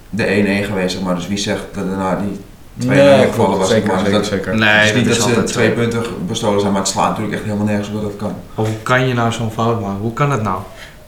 de 0.10 0.24
1-1 0.26 0.66
geweest, 0.66 0.94
zeg 0.96 1.04
maar. 1.04 1.16
Dus 1.16 1.28
wie 1.28 1.38
zegt 1.38 1.64
dat 1.74 1.88
daarna 1.90 2.16
die 2.16 2.40
twee 2.78 3.18
gevallen 3.28 3.58
was 3.58 3.70
zeker, 3.70 3.88
maar. 3.88 3.98
zeker, 4.00 4.12
dat, 4.12 4.26
zeker. 4.26 4.56
Nee, 4.58 4.70
het 4.70 4.86
is 4.90 4.94
niet 4.96 5.06
dat 5.06 5.14
dat 5.16 5.24
ze 5.24 5.30
altijd 5.30 5.48
twee 5.48 5.68
zo. 5.70 5.74
punten 5.74 6.04
bestolen 6.28 6.60
zijn, 6.60 6.72
maar 6.72 6.82
het 6.82 6.90
slaat 6.92 7.08
natuurlijk 7.10 7.36
echt 7.36 7.44
helemaal 7.44 7.66
nergens 7.66 7.88
op 7.88 7.94
dat 7.94 8.04
het 8.04 8.16
kan. 8.16 8.36
Hoe 8.54 8.68
kan 8.84 9.08
je 9.08 9.14
nou 9.14 9.32
zo'n 9.32 9.52
fout 9.52 9.82
maken? 9.82 10.00
Hoe 10.02 10.14
kan 10.14 10.30
dat 10.30 10.42
nou? 10.42 10.60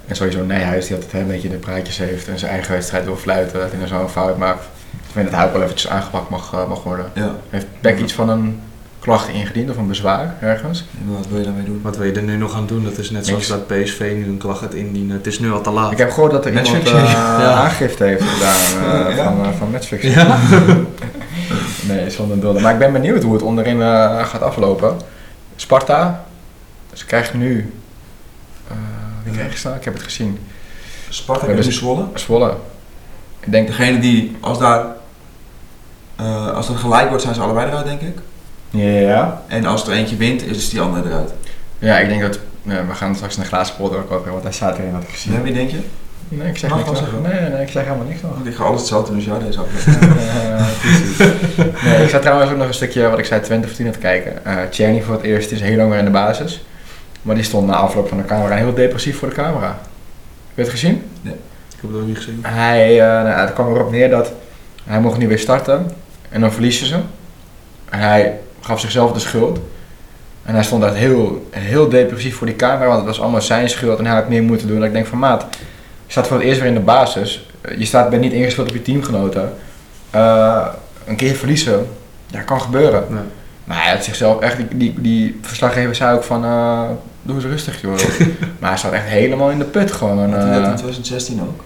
En 0.07 0.15
sowieso 0.15 0.43
Nijhuis 0.45 0.85
die 0.87 0.95
altijd 0.95 1.11
hè, 1.11 1.19
een 1.19 1.27
beetje 1.27 1.49
de 1.49 1.55
praatjes 1.57 1.97
heeft 1.97 2.27
en 2.27 2.39
zijn 2.39 2.51
eigen 2.51 2.71
wedstrijd 2.71 3.05
wil 3.05 3.15
fluiten, 3.15 3.59
dat 3.59 3.69
hij 3.71 3.79
dan 3.79 3.87
zo'n 3.87 4.09
fout 4.09 4.37
maakt. 4.37 4.63
Ik 4.91 5.11
vind 5.11 5.25
dat 5.25 5.35
hij 5.35 5.45
ook 5.47 5.53
wel 5.53 5.61
eventjes 5.61 5.91
aangepakt 5.91 6.29
mag, 6.29 6.53
eh, 6.53 6.67
mag 6.67 6.83
worden. 6.83 7.05
Ja, 7.13 7.35
Heeft 7.49 7.65
Beck 7.81 7.99
iets 7.99 8.13
van 8.13 8.29
een 8.29 8.61
klacht 9.05 9.27
ingediend 9.27 9.69
of 9.69 9.77
een 9.77 9.87
bezwaar 9.87 10.35
ergens? 10.41 10.85
en 11.01 11.13
wat 11.15 11.27
wil 11.27 11.37
je 11.37 11.43
daarmee 11.43 11.63
doen? 11.63 11.79
Wat 11.83 11.97
wil 11.97 12.05
je 12.07 12.11
er 12.13 12.21
nu 12.23 12.37
nog 12.37 12.55
aan 12.55 12.67
doen? 12.67 12.83
Dat 12.83 12.97
is 12.97 13.09
net 13.09 13.25
zoals 13.25 13.47
dat 13.47 13.67
PSV 13.67 13.99
nu 14.15 14.25
een 14.25 14.37
klacht 14.37 14.59
gaat 14.59 14.73
indienen. 14.73 15.15
Het 15.17 15.27
is 15.27 15.39
nu 15.39 15.51
al 15.51 15.61
te 15.61 15.69
laat. 15.71 15.91
Ik 15.91 15.97
heb 15.97 16.11
gehoord 16.11 16.31
dat 16.31 16.45
er 16.45 16.51
iemand 16.51 16.71
Matchfixing. 16.71 17.07
eh, 17.07 17.13
Ja. 17.39 17.51
aangifte 17.53 18.03
heeft 18.03 18.23
gedaan 18.23 19.05
eh, 19.07 19.15
Ja. 19.15 19.23
van, 19.23 19.39
uh, 19.73 19.79
van. 19.81 19.99
Ja. 20.01 20.37
Nee, 21.87 22.09
zonder 22.09 22.39
dulden. 22.39 22.61
Maar 22.61 22.73
ik 22.73 22.79
ben 22.79 22.91
benieuwd 22.91 23.23
hoe 23.23 23.33
het 23.33 23.41
onderin 23.41 23.81
eh, 23.81 24.25
gaat 24.25 24.41
aflopen. 24.41 24.97
Sparta, 25.55 26.25
ze 26.93 27.05
krijgen 27.05 27.39
nu... 27.39 27.73
eh 28.67 28.75
wie 29.23 29.31
Ja. 29.31 29.37
krijgen 29.37 29.59
ze 29.59 29.65
nou? 29.67 29.77
Ik 29.79 29.85
heb 29.85 29.93
het 29.93 30.03
gezien. 30.03 30.39
Sparta 31.09 31.45
nu 31.47 31.63
Zwolle. 31.63 32.05
Zwolle. 32.13 32.53
Ik 33.39 33.51
denk... 33.51 33.67
Degene 33.67 33.99
die, 33.99 34.35
als 34.39 34.59
daar, 34.59 34.85
eh, 36.15 36.51
als 36.53 36.67
het 36.67 36.77
gelijk 36.77 37.07
wordt, 37.07 37.23
zijn 37.23 37.35
ze 37.35 37.41
allebei 37.41 37.67
eruit, 37.67 37.85
denk 37.85 38.01
ik. 38.01 38.17
Ja. 38.75 39.41
En 39.47 39.65
als 39.65 39.87
er 39.87 39.93
eentje 39.93 40.15
wint, 40.15 40.45
is 40.45 40.69
die 40.69 40.81
andere 40.81 41.09
eruit. 41.09 41.33
Ja, 41.79 41.97
ik 41.97 42.09
denk 42.09 42.21
dat... 42.21 42.39
ja, 42.61 42.85
we 42.87 42.93
gaan 42.93 43.15
straks 43.15 43.35
in 43.35 43.41
de 43.41 43.47
glazen 43.47 43.75
pot 43.75 43.95
ook 43.95 44.11
over, 44.11 44.31
want 44.31 44.43
hij 44.43 44.51
staat 44.51 44.77
erin, 44.77 44.93
had 44.93 45.03
ik 45.03 45.09
gezien. 45.09 45.33
Ja, 45.33 45.41
wie 45.41 45.53
denk 45.53 45.69
je? 45.69 45.79
Nee, 46.29 46.47
ik 46.47 46.57
zeg 46.57 46.69
Mag 46.69 46.85
niks 46.85 46.99
nog. 46.99 47.21
Nee, 47.21 47.49
nee, 47.49 47.61
ik 47.61 47.69
zeg 47.69 47.83
helemaal 47.83 48.05
niks 48.05 48.21
nog. 48.21 48.33
Want 48.33 48.45
ik 48.45 48.55
ga 48.55 48.63
alles 48.63 48.79
hetzelfde 48.79 49.07
doen 49.07 49.15
als 49.15 49.25
jou 49.25 49.43
deze 49.43 49.59
aflevering. 49.59 50.13
Eh, 50.55 50.65
precies. 50.79 51.17
nee, 51.83 52.03
ik 52.03 52.09
zat 52.09 52.21
trouwens 52.21 52.51
ook 52.51 52.57
nog 52.57 52.67
een 52.67 52.73
stukje, 52.73 53.09
wat 53.09 53.19
ik 53.19 53.25
zei, 53.25 53.41
Twente 53.41 53.67
Fortuna 53.67 53.91
te 53.91 53.99
kijken. 53.99 54.45
Eh 54.45 54.57
Tjerni 54.69 55.01
voor 55.01 55.13
het 55.13 55.23
eerst 55.23 55.51
is 55.51 55.61
heel 55.61 55.77
lang 55.77 55.89
weer 55.89 55.99
in 55.99 56.05
de 56.05 56.11
basis. 56.11 56.65
Maar 57.21 57.35
die 57.35 57.43
stond 57.43 57.67
na 57.67 57.73
afloop 57.73 58.07
van 58.07 58.17
de 58.17 58.25
camera 58.25 58.55
heel 58.55 58.73
depressief 58.73 59.17
voor 59.17 59.29
de 59.29 59.35
camera. 59.35 59.67
Heb 59.67 60.55
je 60.55 60.61
het 60.61 60.69
gezien? 60.69 61.03
Ik 61.23 61.31
heb 61.81 61.89
het 61.89 61.99
ook 62.01 62.07
niet 62.07 62.17
gezien. 62.17 62.39
Hij, 62.41 63.01
eh 63.01 63.23
nou, 63.23 63.39
het 63.39 63.53
kwam 63.53 63.75
erop 63.75 63.91
neer 63.91 64.09
dat 64.09 64.31
hij 64.83 64.99
mocht 64.99 65.17
nu 65.17 65.27
weer 65.27 65.39
starten. 65.39 65.91
En 66.29 66.41
dan 66.41 66.51
verliezen 66.51 66.87
ze. 66.87 66.95
En 67.89 67.99
hij 67.99 68.39
gaf 68.65 68.79
zichzelf 68.79 69.11
de 69.11 69.19
schuld. 69.19 69.59
En 70.43 70.53
hij 70.53 70.63
stond 70.63 70.81
daar 70.81 70.95
heel, 70.95 71.47
heel 71.49 71.89
depressief 71.89 72.35
voor 72.35 72.47
die 72.47 72.55
camera, 72.55 72.85
want 72.85 72.97
het 72.97 73.07
was 73.07 73.21
allemaal 73.21 73.41
zijn 73.41 73.69
schuld 73.69 73.99
en 73.99 74.05
hij 74.05 74.15
had 74.15 74.29
meer 74.29 74.43
moeten 74.43 74.67
doen. 74.67 74.77
En 74.77 74.83
ik 74.83 74.93
denk 74.93 75.05
van 75.05 75.19
maat, 75.19 75.45
je 76.05 76.11
staat 76.11 76.27
voor 76.27 76.37
het 76.37 76.45
eerst 76.45 76.59
weer 76.59 76.69
in 76.69 76.75
de 76.75 76.79
basis. 76.79 77.49
Je 77.77 77.85
staat, 77.85 78.09
bent 78.09 78.21
niet 78.21 78.33
ingespeeld 78.33 78.69
op 78.69 78.75
je 78.75 78.81
teamgenoten. 78.81 79.53
Eh, 80.09 80.67
een 81.05 81.15
keer 81.15 81.35
verliezen, 81.35 81.87
ja, 82.27 82.41
kan 82.41 82.61
gebeuren. 82.61 83.03
Nee. 83.09 83.23
Maar 83.63 83.83
hij 83.83 83.91
had 83.93 84.03
zichzelf 84.03 84.39
echt, 84.39 84.57
die, 84.57 84.67
die, 84.77 85.01
die 85.01 85.39
verslaggever 85.41 85.95
zei 85.95 86.15
ook 86.15 86.23
van, 86.23 86.43
eh, 86.43 86.81
doe 87.21 87.35
eens 87.35 87.45
rustig 87.45 87.81
joh. 87.81 87.93
maar 88.59 88.69
hij 88.69 88.79
zat 88.79 88.91
echt 88.91 89.05
helemaal 89.05 89.49
in 89.49 89.57
de 89.57 89.65
put 89.65 89.91
gewoon. 89.91 90.23
En, 90.23 90.31
dat 90.31 90.39
eh, 90.39 90.55
in 90.55 90.75
2016 90.75 91.41
ook? 91.41 91.63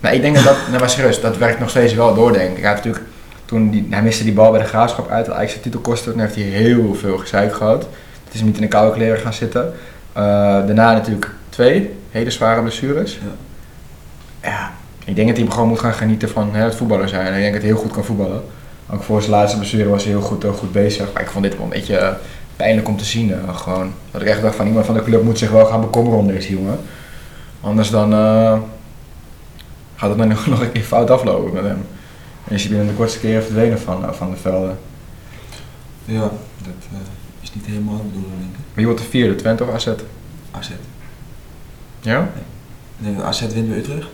nou, 0.00 0.14
ik 0.14 0.20
denk 0.20 0.34
dat 0.34 0.44
dat, 0.44 0.56
nou 0.68 0.80
maar 0.80 0.90
serieus, 0.90 1.20
dat 1.20 1.36
werkt 1.36 1.60
nog 1.60 1.70
steeds 1.70 1.94
wel 1.94 2.14
door, 2.14 2.32
denk 2.32 2.56
ik. 2.56 2.62
Hij, 2.62 2.74
had 2.74 2.84
natuurlijk, 2.84 3.04
toen 3.48 3.70
die, 3.70 3.86
hij 3.90 4.02
miste 4.02 4.24
die 4.24 4.32
bal 4.32 4.50
bij 4.50 4.60
de 4.60 4.66
graafschap 4.66 5.10
uit, 5.10 5.26
dat 5.26 5.34
eigenlijk 5.34 5.50
zijn 5.50 5.62
titel 5.62 5.80
kostte. 5.80 6.10
Toen 6.10 6.20
heeft 6.20 6.34
hij 6.34 6.44
heel 6.44 6.94
veel 6.94 7.18
gezeik 7.18 7.54
gehad. 7.54 7.82
Het 8.24 8.32
is 8.32 8.38
hem 8.38 8.46
niet 8.46 8.56
in 8.56 8.62
de 8.62 8.68
koude 8.68 8.94
kleren 8.94 9.18
gaan 9.18 9.32
zitten. 9.32 9.72
Eh, 10.12 10.22
daarna 10.66 10.92
natuurlijk 10.92 11.30
twee 11.48 11.94
hele 12.10 12.30
zware 12.30 12.60
blessures. 12.60 13.12
Ja. 13.12 14.48
Ja, 14.50 14.72
ik 15.04 15.16
denk 15.16 15.28
dat 15.28 15.36
hij 15.36 15.46
gewoon 15.46 15.68
moet 15.68 15.78
gaan 15.78 15.92
genieten 15.92 16.28
van 16.28 16.54
hè, 16.54 16.64
het 16.64 16.74
voetballer 16.74 17.08
zijn. 17.08 17.26
En 17.26 17.34
ik 17.34 17.40
denk 17.40 17.52
dat 17.52 17.62
hij 17.62 17.70
heel 17.70 17.80
goed 17.80 17.92
kan 17.92 18.04
voetballen. 18.04 18.42
Ook 18.90 19.02
voor 19.02 19.20
zijn 19.20 19.32
laatste 19.32 19.58
blessure 19.58 19.88
was 19.88 20.04
hij 20.04 20.12
heel 20.12 20.22
goed, 20.22 20.42
heel 20.42 20.52
goed 20.52 20.72
bezig. 20.72 21.12
Maar 21.12 21.22
ik 21.22 21.28
vond 21.28 21.44
dit 21.44 21.54
wel 21.54 21.64
een 21.64 21.70
beetje 21.70 21.96
eh, 21.96 22.14
pijnlijk 22.56 22.88
om 22.88 22.96
te 22.96 23.04
zien. 23.04 23.34
gewoon. 23.54 23.92
Dat 24.10 24.20
ik 24.20 24.28
echt 24.28 24.42
dacht 24.42 24.56
van 24.56 24.66
iemand 24.66 24.86
van 24.86 24.94
de 24.94 25.02
club 25.02 25.22
moet 25.22 25.38
zich 25.38 25.50
wel 25.50 25.66
gaan 25.66 25.80
bekommeren 25.80 26.18
om 26.18 26.26
deze 26.26 26.52
jongen. 26.52 26.78
Anders 27.60 27.90
dan 27.90 28.12
eh, 28.12 28.58
gaat 29.96 30.08
het 30.08 30.18
dan 30.18 30.28
nog, 30.34 30.46
nog 30.46 30.60
een 30.60 30.72
keer 30.72 30.82
fout 30.82 31.10
aflopen 31.10 31.52
met 31.52 31.64
hem. 31.64 31.86
En 32.48 32.54
is 32.54 32.60
hij 32.62 32.70
binnen 32.70 32.88
de 32.88 32.94
kortste 32.94 33.18
keren 33.18 33.42
verdwenen 33.42 33.80
van, 33.80 34.04
eh, 34.04 34.12
van 34.12 34.30
de 34.30 34.36
velden. 34.36 34.78
Ja, 36.04 36.20
dat 36.20 36.74
eh, 36.92 36.98
is 37.40 37.54
niet 37.54 37.66
helemaal 37.66 37.96
de 37.96 38.02
bedoeling, 38.02 38.40
denk 38.40 38.52
ik. 38.54 38.60
Wie 38.74 38.86
wordt 38.86 39.00
de 39.00 39.06
vierde, 39.06 39.34
Twente 39.34 39.64
of 39.64 39.70
AZ? 39.74 39.88
AZ. 40.50 40.70
Ja? 42.00 42.30
Denk 42.98 43.16
dat 43.16 43.24
AZ 43.26 43.40
wint 43.40 43.68
bij 43.68 43.78
Utrecht. 43.78 44.08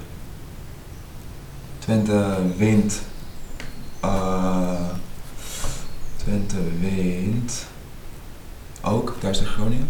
Twente 1.79 2.37
wint. 2.57 3.03
eh, 4.01 4.81
Twente 6.17 6.57
wint. 6.81 7.67
Ook 8.83 9.15
thuis 9.19 9.39
tegen 9.39 9.53
Groningen. 9.53 9.89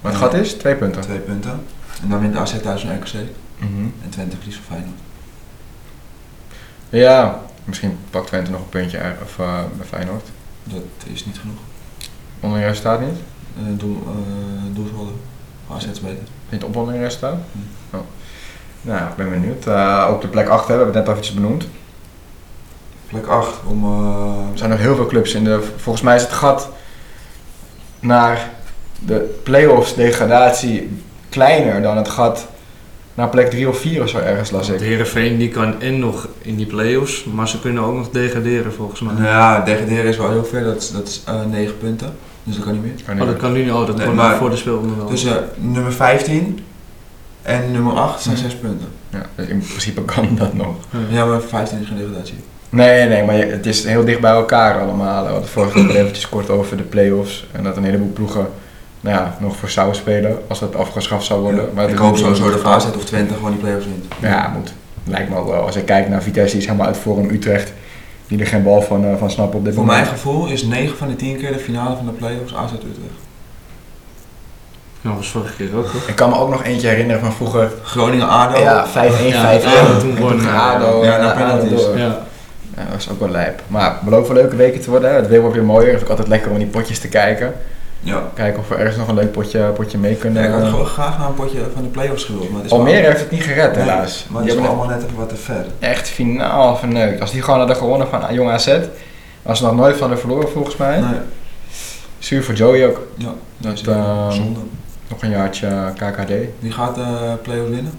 Maar 0.00 0.12
het 0.12 0.20
gat 0.20 0.34
is 0.34 0.52
twee 0.52 0.74
punten. 0.74 1.00
Twee 1.02 1.18
punten. 1.18 1.60
En 2.02 2.08
dan 2.08 2.20
wint 2.20 2.36
AZ 2.36 2.60
thuis 2.60 2.80
van 2.82 2.94
RKC. 2.94 3.12
Mhm. 3.58 3.84
En 4.04 4.08
Twente 4.10 4.36
verliest 4.36 4.58
van 4.58 4.76
Feyenoord. 4.76 4.98
Ja, 6.92 7.40
misschien 7.64 7.98
pakt 8.10 8.26
Twente 8.26 8.50
nog 8.50 8.60
een 8.60 8.68
puntje 8.68 8.98
of, 9.22 9.38
eh, 9.38 9.60
bij 9.76 9.86
Feyenoord. 9.86 10.28
Dat 10.64 10.82
is 11.12 11.24
niet 11.24 11.38
genoeg. 11.38 11.58
Onderin 12.40 12.66
resultaat 12.66 13.00
niet? 13.00 13.18
Uh, 13.58 13.78
doel, 13.78 14.02
uh, 14.06 14.74
doelscholden. 14.76 15.14
AZ 15.70 15.84
is 15.86 16.00
beter. 16.00 16.22
Niet 16.48 16.64
op 16.64 16.76
onderin 16.76 17.02
resultaat? 17.02 17.36
Hm. 17.52 17.96
Oh. 17.96 18.02
Nou, 18.80 19.00
ik 19.10 19.16
ben 19.16 19.30
benieuwd. 19.30 19.66
Eh, 19.66 20.08
op 20.10 20.20
de 20.20 20.28
plek 20.28 20.48
8 20.48 20.68
hebben 20.68 20.86
we 20.86 20.92
het 20.92 21.00
net 21.00 21.08
eventjes 21.10 21.34
benoemd. 21.34 21.66
Plek 23.06 23.26
8 23.26 23.54
om. 23.66 23.84
eh, 23.84 24.50
Er 24.52 24.58
zijn 24.58 24.70
nog 24.70 24.78
heel 24.78 24.94
veel 24.94 25.06
clubs 25.06 25.34
in 25.34 25.44
de. 25.44 25.62
Volgens 25.76 26.04
mij 26.04 26.16
is 26.16 26.22
het 26.22 26.32
gat 26.32 26.68
naar 28.00 28.50
de 28.98 29.40
play-offs 29.42 29.94
degradatie 29.94 31.02
kleiner 31.28 31.82
dan 31.82 31.96
het 31.96 32.08
gat 32.08 32.46
naar 33.14 33.28
plek 33.28 33.50
3 33.50 33.68
of 33.68 33.78
4 33.78 34.02
of 34.02 34.08
zo 34.08 34.18
ergens 34.18 34.50
las 34.50 34.66
De 34.66 34.74
ik. 34.74 34.80
Heerenveen 34.80 35.38
die 35.38 35.48
kan 35.48 35.80
en 35.80 35.98
nog 35.98 36.28
in 36.42 36.56
die 36.56 36.66
play-offs, 36.66 37.24
maar 37.24 37.48
ze 37.48 37.60
kunnen 37.60 37.82
ook 37.82 37.94
nog 37.96 38.10
degraderen 38.10 38.72
volgens 38.72 39.00
mij. 39.00 39.14
ja, 39.24 39.60
degraderen 39.60 40.04
is 40.04 40.16
wel 40.16 40.30
heel 40.30 40.44
ver. 40.44 40.64
Dat 40.64 40.76
is, 40.82 40.90
dat 40.90 41.08
is 41.08 41.22
eh, 41.26 41.44
9 41.50 41.78
punten. 41.78 42.12
Dus 42.44 42.54
dat 42.56 42.64
kan 42.64 42.72
niet 42.72 42.82
meer. 42.82 42.92
Kan 43.06 43.14
Oh, 43.14 43.20
niet 43.20 43.30
dat 43.30 43.40
kan 43.40 43.52
nu 43.52 43.62
niet. 43.64 43.72
Oh, 43.72 43.86
dat 43.86 43.96
Nee, 43.96 44.06
kon 44.06 44.14
maar 44.14 44.36
voor 44.36 44.50
de 44.50 44.56
speelronde 44.56 44.94
wel. 44.96 45.06
Tussen 45.06 45.48
nummer 45.56 45.92
15 45.92 46.58
en 47.42 47.72
nummer 47.72 47.92
8 47.92 48.22
zijn 48.22 48.36
Hm. 48.36 48.42
6 48.42 48.54
punten. 48.54 48.88
Ja, 49.10 49.22
dus 49.34 49.46
in 49.46 49.58
principe 49.58 50.02
kan 50.04 50.28
dat 50.38 50.54
nog. 50.54 50.74
Ja, 51.10 51.24
maar 51.24 51.40
15 51.40 51.80
is 51.80 51.86
geen 51.86 51.96
degradatie. 51.98 52.34
Nee, 52.68 53.08
nee, 53.08 53.24
maar 53.24 53.36
je- 53.36 53.44
het 53.44 53.66
is 53.66 53.84
heel 53.84 54.04
dicht 54.04 54.20
bij 54.20 54.30
elkaar 54.30 54.80
allemaal. 54.80 55.24
We 55.24 55.30
hadden 55.30 55.48
vorige 55.48 55.86
keer 55.86 55.96
eventjes 55.96 56.28
kort 56.28 56.50
over 56.50 56.76
de 56.76 56.82
play-offs. 56.82 57.46
En 57.52 57.62
dat 57.64 57.76
een 57.76 57.84
heleboel 57.84 58.12
ploegen 58.12 58.46
nou 59.02 59.16
ja, 59.16 59.36
nog 59.40 59.56
voor 59.56 59.68
zouden 59.68 59.96
spelen 59.96 60.38
als 60.48 60.58
dat 60.60 60.76
afgeschaft 60.76 61.24
zou 61.24 61.40
worden. 61.40 61.60
Ja. 61.64 61.70
Maar 61.74 61.88
ik 61.90 61.96
hoop 61.96 62.16
sowieso 62.16 62.50
dat. 62.50 62.64
AZ 62.64 62.84
of 62.96 63.04
Twente 63.04 63.34
gewoon 63.34 63.50
die 63.50 63.60
play-offs 63.60 63.86
wint. 63.86 64.04
Ja, 64.20 64.52
moet. 64.56 64.72
Lijkt 65.04 65.28
me 65.30 65.36
ook 65.36 65.48
wel. 65.48 65.62
Als 65.64 65.76
ik 65.76 65.84
kijk 65.86 66.08
naar 66.08 66.22
Vitesse, 66.22 66.50
die 66.50 66.60
is 66.60 66.66
helemaal 66.66 66.86
uit 66.86 66.96
vorm. 66.96 67.30
Utrecht, 67.30 67.72
die 68.26 68.38
er 68.40 68.46
geen 68.46 68.62
bal 68.62 68.82
van, 68.82 69.04
eh, 69.04 69.10
van 69.18 69.30
snappen 69.30 69.58
op 69.58 69.64
dit 69.64 69.74
Voor 69.74 69.84
moment. 69.84 70.02
mijn 70.04 70.16
gevoel 70.16 70.46
is 70.46 70.62
9 70.62 70.96
van 70.96 71.08
de 71.08 71.16
10 71.16 71.36
keer 71.36 71.52
de 71.52 71.58
finale 71.58 71.96
van 71.96 72.04
de 72.06 72.12
play-offs 72.12 72.54
AZ 72.54 72.72
Utrecht. 72.72 73.20
Ja, 75.00 75.08
dat 75.08 75.18
was 75.18 75.28
vorige 75.30 75.56
keer 75.56 75.76
ook 75.76 75.86
toch? 75.90 76.08
Ik 76.08 76.16
kan 76.16 76.30
me 76.30 76.36
ook 76.36 76.50
nog 76.50 76.64
eentje 76.64 76.88
herinneren 76.88 77.20
van 77.20 77.32
vroeger. 77.32 77.70
Groningen 77.82 78.28
ADO. 78.28 78.58
Ja, 78.60 78.86
5-1, 78.86 79.26
Ja, 79.26 79.40
5 79.40 79.64
ja, 79.64 79.98
toen 79.98 80.16
won, 80.16 80.30
ging 80.30 80.42
ja, 80.42 80.72
ADO. 80.74 81.04
ja, 81.04 81.14
en 81.16 81.20
naar 81.22 81.36
penalties. 81.36 81.86
Ja. 81.96 82.20
Ja, 82.76 82.82
dat 82.84 82.92
was 82.94 83.08
ook 83.10 83.20
wel 83.20 83.28
lijp. 83.28 83.62
Maar 83.66 83.90
het 83.92 84.00
belooft 84.00 84.28
wel 84.28 84.36
leuke 84.36 84.56
weken 84.56 84.80
te 84.80 84.90
worden. 84.90 85.10
hè. 85.10 85.16
Het 85.16 85.28
weer 85.28 85.40
wordt 85.40 85.56
weer 85.56 85.64
mooier. 85.64 85.86
Het 85.88 85.96
is 85.96 86.02
ook 86.02 86.08
altijd 86.10 86.28
lekker 86.28 86.50
om 86.50 86.58
die 86.58 86.66
potjes 86.66 86.98
te 86.98 87.08
kijken. 87.08 87.52
Ja. 88.04 88.22
Kijken 88.34 88.60
of 88.60 88.68
we 88.68 88.74
ergens 88.74 88.96
nog 88.96 89.08
een 89.08 89.14
leuk 89.14 89.32
potje, 89.32 89.60
potje 89.62 89.98
mee 89.98 90.12
Ja, 90.12 90.18
kunnen. 90.18 90.44
ik 90.44 90.50
had 90.52 90.68
gewoon 90.68 90.86
graag 90.86 91.18
naar 91.18 91.28
een 91.28 91.34
potje 91.34 91.58
van 91.74 91.82
de 91.82 91.88
play-offs 91.88 92.24
gewild. 92.24 92.50
Maar 92.50 92.64
is 92.64 92.70
Almere 92.70 93.06
heeft 93.06 93.20
het 93.20 93.30
niet 93.30 93.42
gered, 93.42 93.74
Nee, 93.76 93.84
helaas. 93.84 94.26
Maar 94.30 94.40
Die 94.42 94.50
is 94.50 94.56
hebben 94.56 94.72
allemaal 94.76 94.94
net 94.96 95.04
even 95.04 95.16
wat 95.16 95.28
te 95.28 95.36
ver. 95.36 95.64
echt 95.78 96.08
finaal 96.08 96.76
verneukt. 96.76 97.20
Als 97.20 97.30
die 97.30 97.42
gewoon 97.42 97.58
hadden 97.58 97.76
gewonnen 97.76 98.08
van 98.08 98.34
Jong 98.34 98.50
AZ, 98.50 98.76
was 99.42 99.58
ze 99.58 99.64
nog 99.64 99.74
nooit 99.74 99.96
van 99.96 100.10
de 100.10 100.16
verloren 100.16 100.48
volgens 100.50 100.76
mij. 100.76 101.00
Nee. 101.00 101.18
Zuur 102.18 102.44
voor 102.44 102.54
Joey 102.54 102.86
ook. 102.86 103.00
Ja, 103.16 103.32
Dat, 103.56 103.78
zeker. 103.78 103.92
ehm, 103.92 104.30
zonde. 104.30 104.60
Nog 105.08 105.22
een 105.22 105.30
jaartje 105.30 105.92
KKD. 105.96 106.32
Wie 106.58 106.72
gaat 106.72 106.94
de 106.94 107.36
play-offs 107.42 107.70
winnen? 107.70 107.92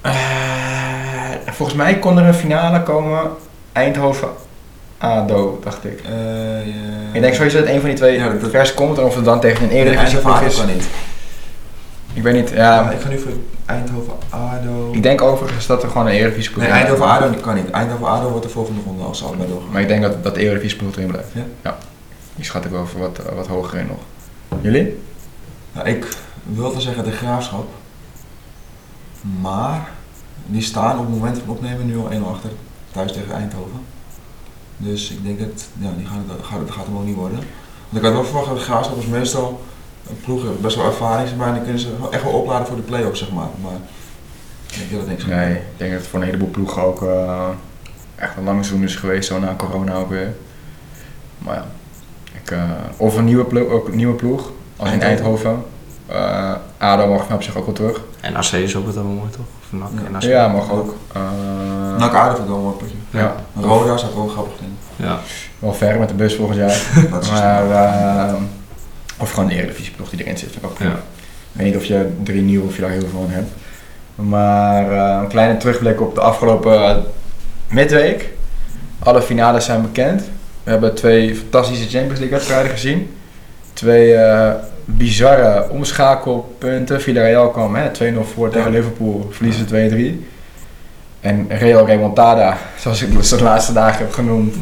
Eh, 0.00 1.52
volgens 1.52 1.76
mij 1.78 1.98
kon 1.98 2.18
er 2.18 2.24
een 2.26 2.34
finale 2.34 2.82
komen. 2.82 3.20
Eindhoven 3.72 4.28
ADO, 5.00 5.58
dacht 5.64 5.84
ik. 5.84 6.00
Eh, 6.00 6.10
je- 6.66 7.08
Ik 7.12 7.20
denk 7.20 7.34
sowieso 7.34 7.58
dat 7.58 7.68
een 7.68 7.80
van 7.80 7.88
die 7.88 7.98
twee 7.98 8.18
Ja, 8.18 8.28
dat- 8.28 8.50
vers 8.50 8.74
komt. 8.74 8.98
En 8.98 9.04
of 9.04 9.14
het 9.14 9.24
dan 9.24 9.40
tegen 9.40 9.64
een 9.64 9.70
eerder 9.70 9.94
Eindhoven 9.96 10.32
ADO 10.32 10.46
is. 10.46 10.64
niet. 10.66 10.84
Ik 12.12 12.22
weet 12.22 12.34
niet. 12.34 12.48
Ja, 12.50 12.56
Ja, 12.74 12.90
ik 12.90 13.00
ga 13.00 13.08
nu 13.08 13.18
voor 13.18 13.32
Eindhoven 13.66 14.12
ADO. 14.28 14.90
ik 14.92 15.02
denk 15.02 15.22
overigens 15.22 15.66
dat 15.66 15.82
er 15.82 15.88
gewoon 15.88 16.06
een 16.06 16.12
Eredivisie 16.12 16.56
Nee, 16.56 16.68
Eindhoven 16.68 17.06
ADO 17.06 17.30
kan 17.40 17.54
niet. 17.54 17.70
Eindhoven 17.70 18.06
ADO 18.06 18.28
wordt 18.30 18.42
de 18.44 18.52
volgende 18.52 18.80
ronde 18.86 19.02
als 19.04 19.18
ze 19.18 19.24
allebei 19.24 19.48
doorgaan. 19.48 19.70
Maar 19.72 19.80
ik 19.82 19.88
denk 19.88 20.02
dat, 20.02 20.22
dat 20.24 20.34
de 20.34 20.40
Eredivisie 20.40 20.78
ploeg 20.78 20.94
erin 20.96 21.08
blijft. 21.08 21.28
Ja? 21.62 21.76
Die 22.36 22.44
schat 22.44 22.64
ik 22.64 22.70
wel 22.70 22.86
voor 22.86 23.00
wat, 23.00 23.20
wat 23.34 23.46
hoger 23.46 23.78
in 23.78 23.86
nog. 23.86 23.98
Jullie? 24.62 25.00
Ja, 25.72 25.84
ik 25.84 26.06
wilde 26.42 26.80
zeggen 26.80 27.04
de 27.04 27.10
graafschap. 27.12 27.66
Maar 29.40 29.88
die 30.46 30.62
staan 30.62 30.98
op 30.98 31.06
het 31.06 31.14
moment 31.14 31.38
van 31.38 31.48
opnemen 31.54 31.86
nu 31.86 31.98
al 31.98 32.10
1 32.12 32.24
achter. 32.26 32.50
Thuis 32.92 33.12
tegen 33.12 33.32
Eindhoven. 33.34 33.80
Dus 34.82 35.10
ik 35.10 35.24
denk 35.24 35.38
dat 35.38 35.66
ja, 35.78 35.90
die 35.96 36.06
gaan, 36.06 36.24
het- 36.28 36.46
gaat, 36.46 36.58
het 36.58 36.70
gaat 36.70 36.84
hem 36.86 36.96
ook 36.96 37.04
niet 37.04 37.16
worden. 37.16 37.38
Want 37.88 37.96
ik 37.96 38.02
had 38.02 38.12
wel 38.12 38.24
verwacht 38.24 38.46
dat 38.48 38.56
de 38.56 38.62
Graafschap 38.62 39.06
meestal 39.06 39.60
een 40.08 40.20
ploeg 40.24 40.42
best 40.60 40.76
wel 40.76 40.84
ervaring, 40.86 41.28
zeg 41.28 41.36
maar, 41.38 41.52
dan 41.54 41.62
kunnen 41.62 41.80
ze 41.80 41.88
echt 42.10 42.22
wel 42.22 42.32
opladen 42.32 42.66
voor 42.66 42.76
de 42.76 42.82
play-offs, 42.82 43.18
zeg 43.18 43.30
maar. 43.32 43.48
Maar 43.62 43.72
ik 44.72 44.88
denk 44.88 44.90
dat 45.00 45.06
niks 45.10 45.24
Nee, 45.26 45.54
ik 45.54 45.60
denk 45.76 45.90
dat 45.90 46.00
het 46.00 46.08
voor 46.10 46.18
een 46.20 46.24
heleboel 46.26 46.48
ploegen 46.48 46.82
ook 46.82 47.02
eh, 47.02 47.48
echt 48.14 48.36
een 48.36 48.44
lang 48.44 48.64
seizoen 48.64 48.86
is 48.86 48.96
geweest, 48.96 49.28
zo 49.28 49.38
na 49.38 49.54
corona 49.56 49.94
ook 49.94 50.08
weer. 50.10 50.34
Maar 51.38 51.54
ja, 51.54 51.66
ik, 52.42 52.50
eh, 52.50 52.70
of 52.96 53.16
een 53.16 53.24
nieuwe 53.24 53.44
ploeg, 53.44 53.68
ook 53.70 53.88
een 53.88 53.96
nieuwe 53.96 54.14
ploeg 54.14 54.50
als 54.76 54.90
in 54.90 55.00
Eindhoven. 55.00 55.48
Eindhoven. 55.50 55.64
Eh 56.06 56.54
ADO 56.78 57.06
mag 57.06 57.26
van 57.26 57.34
op 57.34 57.42
zich 57.42 57.56
ook 57.56 57.64
wel 57.66 57.74
terug. 57.74 58.00
En 58.20 58.34
AC 58.36 58.52
is 58.52 58.76
ook 58.76 58.92
wel 58.92 59.04
mooi, 59.04 59.30
toch? 59.30 59.44
NAC 59.70 59.90
Ja. 59.94 60.06
en 60.06 60.14
AC. 60.14 60.22
Ja, 60.22 60.48
mag 60.48 60.70
ook. 60.72 60.94
Eh, 61.12 61.20
Nou, 61.98 62.04
ik 62.10 62.14
aardig 62.16 62.38
ik 62.38 62.46
wel 62.46 62.56
een 62.56 62.62
mooi 62.62 62.76
potje. 62.76 62.94
ja, 63.10 63.34
Roda 63.60 63.96
zou 63.96 64.10
ik 64.10 64.16
wel 64.16 64.26
grappig 64.28 64.52
vinden. 64.58 64.76
Ja. 64.96 65.18
wel 65.58 65.74
ver 65.74 65.98
met 65.98 66.08
de 66.08 66.14
bus 66.14 66.34
volgend 66.34 66.58
jaar. 66.58 66.80
Maar, 67.32 67.70
eh, 67.70 68.34
of 69.18 69.30
gewoon 69.32 69.48
de 69.48 69.54
Eredivisie-ploeg 69.54 70.10
die 70.10 70.20
erin 70.24 70.38
zit, 70.38 70.50
vind 70.50 70.64
ik 70.64 70.70
ook. 70.70 70.78
Ja. 70.78 70.86
Ik 70.86 70.92
weet 71.52 71.66
niet 71.66 71.76
of 71.76 71.84
je 71.84 72.10
drie 72.22 72.42
nieuwe 72.42 72.66
of 72.66 72.74
je 72.74 72.80
daar 72.80 72.90
heel 72.90 73.00
veel 73.00 73.20
van 73.20 73.30
hebt. 73.30 73.50
Maar 74.14 74.92
eh, 74.92 75.22
een 75.22 75.28
kleine 75.28 75.56
terugblik 75.56 76.00
op 76.00 76.14
de 76.14 76.20
afgelopen 76.20 76.84
eh, 76.84 76.96
midweek. 77.68 78.28
Alle 78.98 79.22
finales 79.22 79.64
zijn 79.64 79.82
bekend. 79.82 80.22
We 80.64 80.70
hebben 80.70 80.94
twee 80.94 81.36
fantastische 81.36 81.88
Champions 81.88 82.18
League 82.18 82.36
wedstrijden 82.36 82.70
gezien. 82.70 83.10
Twee 83.72 84.14
eh, 84.14 84.54
bizarre 84.96 85.70
omschakelpunten. 85.70 87.00
Villarreal 87.00 87.50
kwam 87.50 87.74
hè, 87.74 87.88
2-0 87.88 87.92
voor 88.34 88.50
tegen. 88.50 88.70
Liverpool, 88.70 89.28
verliezen 89.30 89.66
2-3. 90.20 90.28
En 91.20 91.46
Real 91.48 91.86
Remontada, 91.86 92.58
zoals 92.78 93.02
ik 93.02 93.12
het 93.12 93.28
de 93.28 93.42
laatste 93.42 93.72
dagen 93.72 93.98
heb 93.98 94.12
genoemd, 94.12 94.54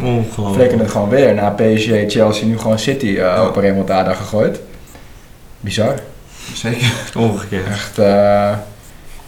flikken 0.52 0.78
het 0.78 0.90
gewoon 0.90 1.08
weer. 1.08 1.34
Na 1.34 1.50
PSG, 1.50 1.90
Chelsea, 2.06 2.46
nu 2.46 2.58
gewoon 2.58 2.78
City 2.78 3.06
eh, 3.06 3.14
Ja. 3.14 3.46
op 3.46 3.56
een 3.56 3.62
remontada 3.62 4.14
gegooid. 4.14 4.60
Bizar. 5.60 5.94
Zeker. 6.54 6.92
Ongekend. 7.16 7.66
Echt 7.66 7.98
eh, 7.98 8.52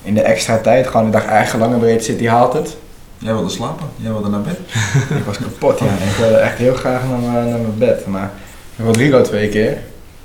in 0.03 0.15
de 0.15 0.23
extra 0.23 0.59
tijd, 0.59 0.87
gewoon 0.87 1.07
ik 1.07 1.13
dacht 1.13 1.27
eigenlijk 1.27 1.65
lang 1.65 1.75
en 1.75 1.81
breed 1.81 2.05
City 2.05 2.27
haalt 2.27 2.53
het. 2.53 2.77
Jij 3.19 3.33
wilde 3.33 3.49
slapen, 3.49 3.87
jij 3.97 4.11
wilde 4.11 4.29
naar 4.29 4.41
bed. 4.41 4.59
ik 5.19 5.25
was 5.25 5.39
kapot, 5.39 5.79
ja. 5.79 5.85
Ik 5.87 6.17
wilde 6.19 6.37
echt 6.37 6.59
heel 6.59 6.75
graag 6.75 7.01
naar 7.09 7.19
mijn, 7.19 7.49
naar 7.49 7.59
mijn 7.59 7.79
bed. 7.79 8.07
Maar 8.07 8.31
Rodrigo 8.77 9.23
twee 9.23 9.49
keer. 9.49 9.79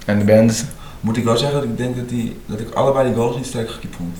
En 0.06 0.20
de 0.20 0.26
band, 0.26 0.65
Moet 1.00 1.18
ik 1.18 1.24
wel 1.24 1.38
zeggen 1.38 1.60
dat 1.60 1.70
ik 1.70 1.78
denk 1.78 1.96
dat, 1.96 2.10
die, 2.10 2.39
dat 2.46 2.60
ik 2.60 2.74
allebei 2.74 3.08
die 3.08 3.15
goals 3.15 3.36
niet 3.36 3.46
sterk 3.46 3.70
gekiept 3.70 3.96
vond. 3.96 4.18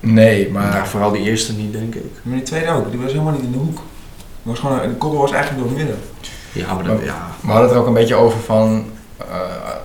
nee, 0.00 0.50
maar 0.50 0.86
vooral 0.88 1.12
die 1.12 1.22
eerste 1.22 1.52
niet, 1.52 1.72
denk 1.72 1.94
ik. 1.94 2.04
Maar 2.22 2.34
die 2.34 2.44
tweede 2.44 2.70
ook, 2.70 2.90
die 2.90 3.00
was 3.00 3.12
helemaal 3.12 3.32
niet 3.32 3.42
in 3.42 3.52
de 3.52 3.58
hoek. 3.58 3.76
Die 4.42 4.52
was 4.52 4.58
gewoon, 4.58 4.80
de 4.80 4.94
koppel 4.94 5.20
was 5.20 5.32
eigenlijk 5.32 5.62
door 5.62 5.72
het 5.72 5.86
midden. 5.86 5.98
Ja, 6.52 6.74
maar 6.74 6.84
dat, 6.84 7.00
ja. 7.04 7.30
we 7.40 7.46
hadden 7.46 7.64
het 7.64 7.72
er 7.72 7.80
ook 7.80 7.86
een 7.86 7.92
beetje 7.92 8.14
over 8.14 8.40
van, 8.40 8.84
eh, 9.16 9.26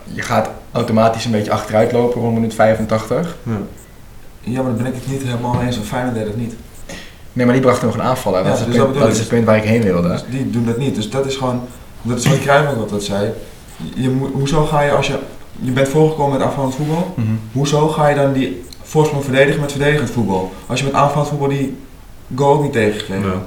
je 0.04 0.22
gaat 0.22 0.50
automatisch 0.72 1.26
een 1.26 1.32
beetje 1.32 1.52
achteruit 1.52 1.92
lopen 1.92 2.22
rond 2.22 2.34
minuut 2.34 2.54
85. 2.54 3.36
ja. 3.44 3.52
Ja, 4.44 4.62
maar 4.62 4.74
dan 4.74 4.84
ben 4.84 4.86
ik 4.86 4.94
het 4.94 5.08
niet 5.08 5.24
helemaal 5.24 5.62
eens. 5.62 5.78
Of 5.78 5.88
Feyenoord 5.88 6.16
deed 6.16 6.26
het 6.26 6.38
niet. 6.38 6.56
Nee, 7.34 7.46
maar 7.46 7.56
die 7.56 7.64
bracht 7.64 7.82
nog 7.82 7.94
een 7.94 8.02
aanvaller. 8.02 8.40
Ja, 8.40 8.46
dat 8.46 8.54
is, 8.54 8.60
het 8.60 8.72
dus 8.72 8.82
punt, 8.82 8.94
dat 8.94 9.04
dat 9.04 9.12
is 9.12 9.20
het 9.20 9.28
punt 9.28 9.46
waar 9.46 9.58
ik 9.58 9.64
heen 9.64 9.82
wilde. 9.82 10.08
Dus 10.08 10.24
die 10.30 10.50
doen 10.50 10.66
dat 10.66 10.78
niet. 10.78 10.96
Dus 10.96 11.10
dat 11.10 11.26
is 11.26 11.36
gewoon, 11.36 11.62
dat 12.02 12.18
is 12.18 12.26
wat 12.26 12.40
Cruijff 12.40 12.72
ook 12.72 12.78
altijd 12.78 13.04
zei. 13.04 13.32
Je, 13.96 14.10
moet- 14.10 14.34
hoezo 14.34 14.66
ga 14.66 14.82
je 14.82 14.92
als 14.92 15.08
je, 15.08 15.18
je 15.60 15.72
bent 15.72 15.88
voorgekomen 15.88 16.38
met 16.38 16.48
aanvallend 16.48 16.76
voetbal. 16.76 17.14
Mhm. 17.16 17.28
Hoezo 17.52 17.88
ga 17.88 18.08
je 18.08 18.16
dan 18.16 18.34
die 18.34 18.64
voorsprong 18.84 19.24
verdedigen 19.24 19.62
met 19.62 19.72
verdedigend 19.72 20.10
voetbal? 20.10 20.52
Als 20.68 20.80
je 20.80 20.86
met 20.86 20.94
aanvallend 20.94 21.28
voetbal 21.30 21.48
die 21.48 21.78
goal 22.36 22.54
ook 22.54 22.62
niet 22.64 22.74
tegengekregen. 22.74 23.32
Ja. 23.32 23.42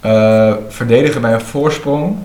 Eh, 0.00 0.56
verdedigen 0.68 1.20
bij 1.20 1.32
een 1.32 1.40
voorsprong, 1.40 2.16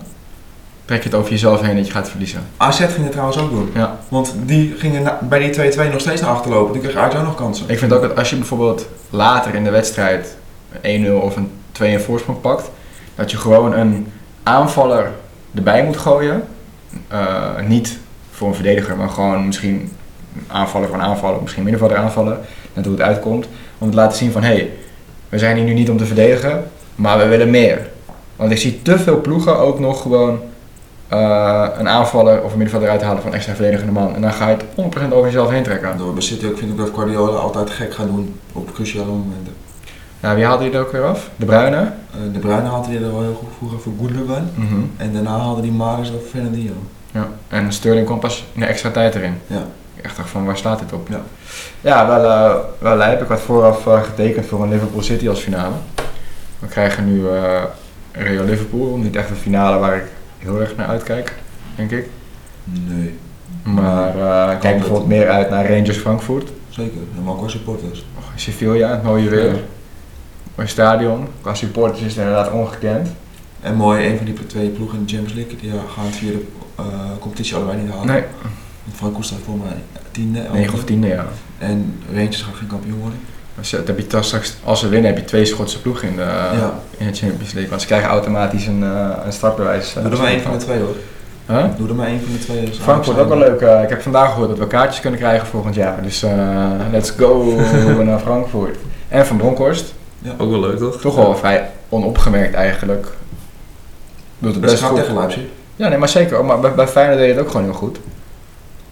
trek 0.84 1.02
je 1.02 1.08
het 1.08 1.18
over 1.18 1.30
jezelf 1.30 1.60
heen 1.60 1.76
dat 1.76 1.86
je 1.86 1.92
gaat 1.92 2.08
verliezen. 2.08 2.40
AZ 2.56 2.76
ging 2.78 3.02
het 3.02 3.10
trouwens 3.12 3.38
ook 3.38 3.50
doen. 3.50 3.70
Ja. 3.74 3.98
Want 4.08 4.34
die 4.44 4.74
gingen 4.78 5.02
na- 5.02 5.18
bij 5.22 5.38
die 5.38 5.50
2-2 5.50 5.90
nog 5.90 6.00
steeds 6.00 6.20
naar 6.20 6.30
achter 6.30 6.50
lopen. 6.50 6.72
Die 6.72 6.82
kregen 6.82 7.00
uit 7.00 7.14
ook 7.14 7.22
nog 7.22 7.34
kansen. 7.34 7.68
Ik 7.68 7.78
vind 7.78 7.92
ook 7.92 8.02
dat 8.02 8.16
als 8.16 8.30
je 8.30 8.36
bijvoorbeeld 8.36 8.88
later 9.10 9.54
in 9.54 9.64
de 9.64 9.70
wedstrijd 9.70 10.36
een 10.72 10.80
1-0 11.06 11.20
of 11.20 11.36
een 11.36 11.50
2-1 11.72 12.00
voorsprong 12.00 12.40
pakt, 12.40 12.70
dat 13.14 13.30
je 13.30 13.36
gewoon 13.36 13.72
een 13.72 14.06
aanvaller 14.42 15.10
erbij 15.54 15.84
moet 15.84 15.96
gooien. 15.96 16.42
Eh, 17.08 17.60
niet 17.66 17.98
voor 18.30 18.48
een 18.48 18.54
verdediger, 18.54 18.96
maar 18.96 19.08
gewoon 19.08 19.46
misschien 19.46 19.92
voor 20.48 20.94
een 20.94 21.00
aanvaller, 21.00 21.42
misschien 21.42 21.62
middenvelder 21.62 21.98
aanvallen, 21.98 22.40
net 22.72 22.84
hoe 22.84 22.94
het 22.94 23.04
uitkomt. 23.04 23.48
Om 23.78 23.90
te 23.90 23.96
laten 23.96 24.16
zien 24.16 24.32
van 24.32 24.42
hé, 24.42 24.48
hey, 24.48 24.70
we 25.28 25.38
zijn 25.38 25.56
hier 25.56 25.64
nu 25.64 25.72
niet 25.72 25.90
om 25.90 25.96
te 25.96 26.06
verdedigen, 26.06 26.70
maar 26.94 27.18
we 27.18 27.26
willen 27.26 27.50
meer. 27.50 27.88
Want 28.36 28.50
ik 28.50 28.58
zie 28.58 28.82
te 28.82 28.98
veel 28.98 29.20
ploegen 29.20 29.58
ook 29.58 29.78
nog 29.78 30.02
gewoon 30.02 30.40
eh, 31.08 31.68
een 31.78 31.88
aanvaller 31.88 32.42
of 32.42 32.52
een 32.52 32.58
middenvelder 32.58 32.88
eruit 32.88 33.02
halen 33.02 33.22
van 33.22 33.34
extra 33.34 33.54
verdedigende 33.54 33.92
man. 33.92 34.14
En 34.14 34.20
dan 34.20 34.32
ga 34.32 34.48
je 34.48 34.56
het 34.56 34.94
100% 35.10 35.12
over 35.12 35.24
jezelf 35.24 35.50
heen 35.50 35.62
trekken. 35.62 35.98
Door 35.98 36.22
City 36.22 36.46
ook 36.46 36.58
vind 36.58 36.70
ik 36.70 36.76
dat 36.76 36.90
Guardiola 36.94 37.38
altijd 37.38 37.70
gek 37.70 37.94
gaat 37.94 38.06
doen 38.06 38.38
op 38.52 38.72
cruciale 38.74 39.06
momenten. 39.06 39.52
Ja, 40.20 40.34
wie 40.34 40.44
haalde 40.44 40.64
je 40.64 40.70
er 40.70 40.80
ook 40.80 40.92
weer 40.92 41.02
af? 41.04 41.30
De 41.36 41.44
Bruyne? 41.46 41.76
Eh, 41.76 42.20
de 42.32 42.38
Bruyne 42.38 42.68
haalde 42.68 42.88
hij 42.88 42.96
er 42.96 43.12
wel 43.12 43.22
heel 43.22 43.34
goed 43.34 43.48
vroeger 43.58 43.80
voor 43.80 43.92
Gundogan. 44.02 44.48
Mhm. 44.54 44.74
En 44.96 45.12
daarna 45.12 45.38
haalde 45.38 45.62
die 45.62 45.72
Maris 45.72 46.10
of 46.10 46.22
Fernandinho. 46.30 46.72
Ja. 47.12 47.28
En 47.48 47.72
Sterling 47.72 48.06
kwam 48.06 48.18
pas 48.20 48.44
in 48.52 48.60
de 48.60 48.66
extra 48.66 48.90
tijd 48.90 49.14
erin. 49.14 49.34
Ja. 49.46 49.64
Ik 49.96 50.04
echt 50.04 50.16
dacht 50.16 50.28
van, 50.30 50.44
waar 50.44 50.56
staat 50.56 50.78
dit 50.78 50.92
op? 50.92 51.08
Ja. 51.08 51.20
Ja, 51.80 52.06
wel, 52.06 52.24
eh 52.30 52.54
wel 52.78 52.96
lijp. 52.96 53.22
Ik 53.22 53.28
had 53.28 53.40
vooraf 53.40 53.86
eh, 53.86 54.02
getekend 54.02 54.46
voor 54.46 54.62
een 54.62 54.68
Liverpool 54.68 55.02
City 55.02 55.28
als 55.28 55.40
finale. 55.40 55.74
We 56.58 56.66
krijgen 56.66 57.04
nu 57.06 57.28
eh 57.28 57.62
Real 58.12 58.44
Liverpool. 58.44 58.96
Niet 58.96 59.16
echt 59.16 59.30
een 59.30 59.36
finale 59.36 59.78
waar 59.78 59.96
ik 59.96 60.04
heel 60.38 60.60
erg 60.60 60.76
naar 60.76 60.86
uitkijk, 60.86 61.34
denk 61.76 61.90
ik. 61.90 62.08
Nee, 62.64 63.18
Maar 63.62 64.08
eh, 64.18 64.52
ik 64.52 64.60
kijk 64.60 64.76
bijvoorbeeld 64.78 65.08
meer 65.08 65.28
uit 65.28 65.50
naar 65.50 65.68
Rangers 65.70 65.96
Frankfurt. 65.98 66.48
zeker. 66.68 66.98
Helemaal 67.12 67.34
qua 67.34 67.48
supporters. 67.48 68.04
Oh, 68.18 68.24
Sevilla, 68.34 69.00
mooie 69.04 69.28
weer. 69.28 69.54
Mooi 70.60 70.72
stadion. 70.72 71.26
Qua 71.42 71.54
supporters 71.54 72.00
is 72.00 72.06
het 72.06 72.16
inderdaad 72.16 72.50
ongekend. 72.52 73.08
En 73.60 73.74
mooi, 73.74 74.06
een 74.06 74.16
van 74.16 74.26
die 74.26 74.46
twee 74.46 74.68
ploegen 74.68 74.98
in 74.98 75.04
de 75.04 75.10
Champions 75.12 75.34
League, 75.38 75.56
die 75.60 75.70
gaan 75.70 76.04
het 76.04 76.14
via 76.14 76.30
de 76.30 76.44
eh, 76.76 76.84
competitie 77.20 77.54
allebei 77.56 77.78
niet 77.82 77.90
halen. 77.90 78.06
Nee, 78.06 78.22
Want 79.00 79.24
staat 79.24 79.38
voor 79.44 79.56
mij 79.56 79.76
tiende. 80.10 80.40
9 80.52 80.74
of 80.74 80.84
10 80.84 81.02
ja. 81.02 81.24
En 81.58 82.02
Rangers 82.14 82.42
gaat 82.42 82.54
geen 82.54 82.66
kampioen 82.68 82.98
worden. 83.00 83.18
Dus, 83.58 83.72
eh, 83.72 83.80
heb 83.86 83.98
je 83.98 84.06
toch 84.06 84.24
straks, 84.24 84.54
als 84.64 84.80
ze 84.80 84.88
winnen, 84.88 85.10
heb 85.10 85.18
je 85.18 85.24
twee 85.24 85.44
Schotse 85.44 85.80
ploegen 85.80 86.08
in 86.08 86.16
de, 86.16 86.22
Ja. 86.22 86.74
in 86.96 87.06
de 87.06 87.12
Champions 87.14 87.52
League. 87.52 87.68
Want 87.68 87.80
ze 87.80 87.86
krijgen 87.86 88.08
automatisch 88.08 88.66
een, 88.66 88.82
eh, 88.82 89.10
een 89.24 89.32
startbewijs. 89.32 89.96
eh, 89.96 90.02
Doe 90.02 90.12
er 90.12 90.18
maar 90.18 90.26
één 90.30 90.42
van 90.42 90.52
de 90.52 90.58
twee 90.64 90.78
hoor. 90.78 90.96
Huh? 91.46 91.64
Doe 91.76 91.88
er 91.88 91.94
maar 91.94 92.06
één 92.06 92.20
van 92.20 92.32
de 92.32 92.38
twee. 92.38 92.64
dus 92.64 92.78
Frankfurt 92.78 93.18
ook 93.18 93.28
wel 93.28 93.38
leuk. 93.38 93.60
eh, 93.60 93.82
ik 93.82 93.88
heb 93.88 94.02
vandaag 94.02 94.30
gehoord 94.30 94.48
dat 94.48 94.58
we 94.58 94.66
kaartjes 94.66 95.00
kunnen 95.00 95.20
krijgen 95.20 95.46
volgend 95.46 95.74
jaar. 95.74 96.02
Dus 96.02 96.22
eh, 96.22 96.70
let's 96.92 97.10
go 97.10 97.54
naar 98.02 98.18
Frankfurt. 98.18 98.76
En 99.08 99.26
Van 99.26 99.36
Bronckhorst. 100.22 100.40
Ook 100.40 100.50
wel 100.50 100.70
leuk, 100.70 100.78
toch? 100.78 101.00
Toch 101.00 101.14
wel 101.14 101.36
vrij 101.36 101.70
onopgemerkt 101.88 102.54
eigenlijk. 102.54 103.06
Doet 104.38 104.52
het 104.54 104.62
Dat 104.62 104.70
best 104.70 104.82
goed. 104.82 104.96
tegen 104.98 105.14
Leipzig. 105.14 105.42
Ja, 105.76 105.88
nee, 105.88 105.98
maar 105.98 106.08
zeker. 106.08 106.36
ook. 106.36 106.44
Maar 106.46 106.60
bij, 106.60 106.74
bij 106.74 106.88
Feyenoord 106.88 107.18
deed 107.18 107.26
je 107.26 107.32
het 107.34 107.42
ook 107.42 107.50
gewoon 107.50 107.66
heel 107.66 107.74
goed. 107.74 107.98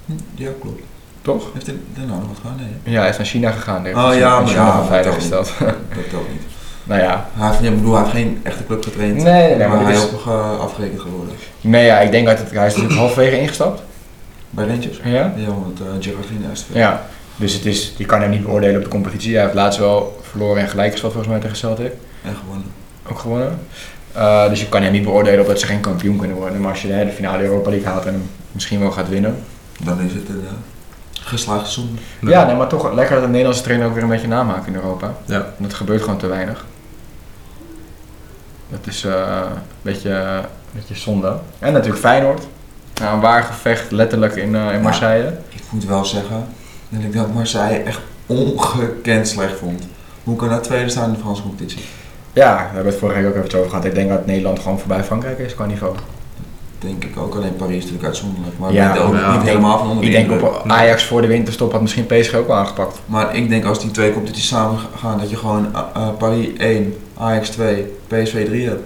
Hm, 0.07 0.13
Ja, 0.35 0.49
klopt. 0.61 0.81
Toch? 1.23 1.45
Heeft 1.53 1.67
hij 1.67 1.77
daarna 1.97 2.15
nog 2.15 2.27
wat 2.29 2.37
gedaan? 2.41 2.57
Nee. 2.57 2.95
Ja, 2.95 3.01
hij 3.01 3.09
is 3.11 3.17
naar 3.17 3.27
China 3.27 3.51
gegaan. 3.51 3.87
Oh, 3.87 4.15
ja, 4.15 4.39
maar 4.41 4.49
China 4.49 4.65
ja, 4.67 4.85
veilig 4.85 5.03
telt 5.11 5.15
gesteld. 5.15 5.53
Dat 5.97 6.11
telt 6.11 6.29
niet. 6.33 6.43
nou 6.85 7.01
ja. 7.03 7.29
Hij 7.35 7.49
heeft, 7.49 7.63
ik 7.63 7.75
bedoel, 7.77 7.93
hij 7.95 8.03
heeft 8.03 8.15
geen 8.15 8.41
echte 8.43 8.67
club 8.67 8.83
getraind. 8.85 9.17
Nee, 9.17 9.25
nee, 9.25 9.49
nee, 9.57 9.67
maar, 9.69 9.77
maar 9.77 9.85
hij 9.85 9.93
is 9.95 9.99
is- 9.99 10.05
ook 10.05 10.11
nog 10.25 10.61
afgerekend 10.61 11.01
geworden. 11.01 11.35
Nee, 11.61 11.85
ja, 11.85 11.99
ik 12.01 12.11
denk 12.11 12.27
dat 12.27 12.39
het, 12.39 12.51
hij 12.51 12.67
is 12.67 12.73
natuurlijk 12.75 13.01
halverwege 13.05 13.41
ingestapt. 13.41 13.83
Bij 14.51 14.67
Rangers? 14.67 15.01
Ja? 15.05 15.33
Ja, 15.37 15.47
want 15.47 15.81
uh, 15.81 15.87
Gerard 16.01 16.27
ging 16.27 16.47
naast. 16.49 16.67
Ja. 16.73 17.03
Dus 17.39 17.53
het 17.53 17.67
is, 17.67 17.93
je 17.97 18.05
kan 18.05 18.21
hem 18.21 18.31
niet 18.31 18.43
beoordelen 18.43 18.77
op 18.77 18.83
de 18.83 18.89
competitie. 18.89 19.35
Hij 19.35 19.43
heeft 19.43 19.55
laatst 19.55 19.79
wel 19.79 20.21
verloren 20.23 20.63
en 20.63 20.69
gelijk 20.69 20.91
gespeeld 20.91 21.13
volgens 21.13 21.33
mij 21.33 21.43
tegen 21.43 21.57
Celtic. 21.57 21.93
En 22.25 22.37
gewonnen. 22.37 22.67
Ook 23.11 23.19
gewonnen. 23.19 23.59
Uh, 24.17 24.49
dus 24.49 24.61
je 24.61 24.69
kan 24.69 24.83
hem 24.83 24.93
niet 24.93 25.03
beoordelen 25.03 25.41
op 25.41 25.47
dat 25.47 25.61
ze 25.61 25.67
geen 25.67 25.81
kampioen 25.81 26.19
kunnen 26.19 26.37
worden. 26.37 26.61
Maar 26.61 26.71
als 26.71 26.83
je 26.83 26.89
de 26.89 27.13
finale 27.15 27.43
Europa 27.43 27.71
League 27.71 27.89
haalt 27.89 28.07
en 28.07 28.13
hem 28.13 28.31
misschien 28.53 28.81
wel 28.81 28.91
gaat 28.91 29.09
winnen. 29.09 29.37
Dan 29.85 30.01
is 30.01 30.13
het 30.13 30.29
een 30.29 30.41
uh, 30.43 30.51
geslaagd 31.13 31.71
seizoen. 31.71 31.99
Ja, 32.21 32.47
nee, 32.47 32.57
maar 32.57 32.69
toch 32.69 32.93
lekker 32.93 33.15
dat 33.15 33.25
de 33.25 33.31
Nederlandse 33.31 33.63
trainer 33.63 33.87
ook 33.87 33.95
weer 33.95 34.03
een 34.03 34.09
beetje 34.09 34.29
namaakt 34.29 34.67
in 34.67 34.75
Europa. 34.75 35.15
Ja. 35.25 35.47
Dat 35.59 35.75
gebeurt 35.75 36.03
gewoon 36.03 36.19
te 36.19 36.27
weinig. 36.27 36.65
Dat 38.69 38.87
is 38.87 39.05
uh, 39.05 39.13
een, 39.13 39.63
beetje, 39.83 40.11
een 40.11 40.45
beetje 40.73 40.95
zonde. 40.95 41.37
En 41.59 41.73
natuurlijk 41.73 42.01
Feyenoord. 42.01 42.47
Nou, 43.01 43.15
een 43.15 43.21
waar 43.21 43.43
gevecht 43.43 43.91
letterlijk 43.91 44.37
in, 44.37 44.55
in 44.55 44.83
Marseille. 44.83 45.25
Ja, 45.25 45.31
ik 45.49 45.63
moet 45.71 45.85
wel 45.85 46.05
zeggen 46.05 46.47
dat 46.89 47.03
ik 47.03 47.13
dat 47.13 47.35
Marseille 47.35 47.83
echt 47.83 48.01
ongekend 48.27 49.29
slecht 49.29 49.59
vond. 49.59 49.83
Hoe 50.25 50.37
kan 50.37 50.49
dat 50.49 50.65
tweede 50.65 50.91
staan 50.91 51.05
in 51.05 51.13
de 51.13 51.19
Franse 51.19 51.43
competitie? 51.43 51.81
Ja, 52.33 52.57
we 52.57 52.75
hebben 52.75 52.93
het 52.93 53.01
vorige 53.01 53.21
week 53.21 53.29
ook 53.29 53.45
even 53.45 53.59
over 53.59 53.71
gehad. 53.71 53.85
Ik 53.85 53.95
denk 53.95 54.09
dat 54.09 54.27
Nederland 54.27 54.59
gewoon 54.59 54.79
voorbij 54.79 55.05
Frankrijk 55.05 55.39
is 55.39 55.55
qua 55.55 55.67
niveau. 55.67 55.95
denk 56.79 57.05
ik 57.05 57.19
ook. 57.19 57.35
Alleen 57.35 57.57
Paris 57.57 57.77
is 57.77 57.83
natuurlijk 57.83 58.07
uitzonderlijk. 58.07 58.59
Maar 58.59 58.73
Ja, 58.73 58.93
niet, 58.93 59.03
ook 59.03 59.15
ja. 59.15 59.33
niet 59.33 59.43
helemaal 59.49 59.79
van 59.79 59.89
onder 59.89 60.05
Ik 60.05 60.11
de 60.11 60.17
denk 60.17 60.43
op 60.43 60.63
Ajax 60.67 61.05
voor 61.05 61.21
de 61.21 61.27
winterstop 61.27 61.73
had 61.73 61.81
misschien 61.81 62.07
PSG 62.07 62.35
ook 62.35 62.47
wel 62.47 62.57
aangepakt. 62.57 62.99
Maar 63.07 63.37
ik 63.37 63.49
denk 63.49 63.65
als 63.65 63.81
die 63.81 63.91
twee 63.91 64.13
competities 64.13 64.49
samen 64.49 64.79
gaan, 64.97 65.19
dat 65.19 65.31
je 65.31 65.37
gewoon 65.37 65.75
eh, 65.75 66.09
Paris 66.19 66.49
1, 66.59 66.95
Ajax 67.19 67.49
2, 67.49 67.95
PSV 68.07 68.47
3 68.47 68.69
hebt. 68.69 68.83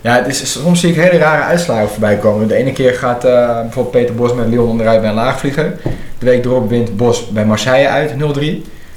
Ja, 0.00 0.14
het 0.14 0.26
is, 0.26 0.52
soms 0.52 0.80
zie 0.80 0.90
ik 0.90 0.96
hele 0.96 1.18
rare 1.18 1.42
uitslagen 1.42 1.88
voorbij 1.88 2.16
komen. 2.16 2.48
De 2.48 2.54
ene 2.54 2.72
keer 2.72 2.94
gaat 2.94 3.24
eh, 3.24 3.60
bijvoorbeeld 3.60 3.90
Peter 3.90 4.14
Bos 4.14 4.34
met 4.34 4.46
Lyon 4.48 4.68
onderuit 4.68 5.00
bij 5.00 5.08
een 5.08 5.14
laagvlieger. 5.14 5.78
De 6.18 6.26
week 6.26 6.44
erop 6.44 6.68
wint 6.68 6.96
Bos 6.96 7.28
bij 7.28 7.46
Marseille 7.46 7.88
uit 7.88 8.10
0-3. 8.12 8.14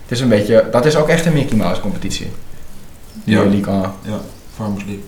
Het 0.02 0.18
is 0.18 0.20
een 0.20 0.30
beetje, 0.30 0.68
dat 0.72 0.86
is 0.86 0.96
ook 0.96 1.08
echt 1.08 1.26
een 1.26 1.34
Mickey 1.34 1.58
Mouse 1.58 1.82
competitie. 1.82 2.32
Die 3.24 3.36
Ja. 3.38 3.44
League 3.44 3.74
1. 3.74 3.84
Farmers 4.56 4.84
League. 4.86 5.04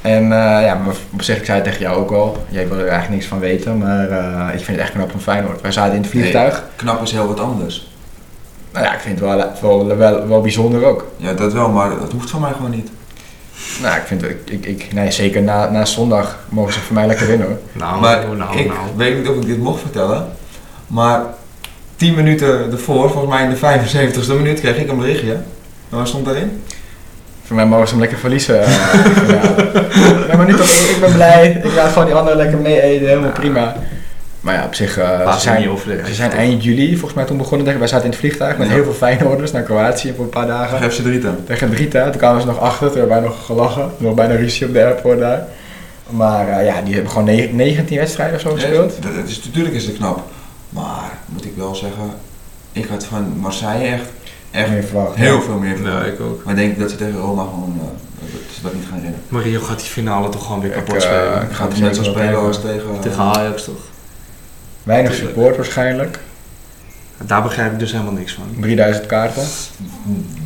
En 0.00 0.22
eh, 0.22 0.64
ja, 0.66 0.74
maar 0.74 0.94
op 1.12 1.22
zich, 1.22 1.36
ik 1.36 1.44
zei 1.44 1.56
het 1.60 1.66
tegen 1.66 1.80
jou 1.80 1.96
ook 1.96 2.10
al. 2.10 2.44
Jij 2.48 2.68
wil 2.68 2.76
er 2.78 2.86
eigenlijk 2.88 3.10
niks 3.14 3.26
van 3.26 3.38
weten, 3.38 3.78
maar 3.78 4.10
eh, 4.10 4.54
ik 4.54 4.64
vind 4.64 4.66
het 4.76 4.78
echt 4.86 4.92
knap 4.92 5.10
van 5.10 5.20
Feyenoord. 5.20 5.60
Wij 5.60 5.72
zaten 5.72 5.94
in 5.94 6.00
het 6.02 6.10
vliegtuig. 6.10 6.64
Knap 6.76 7.02
is 7.02 7.12
heel 7.12 7.26
wat 7.26 7.40
anders. 7.40 7.90
Nou 8.72 8.84
ja, 8.84 8.94
ik 8.94 9.00
vind 9.00 9.20
het 9.20 9.28
wel, 9.28 9.52
wel, 9.60 9.96
wel, 9.96 10.28
wel 10.28 10.40
bijzonder 10.40 10.84
ook. 10.84 11.06
Ja, 11.16 11.32
dat 11.32 11.52
wel, 11.52 11.68
maar 11.68 11.90
dat 11.98 12.12
hoeft 12.12 12.30
van 12.30 12.40
mij 12.40 12.52
gewoon 12.52 12.70
niet. 12.70 12.90
Nou, 13.82 13.96
ik 13.96 14.02
vind 14.06 14.20
het, 14.20 14.30
ik, 14.30 14.38
ik, 14.50 14.66
ik- 14.66 14.92
nee, 14.92 15.10
zeker 15.10 15.42
na, 15.42 15.70
na 15.70 15.84
zondag 15.84 16.38
mogen 16.48 16.72
ze 16.72 16.80
voor 16.80 16.94
mij 16.94 17.06
lekker 17.06 17.26
winnen 17.26 17.46
hoor. 17.46 17.58
Nou, 17.72 18.00
maar 18.00 18.18
nou, 18.36 18.58
ik 18.58 18.66
nou. 18.66 18.78
weet 18.96 19.18
niet 19.18 19.28
of 19.28 19.36
ik 19.36 19.46
dit 19.46 19.58
mocht 19.58 19.80
vertellen, 19.80 20.26
maar 20.86 21.20
10 21.96 22.14
minuten 22.14 22.72
ervoor, 22.72 23.10
volgens 23.10 23.32
mij 23.34 23.42
in 23.44 23.50
de 23.50 23.56
75ste 24.20 24.26
minuut, 24.36 24.60
kreeg 24.60 24.76
ik 24.76 24.88
een 24.90 24.98
berichtje. 24.98 25.32
En 25.90 25.98
wat 25.98 26.08
stond 26.08 26.24
daarin? 26.24 26.62
Voor 27.46 27.56
mij 27.56 27.66
mogen 27.66 27.86
ze 27.86 27.92
hem 27.92 28.00
lekker 28.00 28.18
verliezen. 28.18 28.62
eh, 28.62 28.70
ja. 29.28 29.40
Nee, 30.28 30.36
maar 30.36 30.46
nu 30.46 30.54
toch, 30.56 30.66
ik, 30.70 30.90
ik 30.94 31.00
ben 31.00 31.12
blij. 31.12 31.60
Ik 31.64 31.74
laat 31.74 31.88
gewoon 31.92 32.06
die 32.06 32.14
anderen 32.14 32.36
lekker 32.38 32.58
mee 32.58 32.80
eten, 32.82 33.08
helemaal 33.08 33.30
prima. 33.30 33.76
Maar 34.42 34.54
ja, 34.54 34.64
op 34.64 34.74
zich, 34.74 34.98
eh, 34.98 35.08
Laat 35.24 35.34
ze, 35.34 35.40
zijn, 35.40 35.68
ze 36.06 36.14
zijn 36.14 36.30
eind 36.30 36.64
juli 36.64 36.90
volgens 36.90 37.14
mij 37.14 37.24
toen 37.24 37.36
begonnen. 37.36 37.60
Denk 37.64 37.72
ik. 37.72 37.78
Wij 37.82 37.88
zaten 37.88 38.04
in 38.04 38.10
het 38.10 38.20
vliegtuig 38.20 38.58
met 38.58 38.66
Ja. 38.68 38.72
heel 38.74 38.84
veel 38.84 38.92
Feyenoorders 38.92 39.50
naar 39.52 39.62
Kroatië 39.62 40.12
voor 40.16 40.24
een 40.24 40.30
paar 40.30 40.46
dagen. 40.46 40.92
Ze 40.92 41.02
drie 41.02 41.18
dan. 41.18 41.36
Tegen 41.46 41.70
Drita, 41.70 42.04
toen 42.10 42.18
kwamen 42.18 42.40
ze 42.40 42.46
nog 42.46 42.58
achter, 42.60 42.88
toen 42.90 42.98
hebben 42.98 43.16
wij 43.16 43.26
nog 43.26 43.44
gelachen. 43.46 43.90
Nog 43.96 44.14
bijna 44.14 44.34
ruzie 44.34 44.66
op 44.66 44.72
de 44.72 44.84
airport 44.84 45.18
daar. 45.18 45.46
Maar 46.10 46.48
eh, 46.48 46.66
ja, 46.66 46.80
die 46.82 46.94
hebben 46.94 47.10
gewoon 47.12 47.26
negen- 47.26 47.56
19 47.56 47.98
wedstrijden 47.98 48.34
of 48.36 48.40
zo 48.40 48.50
gespeeld. 48.52 48.98
Ja, 49.02 49.08
dat- 49.20 49.28
is, 49.28 49.44
natuurlijk 49.44 49.74
is 49.74 49.86
het 49.86 49.96
knap. 49.96 50.22
Maar, 50.68 51.10
moet 51.26 51.44
ik 51.44 51.52
wel 51.56 51.74
zeggen, 51.74 52.10
ik 52.72 52.86
had 52.90 53.04
van 53.04 53.32
Marseille 53.40 53.84
echt, 53.86 54.04
echt 54.50 54.68
Meer 54.70 54.82
verwacht. 54.84 55.16
heel 55.16 55.42
veel 55.42 55.58
meer 55.58 55.70
Ja, 55.70 55.76
verwacht. 55.76 56.06
ik 56.06 56.20
ook. 56.20 56.44
Maar 56.44 56.54
ik 56.54 56.60
denk 56.60 56.78
dat 56.78 56.90
ze 56.90 56.96
tegen 56.96 57.20
Roma 57.20 57.42
gewoon, 57.42 57.78
eh, 57.80 57.86
dat 58.32 58.40
ze 58.54 58.62
dat 58.62 58.74
niet 58.74 58.84
gaan 58.90 59.00
redden. 59.02 59.20
Mario 59.28 59.60
gaat 59.60 59.78
die 59.78 59.88
finale 59.88 60.28
toch 60.28 60.44
gewoon 60.46 60.60
weer 60.60 60.70
Ik, 60.70 60.76
kapot 60.76 60.94
eh, 60.94 61.00
spelen. 61.00 61.48
Gaat 61.54 61.72
hij 61.72 61.80
net 61.80 61.96
zo 61.96 62.02
spelen 62.02 62.36
als 62.38 62.60
tegen... 62.60 63.00
Tegen 63.00 63.22
Ajax 63.22 63.64
toch? 63.64 63.90
Weinig 64.82 65.14
support 65.14 65.56
waarschijnlijk. 65.56 66.18
Daar 67.26 67.42
begrijp 67.42 67.72
ik 67.72 67.78
dus 67.78 67.92
helemaal 67.92 68.12
niks 68.12 68.32
van. 68.34 68.44
3000 68.60 69.06
kaarten. 69.06 69.42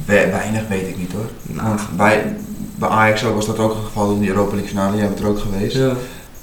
We- 0.05 0.29
weinig 0.31 0.63
weet 0.69 0.89
ik 0.89 0.99
niet 0.99 1.13
hoor. 1.13 1.27
Nou, 1.43 1.69
Want 1.69 1.97
bij, 1.97 2.25
bij 2.75 2.89
Ajax 2.89 3.25
ook 3.25 3.35
was 3.35 3.47
dat 3.47 3.59
ook 3.59 3.75
een 3.75 3.85
geval 3.85 4.13
in 4.13 4.21
de 4.21 4.29
Europa 4.29 4.51
League 4.51 4.69
finale. 4.69 4.97
Jij 4.97 5.07
bent 5.07 5.19
er 5.19 5.27
ook 5.27 5.39
geweest. 5.39 5.77
ja. 5.77 5.93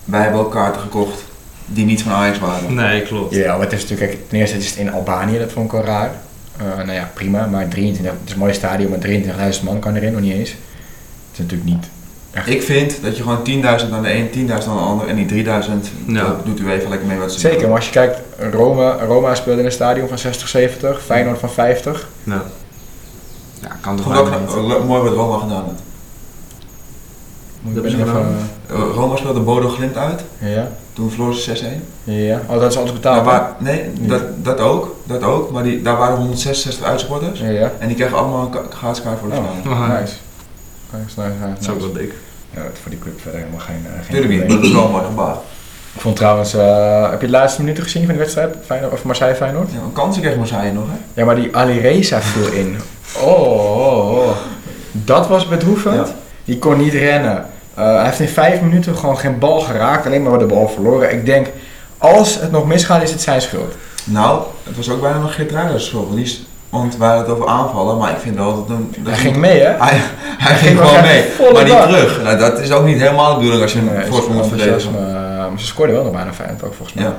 Wij 0.05 0.21
hebben 0.21 0.39
ook 0.39 0.51
kaarten 0.51 0.81
gekocht 0.81 1.23
die 1.65 1.85
niet 1.85 2.01
van 2.03 2.11
Ajax 2.11 2.39
waren. 2.39 2.73
Nee, 2.73 3.01
klopt. 3.01 3.35
Ja, 3.35 3.51
maar 3.51 3.63
het 3.65 3.73
is 3.73 3.81
natuurlijk, 3.81 4.11
kijk, 4.11 4.29
ten 4.29 4.37
eerste 4.39 4.57
is 4.57 4.69
het 4.69 4.77
in 4.77 4.91
Albanië, 4.91 5.37
dat 5.37 5.51
vond 5.51 5.65
ik 5.65 5.71
wel 5.71 5.83
raar. 5.83 6.11
Eh, 6.57 6.65
nou 6.77 6.91
ja, 6.91 7.11
prima, 7.13 7.45
maar 7.45 7.67
23, 7.67 8.13
het 8.19 8.21
is 8.25 8.33
een 8.33 8.39
mooi 8.39 8.53
stadion, 8.53 8.89
maar 8.89 8.99
23.000 8.99 9.63
man 9.63 9.79
kan 9.79 9.95
erin, 9.95 10.11
nog 10.11 10.21
niet 10.21 10.33
eens. 10.33 10.49
Het 10.49 10.59
is 11.31 11.37
natuurlijk 11.37 11.69
niet. 11.69 11.85
Ik 12.45 12.61
vind 12.63 13.03
dat 13.03 13.17
je 13.17 13.23
gewoon 13.23 13.39
10.000 13.81 13.91
aan 13.93 14.01
de 14.01 14.13
een, 14.13 14.29
10.000 14.49 14.53
aan 14.53 14.75
de 14.77 14.81
ander 14.83 15.07
en 15.07 15.15
die 15.15 15.43
3.000, 15.45 15.49
Ja. 16.07 16.23
dat 16.25 16.45
doet 16.45 16.59
u 16.59 16.71
even 16.71 16.89
lekker 16.89 17.07
mee 17.07 17.17
wat 17.17 17.31
ze 17.31 17.39
Zeker, 17.39 17.57
doen. 17.59 17.67
maar 17.67 17.77
als 17.77 17.85
je 17.85 17.91
kijkt, 17.91 18.19
Roma, 18.51 18.97
Roma 19.07 19.35
speelde 19.35 19.59
in 19.59 19.65
een 19.65 19.71
stadion 19.71 20.07
van 20.07 20.17
60, 20.17 20.47
70, 20.47 21.01
Feyenoord 21.03 21.39
van 21.39 21.49
50. 21.49 22.07
Ja. 22.23 22.43
Ja, 23.61 23.69
kan 23.81 23.95
toch 23.95 24.17
ook 24.19 24.29
niet. 24.39 24.49
eh, 24.49 24.83
mooi 24.85 25.01
wat 25.01 25.13
Roma 25.13 25.37
gedaan 25.37 25.63
heeft. 25.65 25.81
Dat 27.75 27.83
even- 27.85 27.99
gedaan. 28.07 28.35
Eh, 28.69 28.75
Roma 28.95 29.15
speelde 29.15 29.39
Bodo 29.39 29.67
Glimt 29.69 29.97
uit, 29.97 30.21
Ja, 30.39 30.67
toen 30.93 31.09
verloor 31.11 31.33
ze 31.33 31.41
6-1. 31.41 31.83
ja. 32.03 32.41
Oh, 32.47 32.59
dat 32.59 32.71
is 32.71 32.77
alles 32.77 32.93
betaald. 32.93 33.25
wa- 33.25 33.55
nee, 33.59 33.83
Niet. 33.99 34.09
dat, 34.09 34.21
dat 34.35 34.59
ook, 34.59 34.95
dat 35.03 35.23
ook, 35.23 35.51
maar 35.51 35.63
die, 35.63 35.81
daar 35.81 35.97
waren 35.97 36.15
166 36.17 36.85
uitsupporters. 36.85 37.39
Ja, 37.39 37.49
ja. 37.49 37.71
En 37.79 37.87
die 37.87 37.95
kregen 37.97 38.17
allemaal 38.17 38.41
een 38.45 38.49
ka- 38.49 38.63
gratis 38.69 39.01
kaart 39.03 39.19
voor 39.19 39.29
de 39.29 39.35
Oh, 39.35 39.43
finale. 39.61 39.75
Oh, 39.93 39.99
nice. 39.99 40.13
Dat 41.59 41.69
ook 41.69 41.79
wel 41.79 41.93
dik. 41.93 42.13
Ja, 42.53 42.61
voor 42.81 42.89
die 42.91 42.99
club 42.99 43.21
verder 43.21 43.39
helemaal 43.39 43.59
geen, 43.65 43.85
eh, 43.85 44.05
geen 44.05 44.15
Tuurlijk 44.21 44.41
niet, 44.41 44.49
dat 44.49 44.63
is 44.63 44.71
wel 44.73 44.85
een 44.85 44.91
mooi 44.91 45.05
gebaar. 45.05 45.35
Ik 45.93 46.01
vond 46.01 46.15
trouwens, 46.15 46.53
eh, 46.53 47.09
heb 47.09 47.19
je 47.21 47.25
de 47.25 47.31
laatste 47.31 47.61
minuten 47.61 47.83
gezien 47.83 48.03
van 48.05 48.13
de 48.13 48.19
wedstrijd? 48.19 48.55
Feyenoord, 48.65 48.93
of 48.93 49.03
Marseille 49.03 49.35
Feyenoord? 49.35 49.71
Ja, 49.71 49.77
een 49.79 49.93
kans 49.93 50.19
kreeg 50.19 50.35
Marseille 50.35 50.71
nog 50.73 50.85
hè. 50.87 50.97
Ja, 51.21 51.25
maar 51.25 51.35
die 51.35 51.55
Ali 51.55 51.79
Reza 51.79 52.21
viel 52.21 52.51
in. 52.51 52.77
Oh, 53.21 53.41
oh, 53.41 54.11
oh. 54.17 54.35
Dat 54.91 55.27
was 55.27 55.47
bedroevend. 55.47 56.07
Ja. 56.07 56.13
Die 56.45 56.59
kon 56.59 56.77
niet 56.77 56.93
rennen. 56.93 57.45
Eh, 57.73 57.85
hij 57.95 58.03
heeft 58.05 58.19
in 58.19 58.27
vijf 58.27 58.61
minuten 58.61 58.95
gewoon 58.97 59.17
geen 59.17 59.39
bal 59.39 59.59
geraakt, 59.59 60.05
alleen 60.05 60.23
maar 60.23 60.39
de 60.39 60.45
bal 60.45 60.67
verloren. 60.67 61.11
Ik 61.11 61.25
denk, 61.25 61.47
als 61.97 62.39
het 62.39 62.51
nog 62.51 62.65
misgaat, 62.67 63.03
is 63.03 63.11
het 63.11 63.21
zijn 63.21 63.41
schuld. 63.41 63.73
Nou, 64.03 64.41
het 64.63 64.75
was 64.77 64.89
ook 64.89 65.01
bijna 65.01 65.17
nog 65.19 65.35
Geert 65.35 65.51
Ruijers 65.51 65.85
schuld. 65.85 66.03
want 66.03 66.15
die 66.15 66.25
is- 66.25 66.45
Want 66.73 66.97
wij 66.97 67.07
hadden 67.07 67.25
het 67.25 67.35
over 67.35 67.47
aanvallen, 67.49 67.97
maar 67.97 68.11
ik 68.11 68.17
vind 68.17 68.37
dat 68.37 68.69
een... 68.69 68.93
dat 69.03 69.13
Hij 69.13 69.21
ging 69.21 69.35
mee, 69.35 69.59
hè? 69.59 69.71
Hij, 69.83 69.99
hij 70.37 70.55
ging 70.55 70.77
gewoon 70.79 71.01
mee, 71.01 71.23
maar 71.53 71.63
niet 71.63 71.81
terug. 71.81 72.23
Nou, 72.23 72.37
dat 72.37 72.59
is 72.59 72.71
ook 72.71 72.85
niet 72.85 72.99
helemaal 72.99 73.29
de 73.29 73.35
bedoeling 73.35 73.61
als 73.61 73.73
je 73.73 73.81
Nee, 73.81 73.95
een 73.95 74.05
voorsprong 74.05 74.37
moet 74.39 74.47
verdedigen. 74.47 74.91
eh, 75.07 75.13
maar 75.49 75.59
ze 75.59 75.65
scoorden 75.65 75.95
wel 75.95 76.03
nog 76.03 76.13
bijna 76.13 76.33
Feyenoord 76.33 76.63
ook, 76.63 76.73
volgens 76.73 76.97
mij. 76.97 77.05
Ja, 77.05 77.13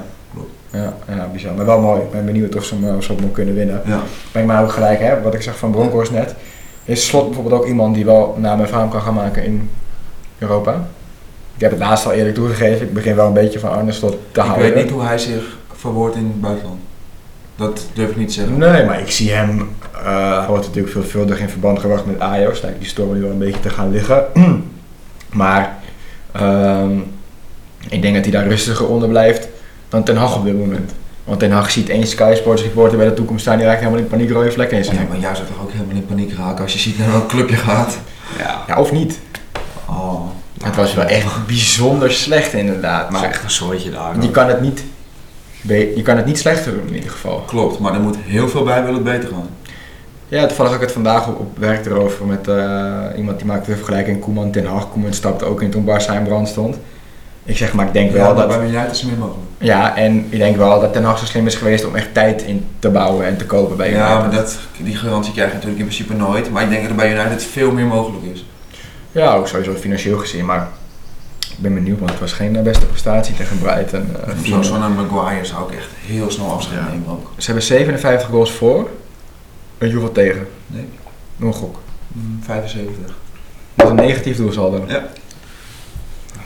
Ja, 0.70 0.92
ja, 1.08 1.28
bizar. 1.32 1.52
Maar 1.54 1.66
wel 1.66 1.80
mooi. 1.80 2.00
Ik 2.00 2.10
ben 2.10 2.24
benieuwd 2.24 2.56
of 2.56 2.64
ze 2.64 2.74
hem, 2.80 2.96
of 2.96 3.04
ze 3.04 3.12
hem 3.12 3.20
nog 3.22 3.32
kunnen 3.32 3.54
winnen. 3.54 3.82
ja. 3.86 4.00
Ben 4.32 4.42
ik 4.42 4.48
maar 4.48 4.62
ook 4.62 4.72
gelijk, 4.72 5.00
hè? 5.00 5.20
Wat 5.22 5.34
ik 5.34 5.42
zeg 5.42 5.56
van 5.56 5.70
Bronkhorst 5.70 6.12
net. 6.12 6.34
Is 6.84 7.06
Slot 7.06 7.26
bijvoorbeeld 7.26 7.60
ook 7.60 7.66
iemand 7.66 7.94
die 7.94 8.04
wel 8.04 8.34
naam 8.38 8.60
en 8.60 8.68
faam 8.68 8.88
kan 8.90 9.00
gaan 9.00 9.14
maken 9.14 9.44
in 9.44 9.70
Europa? 10.38 10.72
Ik 11.54 11.60
heb 11.60 11.70
het 11.70 11.80
laatst 11.80 12.06
al 12.06 12.12
eerlijk 12.12 12.34
toegegeven. 12.34 12.86
Ik 12.86 12.94
begin 12.94 13.14
wel 13.16 13.26
een 13.26 13.32
beetje 13.32 13.58
van 13.58 13.70
Arne 13.70 13.92
Slot 13.92 14.10
te 14.32 14.40
Ik 14.40 14.46
houden. 14.46 14.72
weet 14.72 14.82
niet 14.84 14.92
hoe 14.92 15.02
hij 15.04 15.18
zich 15.18 15.56
verwoordt 15.74 16.16
in 16.16 16.24
het 16.24 16.40
buitenland. 16.40 16.78
Dat 17.56 17.86
durf 17.92 18.10
ik 18.10 18.16
niet 18.16 18.28
te 18.28 18.34
zeggen. 18.34 18.58
Nee, 18.58 18.84
maar 18.84 19.00
ik 19.00 19.10
zie 19.10 19.30
hem. 19.32 19.68
hij 19.92 20.46
wordt 20.48 20.66
natuurlijk 20.66 20.92
veelvuldig 20.92 21.38
in 21.38 21.48
verband 21.48 21.78
gebracht 21.78 22.06
met 22.06 22.20
Ajax. 22.20 22.60
Lijkt 22.62 22.78
die 22.78 22.88
storm 22.88 23.14
nu 23.14 23.20
wel 23.20 23.30
een 23.30 23.38
beetje 23.38 23.60
te 23.60 23.70
gaan 23.70 23.90
liggen. 23.90 24.24
maar 25.32 25.76
ehm, 26.32 26.92
ik 27.88 28.02
denk 28.02 28.14
dat 28.14 28.22
hij 28.24 28.32
daar 28.32 28.46
rustiger 28.48 28.88
onder 28.88 29.08
blijft 29.08 29.48
dan 29.88 30.04
Ten 30.04 30.16
Hag 30.16 30.36
op 30.36 30.44
dit 30.44 30.58
moment. 30.58 30.92
Want 31.24 31.38
Ten 31.38 31.50
Hag 31.52 31.70
ziet 31.70 31.88
één 31.88 32.06
Sky 32.06 32.32
Sports 32.36 32.62
reporter 32.62 32.98
bij 32.98 33.06
de 33.06 33.14
toekomst 33.14 33.42
staan. 33.42 33.56
Die 33.56 33.66
raakt 33.66 33.78
helemaal 33.78 34.00
in 34.00 34.06
paniek 34.06 34.30
rode 34.30 34.52
vlekken 34.52 34.76
in 34.76 34.84
zijn 34.84 34.96
Ja, 34.96 35.02
maar 35.08 35.18
jij 35.18 35.34
zou 35.34 35.46
toch 35.46 35.62
ook 35.62 35.72
helemaal 35.72 35.96
in 35.96 36.06
paniek 36.06 36.32
raken 36.36 36.62
als 36.62 36.72
je 36.72 36.78
ziet 36.78 36.98
naar 36.98 37.10
welk 37.10 37.28
club 37.28 37.48
je 37.48 37.56
gaat? 37.56 37.98
Ja. 38.38 38.64
Ja, 38.66 38.78
of 38.80 38.92
niet. 38.92 39.18
Oh. 39.88 40.20
Het 40.62 40.76
was 40.76 40.94
wel 40.94 41.04
echt 41.04 41.46
bijzonder 41.46 42.12
slecht 42.12 42.52
inderdaad. 42.52 43.06
Het 43.06 43.14
is 43.14 43.20
Maar 43.20 43.30
echt 43.30 43.42
een 43.42 43.50
soortje 43.50 43.90
daar. 43.90 44.22
je 44.22 44.30
kan 44.30 44.48
het 44.48 44.60
niet, 44.60 44.84
je 45.68 46.02
kan 46.02 46.16
het 46.16 46.26
niet 46.26 46.38
slechter 46.38 46.72
doen 46.72 46.86
in 46.86 46.94
ieder 46.94 47.10
geval. 47.10 47.40
Klopt, 47.46 47.78
maar 47.78 47.94
er 47.94 48.00
moet 48.00 48.16
heel 48.20 48.48
veel 48.48 48.62
bij 48.64 48.84
wil 48.84 48.94
het 48.94 49.04
beter 49.04 49.28
gaan. 49.28 49.48
Ja, 50.28 50.46
toevallig 50.46 50.70
had 50.70 50.80
ik 50.80 50.86
het 50.86 50.94
vandaag 50.94 51.28
op, 51.28 51.38
op 51.38 51.58
werk 51.58 51.86
erover 51.86 52.26
met 52.26 52.48
eh, 52.48 53.00
iemand 53.16 53.38
die 53.38 53.46
maakte 53.46 53.70
de 53.70 53.76
vergelijking 53.76 54.20
Koeman 54.20 54.50
Ten 54.50 54.66
Hag. 54.66 54.90
Koeman 54.90 55.12
stapte 55.12 55.44
ook 55.44 55.62
in 55.62 55.70
toen 55.70 55.84
Barca 55.84 56.12
in 56.12 56.24
brand 56.24 56.48
stond. 56.48 56.76
Ik 57.44 57.56
zeg, 57.56 57.72
maar 57.72 57.86
ik 57.86 57.92
denk 57.92 58.10
wel 58.10 58.26
Ja, 58.26 58.46
dat... 58.46 58.48
bij 58.48 58.86
is 58.90 59.00
het 59.00 59.10
meer 59.10 59.18
mogelijk. 59.18 59.48
Ja, 59.58 59.96
en 59.96 60.26
ik 60.30 60.38
denk 60.38 60.56
wel 60.56 60.80
dat 60.80 60.92
Ten 60.92 61.04
Hag 61.04 61.18
zo 61.18 61.24
slim 61.24 61.46
is 61.46 61.54
geweest 61.54 61.86
om 61.86 61.94
echt 61.94 62.14
tijd 62.14 62.42
in 62.42 62.66
te 62.78 62.88
bouwen 62.88 63.26
en 63.26 63.36
te 63.36 63.46
kopen 63.46 63.76
bij 63.76 63.88
United. 63.88 64.08
Ja, 64.08 64.18
maar 64.18 64.30
dat, 64.30 64.58
die 64.82 64.96
garantie 64.96 65.32
krijg 65.32 65.48
je 65.48 65.54
natuurlijk 65.54 65.80
in 65.80 65.86
principe 65.86 66.14
nooit. 66.14 66.50
Maar 66.50 66.62
ik 66.62 66.68
denk 66.68 66.80
dat 66.80 66.90
er 66.90 66.96
bij 66.96 67.12
United 67.12 67.44
veel 67.44 67.72
meer 67.72 67.86
mogelijk 67.86 68.24
is. 68.32 68.46
Ja, 69.12 69.34
ook 69.34 69.48
sowieso 69.48 69.74
financieel 69.74 70.18
gezien, 70.18 70.44
maar 70.44 70.68
ik 71.56 71.62
ben 71.62 71.74
benieuwd, 71.74 71.98
want 71.98 72.10
het 72.10 72.20
was 72.20 72.32
geen 72.32 72.56
eh, 72.56 72.62
beste 72.62 72.86
prestatie 72.86 73.34
tegen 73.34 73.58
Brighton. 73.58 74.16
eh, 74.26 74.32
vier- 74.36 74.64
Zo'n 74.64 74.82
een 74.82 74.94
Maguire 74.94 75.44
zou 75.44 75.72
ik 75.72 75.78
echt 75.78 75.88
heel 76.06 76.30
snel 76.30 76.50
afscheid 76.52 76.80
Ja. 76.80 76.88
nemen 76.90 77.08
ook. 77.08 77.30
Ze 77.36 77.44
hebben 77.46 77.62
57 77.64 78.28
goals 78.28 78.52
voor. 78.52 78.88
Weet 79.78 79.88
je 79.90 79.96
hoeveel 79.96 80.14
tegen? 80.14 80.46
Nee. 80.66 80.88
Nog 81.36 81.54
een 81.54 81.60
gok. 81.60 81.80
Mm, 82.12 82.38
75. 82.44 83.14
Dat 83.74 83.84
is 83.86 83.90
een 83.90 83.96
negatief 84.06 84.36
doelsaldo. 84.36 84.76
Een 84.88 85.00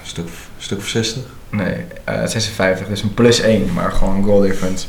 stuk, 0.03 0.25
een 0.25 0.31
stuk 0.59 0.79
of 0.79 0.87
60. 0.87 1.23
Nee, 1.51 1.77
eh 2.05 2.27
56, 2.27 2.87
dus 2.89 3.03
een 3.03 3.15
plus 3.15 3.41
1, 3.41 3.73
maar 3.73 3.93
gewoon 3.93 4.25
goal 4.25 4.41
difference. 4.41 4.87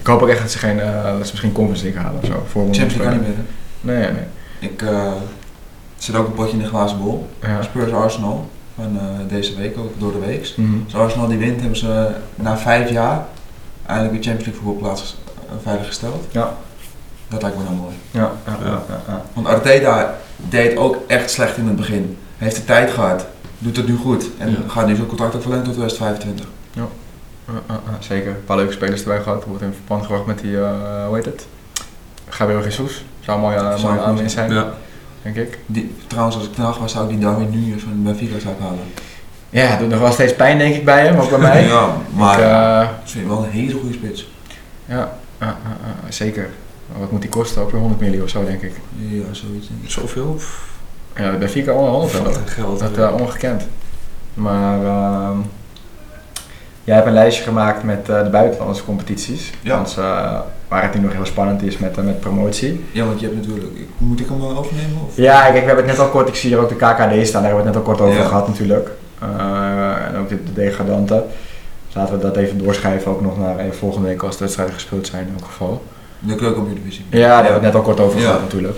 Ik 0.00 0.06
hoop 0.06 0.22
ook 0.22 0.28
echt 0.28 0.40
dat 0.40 0.50
ze, 0.50 0.58
geen, 0.58 0.80
eh, 0.80 1.02
dat 1.04 1.12
ze 1.26 1.30
misschien 1.30 1.52
Conference 1.52 1.84
League 1.84 2.02
halen 2.02 2.20
of 2.20 2.26
zo. 2.26 2.46
Voor 2.50 2.62
Champions 2.62 2.94
League 2.94 3.18
kan 3.18 3.26
niet 3.26 3.36
meer. 3.36 3.36
hè? 3.94 4.00
Nee, 4.00 4.12
nee. 4.12 4.70
Ik 4.70 4.82
eh, 4.82 4.88
er 5.06 5.12
zit 5.96 6.14
ook 6.14 6.26
een 6.26 6.34
potje 6.34 6.52
in 6.56 6.62
de 6.62 6.68
glazen 6.68 6.98
bol. 6.98 7.28
Ja. 7.42 7.62
Spurs 7.62 7.92
Arsenal 7.92 8.50
van 8.82 8.98
eh, 8.98 9.04
deze 9.28 9.56
week 9.56 9.78
ook 9.78 9.92
door 10.00 10.12
de 10.12 10.18
week. 10.18 10.52
Mhm. 10.56 10.68
Als 10.84 10.94
Arsenal 10.94 11.28
die 11.28 11.38
wint, 11.38 11.60
hebben 11.60 11.78
ze 11.78 12.10
na 12.34 12.58
vijf 12.58 12.90
jaar 12.90 13.26
eindelijk 13.86 14.16
de 14.22 14.28
Champions 14.28 14.46
League 14.46 14.64
voetbalplaats 14.64 15.16
eh, 15.48 15.52
veiliggesteld. 15.62 16.26
Ja. 16.30 16.54
Dat 17.28 17.42
lijkt 17.42 17.56
me 17.56 17.62
nou 17.62 17.74
mooi. 17.76 17.94
Ja, 18.10 18.32
ja, 18.46 18.56
Ja. 18.60 18.66
ja. 18.66 18.82
ja, 18.88 19.00
ja. 19.08 19.22
Want 19.32 19.46
Arteta 19.46 20.14
deed 20.36 20.76
ook 20.76 20.96
echt 21.06 21.30
slecht 21.30 21.56
in 21.56 21.66
het 21.66 21.76
begin. 21.76 22.16
Heeft 22.36 22.56
de 22.56 22.64
tijd 22.64 22.90
gehad 22.90 23.26
doet 23.58 23.76
het 23.76 23.88
nu 23.88 23.96
goed. 23.96 24.30
En 24.38 24.50
Ja. 24.50 24.56
gaat 24.68 24.86
nu 24.86 24.94
zijn 24.94 25.06
contract 25.06 25.34
ook 25.34 25.40
verlengen 25.42 25.64
tot 25.64 25.74
2025. 25.74 26.46
Uh, 26.76 26.82
uh, 27.48 27.54
uh, 27.70 27.92
zeker. 27.98 28.30
Een 28.30 28.44
paar 28.44 28.56
leuke 28.56 28.72
spelers 28.72 29.00
erbij 29.00 29.20
gehad. 29.22 29.44
Wordt 29.44 29.62
in 29.62 29.72
verband 29.72 30.02
gebracht 30.02 30.26
met 30.26 30.38
die, 30.38 30.60
eh 30.60 31.06
hoe 31.06 31.16
heet 31.16 31.24
het? 31.24 31.46
Gabriel 32.28 32.62
Jesus. 32.62 33.04
Zou 33.20 33.36
een 33.36 33.42
mooie, 33.42 33.58
Zou 33.58 33.80
mooie 33.94 34.00
aanwinst 34.06 34.34
zijn, 34.34 34.52
Ja. 34.52 34.72
Denk 35.34 35.48
ik. 35.48 35.58
Die, 35.66 35.94
trouwens, 36.06 36.36
als 36.36 36.44
ik 36.44 36.52
knag 36.52 36.78
was, 36.78 36.92
zou 36.92 37.04
ik 37.04 37.10
die 37.10 37.18
Darwin 37.18 37.50
nu 37.50 37.80
van 37.80 38.02
Benfica 38.02 38.38
zou 38.38 38.54
halen. 38.60 38.84
Ja, 39.50 39.66
het 39.66 39.78
doet 39.78 39.88
nog 39.88 40.00
wel 40.00 40.12
steeds 40.12 40.34
pijn 40.34 40.58
denk 40.58 40.74
ik 40.74 40.84
bij 40.84 41.06
hem, 41.06 41.18
ook 41.18 41.30
bij 41.30 41.38
mij. 41.38 41.64
Ja, 41.66 41.96
maar 42.14 42.38
Ik, 42.38 42.44
eh, 42.44 42.88
vind 43.04 43.24
het 43.24 43.34
wel 43.34 43.44
een 43.44 43.50
hele 43.50 43.78
goede 43.78 43.94
spits. 43.94 44.30
ja, 44.86 45.18
uh, 45.42 45.48
uh, 45.48 45.54
uh, 45.84 46.10
zeker. 46.10 46.48
Maar 46.92 47.00
Wat 47.00 47.10
moet 47.10 47.20
die 47.20 47.30
kosten? 47.30 47.62
Ook 47.62 47.70
weer 47.70 47.80
100 47.80 48.00
miljoen 48.00 48.22
of 48.22 48.28
zo, 48.28 48.44
denk 48.44 48.62
ik. 48.62 48.72
Ja, 48.96 49.22
zoiets 49.32 49.68
denk 49.68 49.82
ik. 49.82 49.90
Zoveel? 49.90 50.40
Ja, 51.16 51.36
bij 51.36 51.48
Fika 51.48 51.72
onder 51.72 51.90
100 51.90 52.12
wel. 52.12 52.22
Wat 52.22 52.36
een 52.36 52.48
geld. 52.48 52.78
Dat 52.78 52.96
eh, 52.96 53.14
ongekend. 53.20 53.66
Maar 54.34 54.84
ehm, 54.84 55.38
jij 56.88 56.96
hebt 56.96 57.06
een 57.08 57.12
lijstje 57.14 57.42
gemaakt 57.42 57.82
met 57.82 58.08
eh, 58.08 58.22
de 58.24 58.30
buitenlandse 58.30 58.84
competities. 58.84 59.50
Ja. 59.62 59.74
Want, 59.74 59.94
eh, 59.98 60.38
waar 60.68 60.82
het 60.82 60.94
nu 60.94 61.00
nog 61.00 61.12
heel 61.12 61.24
spannend 61.26 61.62
is 61.62 61.78
met, 61.78 61.98
eh, 61.98 62.04
met 62.04 62.20
promotie. 62.20 62.84
Ja, 62.92 63.04
want 63.04 63.20
je 63.20 63.26
hebt 63.26 63.38
natuurlijk... 63.46 63.66
ik- 63.74 63.88
Moet 63.98 64.20
ik 64.20 64.28
hem 64.28 64.40
wel 64.40 64.58
overnemen? 64.58 64.98
Of? 65.08 65.16
Ja, 65.16 65.40
kijk, 65.42 65.52
we 65.52 65.58
hebben 65.66 65.76
het 65.86 65.96
net 65.96 65.98
al 66.06 66.08
kort, 66.10 66.28
ik 66.28 66.34
zie 66.34 66.50
hier 66.50 66.58
ook 66.58 66.68
de 66.68 66.74
KKD 66.74 67.26
staan, 67.26 67.42
daar 67.42 67.50
hebben 67.50 67.50
we 67.50 67.54
het 67.56 67.64
net 67.64 67.76
al 67.76 67.82
kort 67.82 68.00
over 68.00 68.18
Ja. 68.20 68.26
gehad 68.26 68.48
natuurlijk. 68.48 68.90
En 70.06 70.16
ook 70.20 70.28
de, 70.28 70.44
de 70.44 70.52
degradanten. 70.52 71.22
Dus 71.86 71.94
laten 71.94 72.14
we 72.14 72.20
dat 72.20 72.36
even 72.36 72.58
doorschrijven 72.58 73.10
ook 73.10 73.20
nog 73.20 73.38
naar 73.38 73.54
volgende 73.70 74.08
week 74.08 74.22
als 74.22 74.36
de 74.36 74.42
wedstrijden 74.44 74.74
gespeeld 74.74 75.06
zijn 75.06 75.26
in 75.26 75.32
elk 75.38 75.44
geval. 75.44 75.82
De 76.18 76.34
keukenkampioen-divisie. 76.34 77.04
Ja, 77.10 77.18
daar 77.18 77.34
hebben 77.34 77.46
we 77.48 77.52
het 77.52 77.62
net 77.62 77.74
al 77.74 77.80
kort 77.82 78.00
over 78.00 78.18
Ja. 78.20 78.24
gehad 78.26 78.40
natuurlijk. 78.40 78.76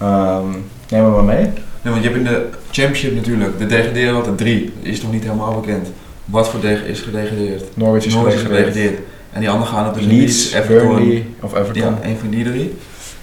Ehm 0.00 0.46
neem 0.88 1.10
maar 1.12 1.24
mee. 1.24 1.42
Nee, 1.82 1.92
want 1.92 1.96
je 2.04 2.10
hebt 2.10 2.16
in 2.16 2.24
de 2.24 2.46
Championship 2.70 3.14
natuurlijk, 3.14 3.58
de 3.58 4.34
drie. 4.36 4.64
Dat 4.64 4.92
is 4.92 5.02
nog 5.02 5.12
niet 5.12 5.22
helemaal 5.22 5.60
bekend. 5.60 5.88
Wat 6.32 6.48
voor 6.48 6.60
deg 6.60 6.82
is 6.84 7.00
gedegradeerd? 7.00 7.76
Norwich 7.76 8.04
is 8.04 8.14
Norwich 8.14 8.34
is 8.34 8.40
gedegradeerd. 8.40 8.74
gedegradeerd. 8.74 9.08
En 9.32 9.40
die 9.40 9.50
anderen 9.50 9.72
gaan 9.72 9.88
op 9.88 9.94
dus 9.94 10.04
Leeds, 10.04 10.52
Everton. 10.52 10.76
Burnley 10.96 11.26
of 11.40 11.54
Everton. 11.54 11.82
Ja, 11.82 11.98
een 12.02 12.16
van 12.18 12.30
die 12.30 12.44
drie. 12.44 12.74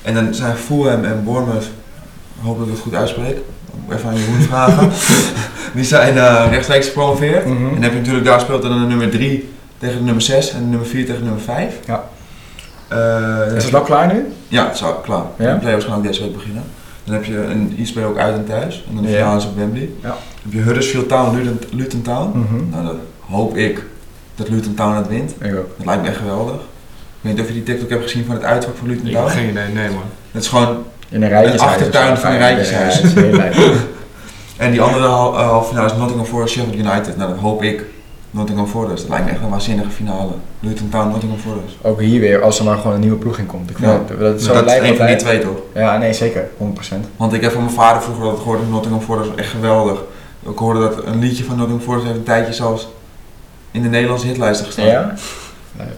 En 0.01 0.13
dan 0.13 0.33
zijn 0.33 0.55
Fulham 0.55 1.03
en 1.03 1.23
Bournemouth, 1.23 1.65
hoop 2.41 2.57
dat 2.57 2.67
ik 2.67 2.73
het 2.73 2.81
goed 2.81 2.93
uitspreek, 2.93 3.37
even 3.91 4.09
aan 4.09 4.17
Jeroen 4.17 4.41
vragen. 4.41 4.89
die 5.75 5.83
zijn 5.83 6.17
eh, 6.17 6.45
rechtstreeks 6.51 6.87
gepromoveerd. 6.87 7.45
Mhm. 7.45 7.65
En 7.67 7.73
dan 7.73 7.81
heb 7.81 7.91
je 7.91 7.97
natuurlijk, 7.97 8.25
daar 8.25 8.39
speelt 8.39 8.61
dan 8.61 8.81
de 8.81 8.87
nummer 8.87 9.09
3 9.09 9.49
tegen 9.77 9.97
de 9.97 10.03
nummer 10.03 10.21
6 10.23 10.51
en 10.51 10.59
de 10.59 10.65
nummer 10.65 10.87
4 10.87 11.05
tegen 11.05 11.19
de 11.19 11.25
nummer 11.25 11.43
5. 11.43 11.73
Ja. 11.85 12.03
Eh, 12.87 13.55
Is 13.55 13.63
het 13.63 13.71
wel 13.71 13.81
klaar 13.81 14.13
nu? 14.13 14.25
Ja, 14.47 14.65
het 14.65 14.75
is 14.75 14.83
al 14.83 14.93
klaar. 14.93 15.25
Ja? 15.37 15.53
De 15.53 15.59
play-offs 15.59 15.85
gaan 15.85 15.97
ook 15.97 16.03
deze 16.03 16.21
week 16.21 16.33
beginnen. 16.33 16.63
Dan 17.03 17.13
heb 17.13 17.25
je 17.25 17.37
een 17.37 17.79
spelen 17.83 18.07
ook 18.09 18.17
uit 18.17 18.35
en 18.35 18.45
thuis. 18.45 18.83
En 18.89 18.95
dan 18.95 19.03
de 19.03 19.09
finale 19.09 19.37
is 19.37 19.45
op 19.45 19.55
Wembley. 19.57 19.89
Ja. 20.03 20.17
Dan 20.49 20.57
heb 20.57 20.67
je 20.67 20.73
Huddersfield 20.73 21.07
Town, 21.09 21.35
Luton, 21.35 21.59
Luton 21.71 22.01
Town. 22.01 22.37
Mhm. 22.39 22.69
Nou, 22.69 22.85
dan 22.85 22.99
hoop 23.29 23.57
ik 23.57 23.83
dat 24.35 24.49
Luton 24.49 24.73
Town 24.73 24.95
het 24.95 25.07
wint. 25.07 25.33
Ik 25.41 25.55
ook. 25.55 25.67
Dat 25.77 25.85
lijkt 25.85 26.01
me 26.01 26.07
echt 26.07 26.17
geweldig. 26.17 26.55
Ik 26.55 26.61
weet 27.21 27.33
niet 27.33 27.41
of 27.41 27.47
je 27.47 27.53
die 27.53 27.63
TikTok 27.63 27.89
hebt 27.89 28.03
gezien 28.03 28.25
van 28.25 28.35
het 28.35 28.43
uitvak 28.43 28.75
van 28.77 28.87
Luton 28.87 29.11
Town. 29.11 29.29
geen 29.29 29.49
idee, 29.49 29.67
nee 29.67 29.89
man. 29.89 30.03
Het 30.31 30.41
is 30.43 30.47
gewoon... 30.47 30.83
In 31.09 31.23
een. 31.23 31.33
Een 31.53 31.59
achtertuin 31.59 32.17
van 32.17 32.31
een 32.31 32.37
rijtjeshuis. 32.37 33.01
Dat. 33.01 33.13
En 34.57 34.71
die 34.71 34.81
andere 34.81 35.05
eh, 35.05 35.47
halve 35.49 35.67
finale 35.67 35.85
is 35.91 35.97
Nottingham 35.97 36.25
Forest, 36.25 36.53
Sheffield 36.53 36.75
United. 36.75 37.17
Nou, 37.17 37.29
dat 37.29 37.39
hoop 37.39 37.63
ik. 37.63 37.85
Nottingham 38.31 38.67
Forest. 38.67 39.01
Dat 39.01 39.09
lijkt 39.09 39.25
me 39.25 39.31
echt 39.31 39.41
een 39.41 39.49
waanzinnige 39.49 39.89
finale. 39.89 40.31
Luton 40.59 40.89
Town, 40.89 41.09
Nottingham 41.09 41.39
Forest. 41.39 41.75
Ook 41.81 41.99
hier 42.01 42.19
weer, 42.19 42.41
als 42.41 42.59
er 42.59 42.65
maar 42.65 42.77
gewoon 42.77 42.93
een 42.93 42.99
nieuwe 42.99 43.15
ploeg 43.17 43.37
in 43.37 43.45
komt. 43.45 43.69
Ik 43.69 43.77
vind 43.77 43.91
Ja. 43.91 44.01
dat, 44.07 44.19
dat 44.19 44.39
is 44.39 44.45
zo 44.45 44.53
dat 44.53 44.65
is 44.65 44.89
een 44.89 44.95
van 44.95 45.05
die 45.05 45.15
twee 45.15 45.39
toch? 45.39 45.57
Ja, 45.73 45.97
nee, 45.97 46.13
zeker. 46.13 46.47
100%. 46.57 46.95
Want 47.17 47.33
ik 47.33 47.41
heb 47.41 47.51
van 47.51 47.63
mijn 47.63 47.75
vader 47.75 48.01
vroeger 48.01 48.23
dat 48.25 48.37
gehoord 48.37 48.59
dat 48.59 48.69
Nottingham 48.69 49.01
Forest 49.01 49.29
was 49.29 49.37
echt 49.37 49.49
geweldig. 49.49 50.01
Ik 50.39 50.57
hoorde 50.57 50.79
dat 50.79 51.05
een 51.05 51.19
liedje 51.19 51.43
van 51.43 51.55
Nottingham 51.57 51.85
Forest 51.85 52.05
heeft 52.05 52.17
een 52.17 52.23
tijdje 52.23 52.53
zelfs 52.53 52.87
in 53.71 53.81
de 53.81 53.89
Nederlandse 53.89 54.27
hitlijsten 54.27 54.65
gestaan. 54.65 54.85
Ja? 54.85 55.13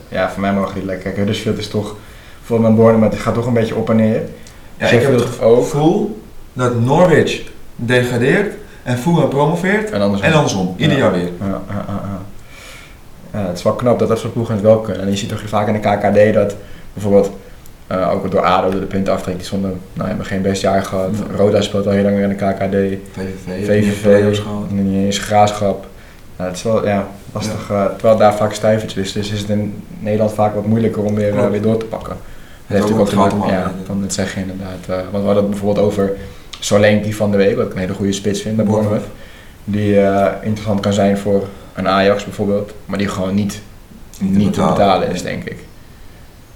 Ja, 0.09 0.31
voor 0.31 0.41
mij 0.41 0.53
mogen 0.53 0.73
die 0.73 0.85
lekker. 0.85 1.03
Kijk, 1.03 1.15
Huddersfield 1.15 1.57
is 1.57 1.67
toch, 1.67 1.95
voor 2.43 2.61
mijn 2.61 2.75
borden, 2.75 2.99
maar 2.99 3.09
het 3.09 3.19
gaat 3.19 3.33
toch 3.33 3.45
een 3.45 3.53
beetje 3.53 3.75
op 3.75 3.89
en 3.89 3.95
neer. 3.95 4.21
Ja, 4.77 4.87
ik 4.87 5.01
heb 5.01 5.11
het 5.13 5.21
gevoel 5.21 6.21
dat 6.53 6.79
Norwich 6.79 7.41
degradeert 7.75 8.53
en 8.83 8.97
Fulham 8.97 9.29
promoveert 9.29 9.89
En 9.91 10.01
andersom. 10.01 10.27
en 10.27 10.33
andersom. 10.33 10.73
Ieder 10.77 10.97
Ja. 10.97 11.03
jaar 11.03 11.11
weer. 11.11 11.29
Ja, 11.39 11.45
ja, 11.47 11.61
ja, 11.69 11.85
ja. 11.87 12.19
Ja, 13.39 13.47
het 13.47 13.57
is 13.57 13.63
wel 13.63 13.73
knap 13.73 13.99
dat 13.99 14.07
dat 14.07 14.19
soort 14.19 14.33
ploegen 14.33 14.53
het 14.53 14.63
wel 14.63 14.79
kunnen. 14.79 15.01
En 15.03 15.09
je 15.09 15.17
ziet 15.17 15.29
toch 15.29 15.41
vaak 15.45 15.67
in 15.67 15.73
de 15.73 15.79
KKD 15.79 16.33
dat 16.33 16.55
bijvoorbeeld 16.93 17.31
uh, 17.91 18.11
ook 18.11 18.31
door 18.31 18.41
ADO 18.41 18.69
de 18.69 18.85
punten 18.85 19.13
aftrekt. 19.13 19.37
Die 19.37 19.47
zonder, 19.47 19.71
nou, 19.93 20.07
hebben 20.07 20.25
geen 20.25 20.41
best 20.41 20.61
jaar 20.61 20.83
gehad. 20.83 21.09
Ja. 21.17 21.35
Roda 21.35 21.61
speelt 21.61 21.85
al 21.85 21.91
heel 21.91 22.03
lang 22.03 22.15
weer 22.15 22.23
in 22.23 22.29
de 22.29 22.35
KKD. 22.35 22.99
VVV, 23.11 23.65
VVV, 23.65 24.39
niet 24.69 25.05
eens 25.05 25.17
graafschap. 25.17 25.85
Ja, 26.37 26.45
het 26.45 26.55
is 26.55 26.63
wel 26.63 26.87
ja, 26.87 27.07
lastig, 27.33 27.69
eh, 27.69 27.85
terwijl 27.85 28.17
daar 28.17 28.35
vaak 28.35 28.53
stuivertjes 28.53 29.05
is. 29.07 29.11
Dus 29.11 29.31
is 29.31 29.39
het 29.39 29.49
in 29.49 29.83
Nederland 29.99 30.33
vaak 30.33 30.55
wat 30.55 30.65
moeilijker 30.65 31.03
om 31.03 31.15
weer, 31.15 31.27
uh, 31.27 31.33
Klopt. 31.33 31.51
weer 31.51 31.61
door 31.61 31.77
te 31.77 31.85
pakken. 31.85 32.15
Dat 32.67 32.77
heeft 32.77 32.91
ook 32.91 32.97
natuurlijk 32.97 33.33
ook 33.33 33.45
te 33.45 33.51
ja, 33.51 33.63
aan, 33.63 33.73
van 33.85 34.01
het 34.01 34.13
zeggen 34.13 34.41
inderdaad. 34.41 34.85
Want 34.87 35.11
we 35.11 35.17
hadden 35.17 35.35
het 35.35 35.49
bijvoorbeeld 35.49 35.85
over 35.85 36.11
Solenki 36.59 37.13
van 37.13 37.31
de 37.31 37.37
week, 37.37 37.55
wat 37.55 37.65
ik 37.65 37.73
een 37.73 37.79
hele 37.79 37.93
goede 37.93 38.11
spits 38.11 38.41
vind 38.41 38.55
bij 38.55 38.65
Bournemouth. 38.65 39.05
Die 39.63 39.95
interessant 40.41 40.79
kan 40.79 40.93
zijn 40.93 41.17
voor 41.17 41.47
een 41.73 41.87
Ajax 41.87 42.23
bijvoorbeeld, 42.23 42.73
maar 42.85 42.97
die 42.97 43.07
gewoon 43.07 43.35
niet, 43.35 43.61
niet, 44.19 44.37
niet 44.37 44.53
te 44.53 44.61
betalen 44.61 45.11
is, 45.11 45.21
denk 45.21 45.43
ik. 45.43 45.57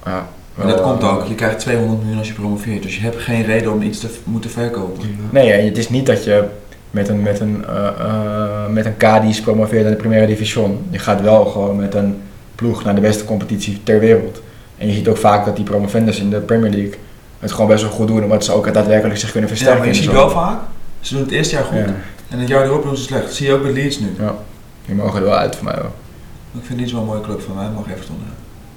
Ja, 0.06 0.28
en 0.58 0.68
dat 0.68 0.82
komt 0.82 1.04
ook, 1.04 1.26
je 1.28 1.36
krijgt 1.36 1.60
200 1.60 2.00
miljoen 2.00 2.18
als 2.18 2.28
je 2.28 2.34
promoveert, 2.34 2.84
dus 2.84 2.96
je 2.96 3.02
hebt 3.02 3.22
geen 3.22 3.46
reden 3.46 3.72
om 3.72 3.82
iets 3.82 4.00
te 4.00 4.08
moeten 4.24 4.50
verkopen. 4.50 5.04
Nee, 5.30 5.52
en 5.52 5.66
het 5.66 5.78
is 5.78 5.90
niet 5.90 6.06
dat 6.06 6.24
je 6.24 6.44
met 6.92 7.10
een, 7.10 7.22
met 7.22 7.40
een, 7.40 7.66
uh, 7.70 7.90
uh, 8.00 8.68
met 8.70 8.86
een 8.86 8.98
Cadiz 8.98 9.40
promoveert 9.40 9.84
in 9.84 9.90
de 9.90 9.96
Primera 9.96 10.26
Division. 10.26 10.86
Je 10.90 11.00
gaat 11.00 11.22
wel 11.22 11.46
gewoon 11.46 11.76
met 11.76 11.94
een 11.94 12.22
ploeg 12.56 12.84
naar 12.84 12.96
de 12.96 13.02
beste 13.02 13.26
competitie 13.26 13.84
ter 13.84 14.00
wereld. 14.00 14.42
En 14.78 14.88
je 14.88 14.94
ziet 14.94 15.08
ook 15.08 15.18
vaak 15.18 15.46
dat 15.46 15.56
die 15.56 15.66
promovendus 15.66 16.20
in 16.20 16.30
de 16.30 16.40
Premier 16.40 16.72
League 16.72 16.94
het 17.40 17.52
gewoon 17.52 17.68
best 17.68 17.82
wel 17.82 17.92
goed 17.92 18.08
doen, 18.08 18.24
omdat 18.24 18.46
ze 18.46 18.52
ook 18.52 18.74
daadwerkelijk 18.74 19.20
zich 19.20 19.32
kunnen 19.32 19.50
versterken. 19.50 19.78
Ja, 19.78 19.86
maar 19.86 19.96
je 19.96 20.02
ziet 20.02 20.12
wel 20.12 20.30
vaak, 20.30 20.60
ze 21.00 21.14
doen 21.14 21.24
het 21.24 21.32
eerste 21.32 21.56
jaar 21.56 21.64
goed 21.64 21.78
ja. 21.78 21.96
en 22.30 22.40
het 22.40 22.48
jaar 22.48 22.64
erop 22.64 22.84
doen 22.84 22.98
ze 22.98 23.04
slecht. 23.04 23.24
Dat 23.24 23.34
zie 23.34 23.48
je 23.48 23.54
ook 23.54 23.62
bij 23.62 23.72
Leeds 23.72 24.00
nu. 24.00 24.08
Ja, 24.20 24.36
die 24.86 24.96
mogen 24.96 25.20
er 25.20 25.26
wel 25.26 25.38
uit 25.38 25.56
voor 25.56 25.66
mij 25.66 25.76
wel. 25.76 25.94
Ik 26.54 26.66
vind 26.66 26.80
Leeds 26.80 26.92
wel 26.92 27.02
een 27.02 27.08
mooie 27.08 27.22
club 27.22 27.42
van 27.42 27.56
mij, 27.56 27.70
mag 27.76 27.90
Everton 27.90 28.18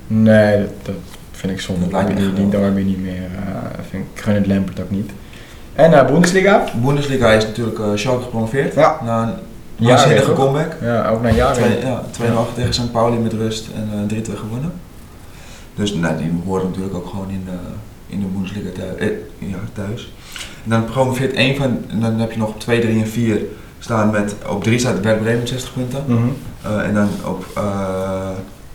Nee, 0.07 0.59
dat, 0.59 0.71
dat 0.83 0.95
vind 1.39 1.53
ik 1.53 1.61
zonde. 1.61 1.89
Dat 1.89 2.07
die, 2.07 2.33
die 2.33 2.49
derby 2.49 2.83
niet 2.83 3.03
meer. 3.03 3.15
Uh, 3.15 3.85
vind 3.91 4.05
ik 4.15 4.23
gun 4.23 4.35
het 4.35 4.47
Lampert 4.47 4.81
ook 4.81 4.91
niet. 4.91 5.11
En 5.75 5.93
uh, 5.93 6.07
Bundesliga? 6.07 6.65
Bundesliga 6.85 7.33
is 7.33 7.45
natuurlijk 7.45 7.79
uh, 7.79 7.87
Schalke 7.95 8.23
gepromoveerd. 8.23 8.75
Ja. 8.75 9.01
Na 9.05 9.23
een 9.23 9.35
Ja, 9.77 9.89
waanzinnige 9.89 10.33
comeback. 10.33 10.73
Ja, 10.81 11.09
ook 11.09 11.23
na 11.23 11.31
jaren. 11.31 11.55
Twee- 12.11 12.27
Ja, 12.27 12.51
2-0 12.53 12.55
tegen 12.55 12.75
St. 12.75 12.93
Pauli 12.93 13.19
met 13.19 13.33
rust 13.33 13.69
en 13.75 14.09
uh, 14.13 14.19
3-2 14.23 14.39
gewonnen. 14.39 14.73
Dus 15.75 15.95
nou, 15.95 16.17
die 16.17 16.33
horen 16.45 16.67
natuurlijk 16.67 16.95
ook 16.95 17.07
gewoon 17.07 17.31
in 17.31 17.43
de, 17.45 17.57
in 18.07 18.21
de 18.21 18.27
Bundesliga 18.27 18.69
thuis. 18.77 18.97
Eh, 18.99 19.49
ja, 19.51 19.59
thuis. 19.73 20.13
En 20.65 20.71
dan 20.71 20.85
promoveert 20.85 21.33
één 21.33 21.57
van, 21.57 21.79
en 21.89 22.01
dan 22.01 22.19
heb 22.19 22.33
je 22.33 22.39
nog 22.39 22.49
op 22.49 22.61
2, 22.61 22.81
3 22.81 23.01
en 23.01 23.09
4 23.09 23.41
staan 23.79 24.11
met, 24.11 24.35
op 24.49 24.63
3 24.65 24.79
staat 24.79 25.01
Werder 25.01 25.23
Bremen 25.23 25.39
met 25.39 25.49
60 25.49 25.73
punten. 25.73 26.03
Mm 26.07 26.17
-hmm. 26.17 26.37
Uh, 26.67 26.87
en 26.87 26.95
dan 26.95 27.09
op, 27.25 27.45
uh, 27.59 28.29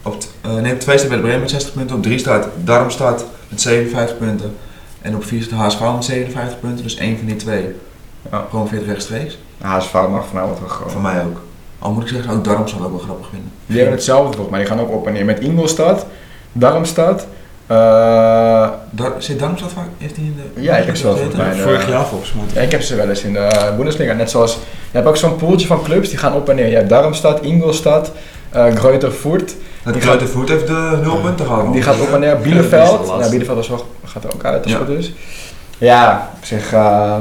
op, 0.04 0.16
uh, 0.46 0.54
nee, 0.54 0.74
op 0.74 0.80
2 0.80 0.98
staat 0.98 1.10
Werder 1.10 1.26
Bremen 1.26 1.40
met 1.40 1.50
60 1.50 1.74
punten, 1.74 1.96
op 1.96 2.04
3 2.04 2.18
staat 2.18 2.48
Darmstad 2.64 3.26
met 3.50 3.62
57 3.62 4.18
punten. 4.18 4.56
En 5.02 5.16
op 5.16 5.24
4 5.24 5.44
staat 5.44 5.60
HSV 5.60 5.80
met 5.80 6.06
57 6.06 6.60
punten, 6.60 6.84
dus 6.84 6.96
één 6.96 7.18
van 7.18 7.26
die 7.26 7.36
twee 7.36 7.76
ja. 8.32 8.40
promoveert 8.40 8.86
rechtstreeks. 8.86 9.38
HSV 9.62 9.94
mag 9.94 10.26
van 10.26 10.34
mij 10.34 10.48
wat 10.48 10.60
wel 10.60 10.70
gewoon. 10.70 10.92
Van 10.92 11.02
mij 11.02 11.24
ook. 11.24 11.42
Al 11.80 11.92
moet 11.92 12.04
ik 12.04 12.10
zeggen, 12.10 12.34
ook 12.34 12.44
Darmstad 12.44 12.82
ook 12.82 12.90
wel 12.90 13.00
grappig 13.00 13.28
vinden. 13.30 13.52
Die 13.66 13.78
hebben 13.78 13.96
hetzelfde 13.96 14.32
volgens 14.32 14.50
mij, 14.50 14.60
die 14.60 14.70
gaan 14.70 14.80
ook 14.80 14.92
op 14.92 15.08
en 15.08 15.14
neer 15.14 15.26
met 15.26 15.40
Ingolstad, 15.40 16.06
Darmstad. 16.52 17.28
Uh, 17.68 18.70
Dar 18.90 19.14
zit 19.18 19.40
Darmstad 19.40 19.72
vaak? 19.72 19.88
Heeft 19.98 20.16
hij 20.16 20.26
in 20.26 20.36
de. 20.54 20.62
Ja, 20.62 20.78
ik 20.78 20.86
heb 20.86 20.96
ze 20.96 21.04
wel 21.04 21.16
volgens 21.16 21.36
mij. 21.36 21.54
Vorig 21.54 21.90
jaar 21.90 22.06
volgens 22.06 22.34
mij. 22.34 22.44
Ja, 22.54 22.62
ik 22.62 22.72
heb 22.72 22.82
ze 22.82 22.96
wel 22.96 23.10
eens 23.10 23.24
in 23.24 23.34
de 23.34 23.74
Bundesliga. 23.78 24.14
Net 24.14 24.30
zoals, 24.30 24.54
je 24.54 24.98
hebt 24.98 25.08
ook 25.08 25.18
zo'n 25.18 25.36
poeltje 25.36 25.68
van 25.68 25.84
clubs 25.84 26.10
die 26.10 26.18
gaan 26.18 26.34
op 26.34 26.50
en 26.50 26.56
neer. 26.56 26.68
Je 26.68 26.76
hebt 26.76 26.90
Darmstad, 26.90 27.42
Ingolstad, 27.42 28.12
uh, 28.56 28.76
Greuter. 28.76 29.12
Het 29.84 29.98
Greuter 29.98 30.28
Furt 30.28 30.50
heeft 30.50 30.68
de 30.68 31.00
0 31.04 31.18
punten 31.18 31.46
gehad. 31.46 31.74
Die 31.74 31.82
gaat 31.82 32.00
op 32.00 32.14
en 32.14 32.20
neer. 32.20 32.38
Bielefeld. 32.38 33.08
Ja, 33.08 33.30
Bielefeld 33.30 33.60
is 33.60 33.68
wel, 33.68 33.86
gaat 34.06 34.24
er 34.24 34.34
ook 34.34 34.44
uit 34.44 34.64
als 34.64 34.72
Ja. 34.72 34.78
goed 34.78 34.90
is. 34.90 35.14
Ja, 35.78 36.32
ik 36.40 36.46
zeg 36.46 36.74
uh, 36.74 37.16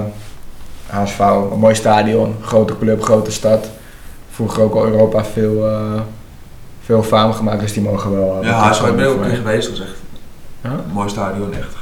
HSV, 0.86 1.18
een 1.18 1.58
mooi 1.58 1.74
stadion, 1.74 2.34
grote 2.40 2.78
club, 2.78 3.02
grote 3.02 3.32
stad. 3.32 3.68
Vroeger 4.30 4.62
ook 4.62 4.74
al 4.74 4.86
Europa 4.86 5.24
veel, 5.24 5.68
uh, 5.68 6.00
veel 6.84 7.02
faam 7.02 7.32
gemaakt, 7.32 7.60
dus 7.60 7.72
die 7.72 7.82
mogen 7.82 8.12
wel. 8.12 8.44
Ja, 8.44 8.68
HSV 8.68 8.82
ben 8.82 8.98
ik 8.98 9.10
ook 9.10 9.20
een 9.20 9.28
keer 9.28 9.36
geweest, 9.36 9.68
dat 9.68 9.76
is 9.76 9.82
echt 9.82 9.96
ja? 10.60 10.70
een 10.70 10.92
mooi 10.92 11.08
stadion, 11.08 11.54
echt. 11.54 11.74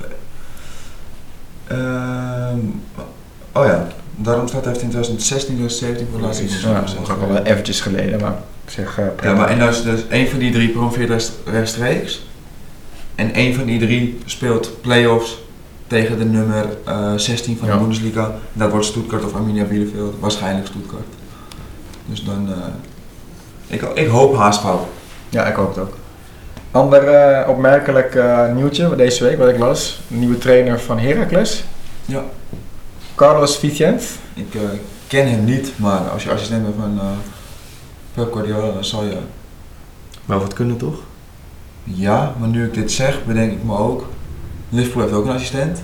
Uh, 1.73 1.79
oh 3.53 3.65
ja, 3.67 3.87
Darmstad 4.23 4.65
heeft 4.65 4.83
in 4.83 4.89
2016, 4.89 5.55
2017 5.55 6.07
voor 6.11 6.19
de 6.21 6.25
laatste. 6.27 6.69
Ja, 6.69 6.81
dat 6.81 6.89
is 6.89 7.11
ook 7.11 7.21
al 7.23 7.29
wel 7.29 7.43
eventjes 7.43 7.81
geleden, 7.81 8.21
maar 8.21 8.35
ik 8.65 8.71
zeg. 8.71 8.99
Uh, 8.99 9.07
ja, 9.23 9.35
maar 9.35 9.49
en 9.49 9.59
dus, 9.59 9.83
dus 9.83 10.01
één 10.09 10.29
van 10.29 10.39
die 10.39 10.53
drie 10.53 10.69
promoveert 10.69 11.33
rechtstreeks. 11.45 12.27
En 13.15 13.35
één 13.35 13.55
van 13.55 13.65
die 13.65 13.79
drie 13.79 14.19
speelt 14.25 14.81
play-offs 14.81 15.39
tegen 15.87 16.19
de 16.19 16.25
nummer 16.25 16.67
uh, 16.89 17.13
16 17.17 17.57
van 17.59 17.69
Ja. 17.69 17.75
de 17.75 17.81
Bundesliga. 17.81 18.35
Dat 18.53 18.71
wordt 18.71 18.87
Stuttgart 18.87 19.25
of 19.25 19.35
Arminia 19.35 19.65
Bielefeld, 19.65 20.15
waarschijnlijk 20.21 20.67
Stuttgart. 20.67 21.07
Dus 22.07 22.25
dan, 22.25 22.49
eh, 22.49 23.75
ik, 23.75 23.83
ik 23.83 24.09
hoop 24.09 24.37
HSV. 24.37 24.65
Ja, 25.29 25.47
ik 25.47 25.55
hoop 25.55 25.69
het 25.75 25.79
ook. 25.85 25.97
Ander 26.71 27.09
eh, 27.09 27.49
opmerkelijk 27.49 28.15
eh, 28.15 28.53
nieuwtje 28.53 28.97
deze 28.97 29.25
week, 29.25 29.39
wat 29.39 29.49
ik 29.49 29.59
las. 29.59 30.01
Nieuwe 30.09 30.39
trainer 30.39 30.81
van 30.81 30.99
Heracles. 30.99 31.65
Ja. 32.05 32.23
Carlos 33.21 33.57
Vicent. 33.57 34.03
Ik 34.35 34.55
eh, 34.55 34.61
ken 35.07 35.31
hem 35.31 35.45
niet, 35.45 35.73
maar 35.77 35.99
als 36.13 36.23
je 36.23 36.31
assistent 36.31 36.63
bent 36.63 36.75
van 36.79 36.99
eh 37.01 37.07
Pep 38.15 38.33
Guardiola, 38.33 38.73
dan 38.73 38.85
zal 38.85 39.05
je... 39.05 39.17
Wel 40.25 40.39
wat 40.41 40.53
kunnen 40.53 40.77
toch? 40.77 40.95
Ja, 41.85 42.33
maar 42.39 42.49
nu 42.49 42.65
ik 42.65 42.75
dit 42.75 42.93
zeg, 42.93 43.25
bedenk 43.27 43.53
ik 43.53 43.65
me 43.65 43.77
ook. 43.79 44.07
Liverpool 44.69 45.03
heeft 45.03 45.15
ook 45.15 45.25
een 45.25 45.33
assistent. 45.33 45.83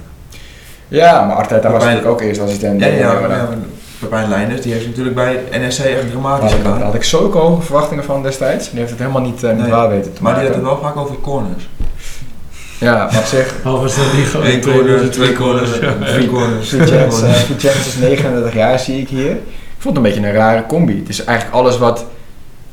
Ja, 0.89 1.25
maar 1.25 1.37
Arteta 1.37 1.63
was 1.63 1.71
Waarbij- 1.71 1.89
natuurlijk 1.89 2.13
ook 2.13 2.21
eerst 2.29 2.41
assistent. 2.41 2.81
Ja, 2.81 2.87
ja, 2.87 3.49
Pepijn 3.99 4.29
Leinders, 4.29 4.61
die 4.61 4.73
heeft 4.73 4.87
natuurlijk 4.87 5.15
bij 5.17 5.43
NSC 5.51 5.79
echt 5.85 6.11
dramatisch 6.11 6.53
ik, 6.53 6.63
daar 6.63 6.73
gedaan. 6.73 6.87
had 6.87 6.95
ik 6.95 7.05
zulke 7.05 7.39
hoge 7.39 7.63
verwachtingen 7.63 8.05
van 8.05 8.23
destijds. 8.23 8.71
Die 8.71 8.79
heeft 8.79 8.91
het 8.91 8.99
helemaal 9.01 9.23
niet, 9.23 9.43
eh, 9.43 9.51
niet 9.53 9.61
Nee, 9.63 9.71
waar 9.71 9.89
weten 9.89 10.13
te 10.15 10.23
Maar 10.23 10.35
die 10.35 10.45
had 10.45 10.55
het 10.55 10.65
wel 10.65 10.79
vaak 10.79 10.97
over 10.97 11.21
corners. 11.21 11.69
Ja, 12.79 12.95
maar 12.97 13.19
op 13.19 13.25
zich, 13.25 13.55
was 13.63 13.97
dat 13.97 14.13
niet 14.17 14.27
gewoon 14.27 14.47
Eén 14.47 14.61
corner, 14.61 15.11
twee 15.11 15.33
corners, 15.33 15.71
drie 16.13 16.29
corners. 16.29 16.69
Vicent 16.69 17.87
is 17.87 17.97
39 18.01 18.55
jaar, 18.55 18.79
zie 18.79 19.01
ik 19.01 19.09
hier. 19.09 19.31
Ik 19.31 19.39
vond 19.79 19.97
het 19.97 20.07
een 20.07 20.13
beetje 20.13 20.29
een 20.29 20.35
rare 20.35 20.67
combi. 20.67 20.99
Het 20.99 21.09
is 21.09 21.25
eigenlijk 21.25 21.57
alles 21.59 21.79
wat... 21.79 22.05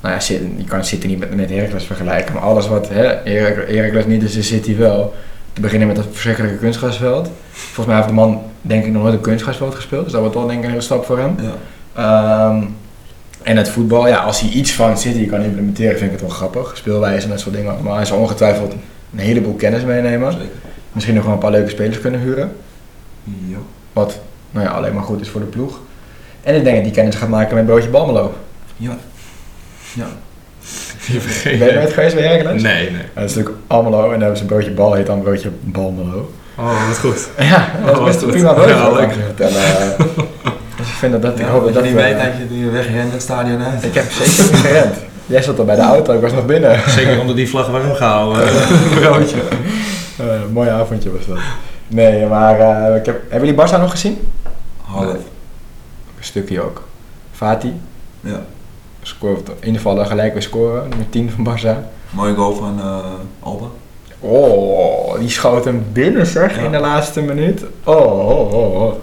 Nou 0.02 0.16
ja, 0.16 0.36
je 0.58 0.64
kan 0.68 0.86
City 0.86 1.08
niet 1.08 1.20
met, 1.20 1.36
met 1.36 1.50
Heracles 1.50 1.84
vergelijken, 1.84 2.34
maar 2.34 2.44
alles 2.44 2.68
wat 2.68 2.90
hè, 2.90 3.02
Herac- 3.24 3.68
Heracles 3.70 4.06
niet 4.06 4.24
is, 4.24 4.36
is 4.36 4.48
City 4.48 4.76
wel. 4.78 5.14
Te 5.54 5.62
beginnen 5.62 5.88
met 5.88 5.96
dat 5.98 6.06
verschrikkelijke 6.12 6.58
kunstgrasveld. 6.58 7.30
Volgens 7.52 7.86
mij 7.86 7.96
heeft 7.96 8.08
de 8.08 8.14
man 8.14 8.42
denk 8.62 8.86
ik 8.86 8.92
nog 8.92 9.02
nooit 9.02 9.14
een 9.14 9.22
kunstgrasveld 9.22 9.76
gespeeld, 9.76 10.04
dus 10.04 10.12
dat 10.12 10.22
wordt 10.22 10.36
wel 10.36 10.46
denk 10.48 10.58
ik 10.58 10.64
een 10.64 10.70
hele 10.70 10.82
stap 10.82 11.06
voor 11.06 11.20
hem. 11.20 11.36
Ja. 11.42 11.54
Ehm, 12.50 12.64
en 13.44 13.58
het 13.58 13.70
voetbal, 13.70 14.08
ja, 14.08 14.18
als 14.18 14.40
hij 14.40 14.50
iets 14.50 14.72
van 14.72 14.98
City 14.98 15.26
kan 15.28 15.42
implementeren, 15.42 15.98
vind 15.98 16.06
ik 16.06 16.12
het 16.12 16.22
wel 16.22 16.30
grappig. 16.38 16.72
Speelwijze 16.78 17.24
en 17.24 17.30
dat 17.30 17.40
soort 17.40 17.56
dingen. 17.56 17.76
Maar 17.82 17.96
hij 17.96 18.06
zal 18.06 18.18
ongetwijfeld 18.18 18.74
een 19.14 19.20
heleboel 19.20 19.54
kennis 19.54 19.84
meenemen. 19.84 20.32
Zeker. 20.32 20.48
Misschien 20.92 21.16
nog 21.16 21.24
wel 21.24 21.34
een 21.34 21.40
paar 21.40 21.52
leuke 21.52 21.70
spelers 21.70 22.00
kunnen 22.00 22.20
huren. 22.20 22.56
Ja. 23.24 23.58
Wat 23.94 24.20
nou 24.52 24.66
ja, 24.66 24.72
alleen 24.72 24.94
maar 24.94 25.04
goed 25.04 25.22
is 25.22 25.30
voor 25.30 25.42
de 25.42 25.48
ploeg. 25.48 25.80
En 26.42 26.56
ik 26.56 26.64
denk 26.64 26.76
dat 26.76 26.84
die 26.84 26.94
kennis 26.94 27.16
gaat 27.16 27.30
maken 27.30 27.56
met 27.56 27.66
Broodje 27.66 27.90
Balmelo. 27.90 28.34
Ja. 28.78 28.98
Ja. 29.94 30.06
Je 31.14 31.20
vergeet. 31.20 31.60
Ben 31.60 31.68
je 31.68 31.74
nooit 31.74 31.94
geweest 31.94 32.16
bij? 32.16 32.44
Nee, 32.44 32.62
nee. 32.62 32.92
Dat 33.14 33.24
is 33.24 33.36
natuurlijk 33.36 33.64
Almelo 33.68 34.04
en 34.04 34.10
dan 34.10 34.20
hebben 34.20 34.38
ze 34.38 34.44
een 34.44 34.50
broodje 34.50 34.72
bal, 34.72 34.94
heet 34.94 35.06
dan 35.06 35.22
broodje 35.22 35.50
Balmelo. 35.62 36.32
Oh, 36.58 36.88
wat 36.88 37.00
goed. 37.00 37.30
Ja, 37.52 37.72
dat 37.86 37.94
is 37.94 37.98
Oh, 38.00 38.06
best 38.06 38.26
prima 38.28 38.54
broodje. 38.54 38.74
Ja, 38.76 38.90
kan 38.90 39.04
ik. 39.04 39.56
Dus 40.78 40.88
vind 40.88 41.12
dat 41.12 41.22
dat, 41.22 41.40
ik 41.40 41.46
hoop 41.46 41.64
dat 41.64 41.74
dat 41.74 41.84
dat... 41.84 41.84
je 41.84 41.90
niet 41.90 42.00
eh, 42.00 42.06
weet 42.06 42.24
dat 42.24 42.38
je 42.38 42.48
die 42.48 42.70
wegrent 42.70 43.12
het 43.12 43.22
stadion 43.22 43.64
uit. 43.64 43.84
Ik 43.84 43.94
heb 43.94 44.12
zeker 44.12 44.52
niet 44.52 44.62
gerend. 44.62 44.96
Jij 45.26 45.42
zat 45.42 45.60
al 45.60 45.66
bij 45.66 45.76
de 45.76 45.82
auto, 45.82 46.14
ik 46.14 46.22
was 46.22 46.32
nog 46.32 46.46
binnen. 46.46 46.80
Zeker 46.90 47.20
onder 47.20 47.36
die 47.36 47.50
vlag 47.50 47.68
warm 47.68 47.94
gehouden. 47.94 48.48
broodje. 49.00 49.42
Eh, 50.18 50.26
mooi 50.54 50.70
avondje 50.70 51.12
was 51.12 51.26
dat. 51.26 51.38
Nee, 51.88 52.26
maar 52.26 52.60
eh, 52.60 52.96
ik 52.96 53.06
heb, 53.06 53.22
hebben 53.30 53.50
jullie 53.50 53.66
Barça 53.66 53.80
nog 53.80 53.92
gezien? 53.92 54.28
Half. 54.82 55.06
Een 55.14 55.20
stukje 56.20 56.62
ook. 56.62 56.84
Fati, 57.32 57.74
Ja. 58.22 58.42
scoort 59.02 59.48
in 59.48 59.56
ieder 59.66 59.82
geval 59.82 60.06
gelijk 60.06 60.34
weer 60.34 60.42
scoren, 60.42 60.90
nummer 60.90 61.10
10 61.10 61.32
van 61.32 61.48
Barça. 61.58 61.78
Mooie 62.10 62.36
goal 62.36 62.56
van 62.56 62.80
eh 62.80 62.98
Alba. 63.40 63.66
Oh, 64.20 65.20
die 65.20 65.30
schoot 65.30 65.66
hem 65.66 65.86
binnen 65.92 66.26
zeg, 66.26 66.56
Ja. 66.56 66.62
in 66.62 66.72
de 66.72 66.80
laatste 66.80 67.22
minuut. 67.22 67.64
Oh, 67.84 68.30
oh, 68.30 68.54
oh, 68.54 68.82
oh. 68.82 68.94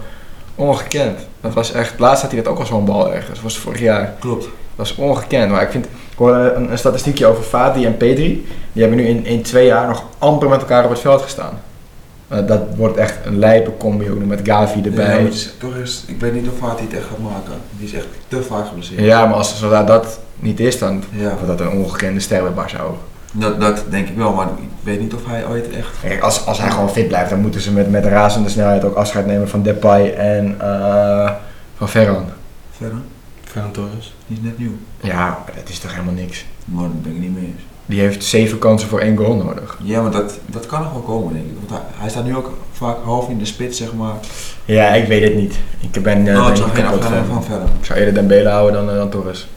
ongekend. 0.55 1.19
Dat 1.41 1.55
was 1.55 1.73
echt, 1.73 1.99
laatst 1.99 2.23
had 2.23 2.33
hij 2.33 2.43
dat 2.43 2.53
ook 2.53 2.59
al 2.59 2.67
zo'n 2.67 2.85
bal 2.85 3.13
ergens, 3.13 3.35
dat 3.35 3.43
was 3.43 3.59
vorig 3.59 3.81
jaar. 3.81 4.15
Klopt. 4.19 4.43
Dat 4.43 4.51
was 4.89 4.95
ongekend, 4.95 5.51
maar 5.51 5.63
ik 5.63 5.71
vind, 5.71 5.87
hoorde 6.27 6.53
een, 6.53 6.71
een 6.71 6.79
statistiekje 6.79 7.27
over 7.27 7.43
Fati 7.43 7.87
en 7.87 7.97
Pedri. 7.97 8.47
Die 8.73 8.83
hebben 8.83 9.01
nu 9.01 9.07
in, 9.07 9.25
in 9.27 9.43
twee 9.43 9.67
jaar 9.67 9.87
nog 9.89 10.05
amper 10.19 10.49
met 10.49 10.61
elkaar 10.61 10.85
op 10.85 10.91
het 10.91 10.99
veld 10.99 11.23
gestaan. 11.23 11.59
Eh, 12.29 12.47
dat 12.47 12.61
wordt 12.77 12.97
echt 12.97 13.19
een 13.25 13.39
lijpe 13.39 13.77
combi 13.79 14.11
ook 14.11 14.25
met 14.25 14.41
Gavi 14.43 14.79
Ja, 14.79 14.85
erbij. 14.85 15.23
Ja, 15.23 15.29
is- 15.29 15.55
toch 15.59 15.77
is, 15.77 16.05
ik 16.07 16.21
weet 16.21 16.33
niet 16.35 16.49
of 16.49 16.69
Fatih 16.69 16.87
het 16.87 16.97
echt 16.99 17.07
gaat 17.09 17.19
maken. 17.33 17.53
Die 17.71 17.87
is 17.87 17.93
echt 17.95 18.07
te 18.29 18.43
vaak 18.43 18.67
geblesseerd. 18.67 19.01
maar 19.27 19.35
als 19.35 19.59
zodra 19.59 19.83
dat 19.85 20.21
niet 20.39 20.61
is, 20.61 20.79
dan 20.79 21.03
Ja. 21.13 21.29
wordt 21.41 21.47
dat 21.47 21.61
een 21.61 21.79
ongekende 21.79 22.21
ster 22.21 22.43
bij 22.43 22.65
ook. 22.83 22.97
Dat, 23.33 23.61
dat 23.61 23.85
denk 23.91 24.09
ik 24.09 24.17
wel, 24.17 24.33
maar 24.33 24.47
ik 24.47 24.69
weet 24.83 25.01
niet 25.01 25.15
of 25.15 25.21
hij 25.27 25.47
ooit 25.47 25.71
echt... 25.71 25.89
Kijk, 26.03 26.23
als, 26.23 26.47
als 26.47 26.59
hij 26.61 26.71
gewoon 26.71 26.91
fit 26.91 27.09
blijft, 27.09 27.31
dan 27.31 27.41
moeten 27.41 27.61
ze 27.61 27.73
met, 27.73 27.91
met 27.91 28.05
razende 28.05 28.49
snelheid 28.49 28.85
ook 28.85 28.95
afscheid 28.97 29.27
nemen 29.27 29.49
van 29.49 29.63
Depay 29.63 30.15
en 30.15 30.55
eh, 30.61 31.31
van 31.77 31.89
Ferran. 31.89 32.25
Verder, 32.77 32.99
Ferran 33.51 33.73
Torres. 33.73 34.15
die 34.27 34.37
is 34.37 34.43
net 34.43 34.59
nieuw. 34.59 34.73
Ja, 35.01 35.29
maar 35.29 35.55
dat 35.57 35.69
is 35.69 35.79
toch 35.79 35.93
helemaal 35.93 36.15
niks. 36.15 36.45
Maar 36.65 36.83
dat 36.83 37.03
ben 37.03 37.13
ik 37.13 37.19
niet 37.19 37.35
mee 37.35 37.45
eens. 37.45 37.63
Die 37.87 38.01
heeft 38.01 38.25
zeven 38.25 38.59
kansen 38.59 38.89
voor 38.89 39.01
één 39.01 39.17
goal 39.17 39.35
nodig. 39.35 39.79
Ja, 39.83 40.03
maar 40.03 40.11
dat, 40.11 40.39
dat 40.47 40.67
kan 40.67 40.83
nog 40.83 40.93
wel 40.93 41.01
komen, 41.01 41.33
denk 41.33 41.45
ik. 41.45 41.53
Want 41.59 41.71
hij, 41.71 41.81
hij 42.01 42.09
staat 42.09 42.25
nu 42.25 42.37
ook 42.37 42.51
vaak 42.73 42.97
half 43.05 43.29
in 43.29 43.39
de 43.39 43.45
spits, 43.45 43.79
zeg 43.79 43.95
maar. 43.95 44.15
Ja, 44.65 44.95
ik 44.95 45.09
weet 45.09 45.23
het 45.23 45.35
niet. 45.35 45.55
Ik 45.93 46.03
ben 46.03 46.27
uh, 46.27 46.47
oh, 46.47 46.49
ik 46.49 46.57
geen 46.57 46.85
kapot 46.85 47.05
van. 47.05 47.25
van 47.25 47.45
verder. 47.45 47.69
Ik 47.81 47.85
zou 47.85 47.99
eerder 47.99 48.15
Dembele 48.15 48.49
houden 48.49 48.73
dan, 48.73 48.91
eh, 48.91 48.97
dan 48.97 49.11
Torres. 49.11 49.49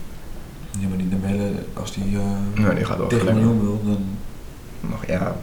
Ja, 0.80 0.88
maar 0.88 0.98
die 0.98 1.10
Dembele, 1.10 1.50
als 1.74 1.94
die 1.94 2.04
eh 2.04 2.64
Nee, 2.64 2.76
die 2.76 2.86
gaat 2.86 2.98
wel 2.98 3.08
30 3.08 3.28
gelijk. 3.28 3.46
miljoen 3.46 3.62
wil, 3.62 3.82
dan... 3.84 4.06
Nog, 4.80 5.06
ja. 5.08 5.36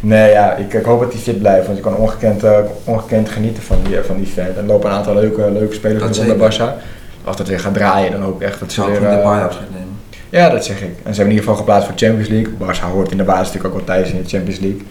Nee, 0.00 0.30
ja, 0.30 0.54
ik, 0.54 0.72
ik 0.72 0.84
hoop 0.84 1.00
dat 1.00 1.12
hij 1.12 1.20
fit 1.20 1.38
blijft, 1.38 1.66
want 1.66 1.78
je 1.78 1.84
kan 1.84 1.96
ongekend, 1.96 2.42
eh, 2.42 2.58
ongekend 2.84 3.28
genieten 3.28 3.62
van 3.62 3.76
die, 3.84 4.02
van 4.02 4.16
die 4.16 4.26
vent. 4.26 4.56
Er 4.56 4.64
lopen 4.64 4.90
een 4.90 4.96
aantal 4.96 5.14
leuke, 5.14 5.50
leuke 5.50 5.74
spelers 5.74 6.18
rond 6.18 6.38
bij. 6.38 6.50
Barça. 6.50 6.82
Als 7.24 7.36
dat 7.36 7.48
weer 7.48 7.60
gaat 7.60 7.74
draaien, 7.74 8.12
dan 8.12 8.22
hoop 8.22 8.40
ik 8.40 8.46
echt 8.48 8.60
dat 8.60 8.72
ze 8.72 8.80
zou 8.80 8.92
ook 8.92 8.98
weer... 9.00 9.22
van 9.22 9.32
eh, 9.38 9.44
afscheid 9.44 9.70
nemen. 9.72 9.98
ja, 10.28 10.48
dat 10.48 10.64
zeg 10.64 10.76
ik. 10.80 10.82
En 10.82 10.92
ze 10.92 11.02
hebben 11.04 11.24
in 11.24 11.30
ieder 11.30 11.42
geval 11.44 11.56
geplaatst 11.56 11.86
voor 11.88 11.96
Champions 11.98 12.28
League. 12.28 12.52
Barça 12.54 12.92
hoort 12.92 13.10
in 13.10 13.16
de 13.16 13.24
basis 13.24 13.46
natuurlijk 13.46 13.74
ook 13.74 13.86
wel 13.86 13.96
thuis 13.96 14.10
in 14.10 14.22
de 14.22 14.28
Champions 14.28 14.60
League. 14.60 14.82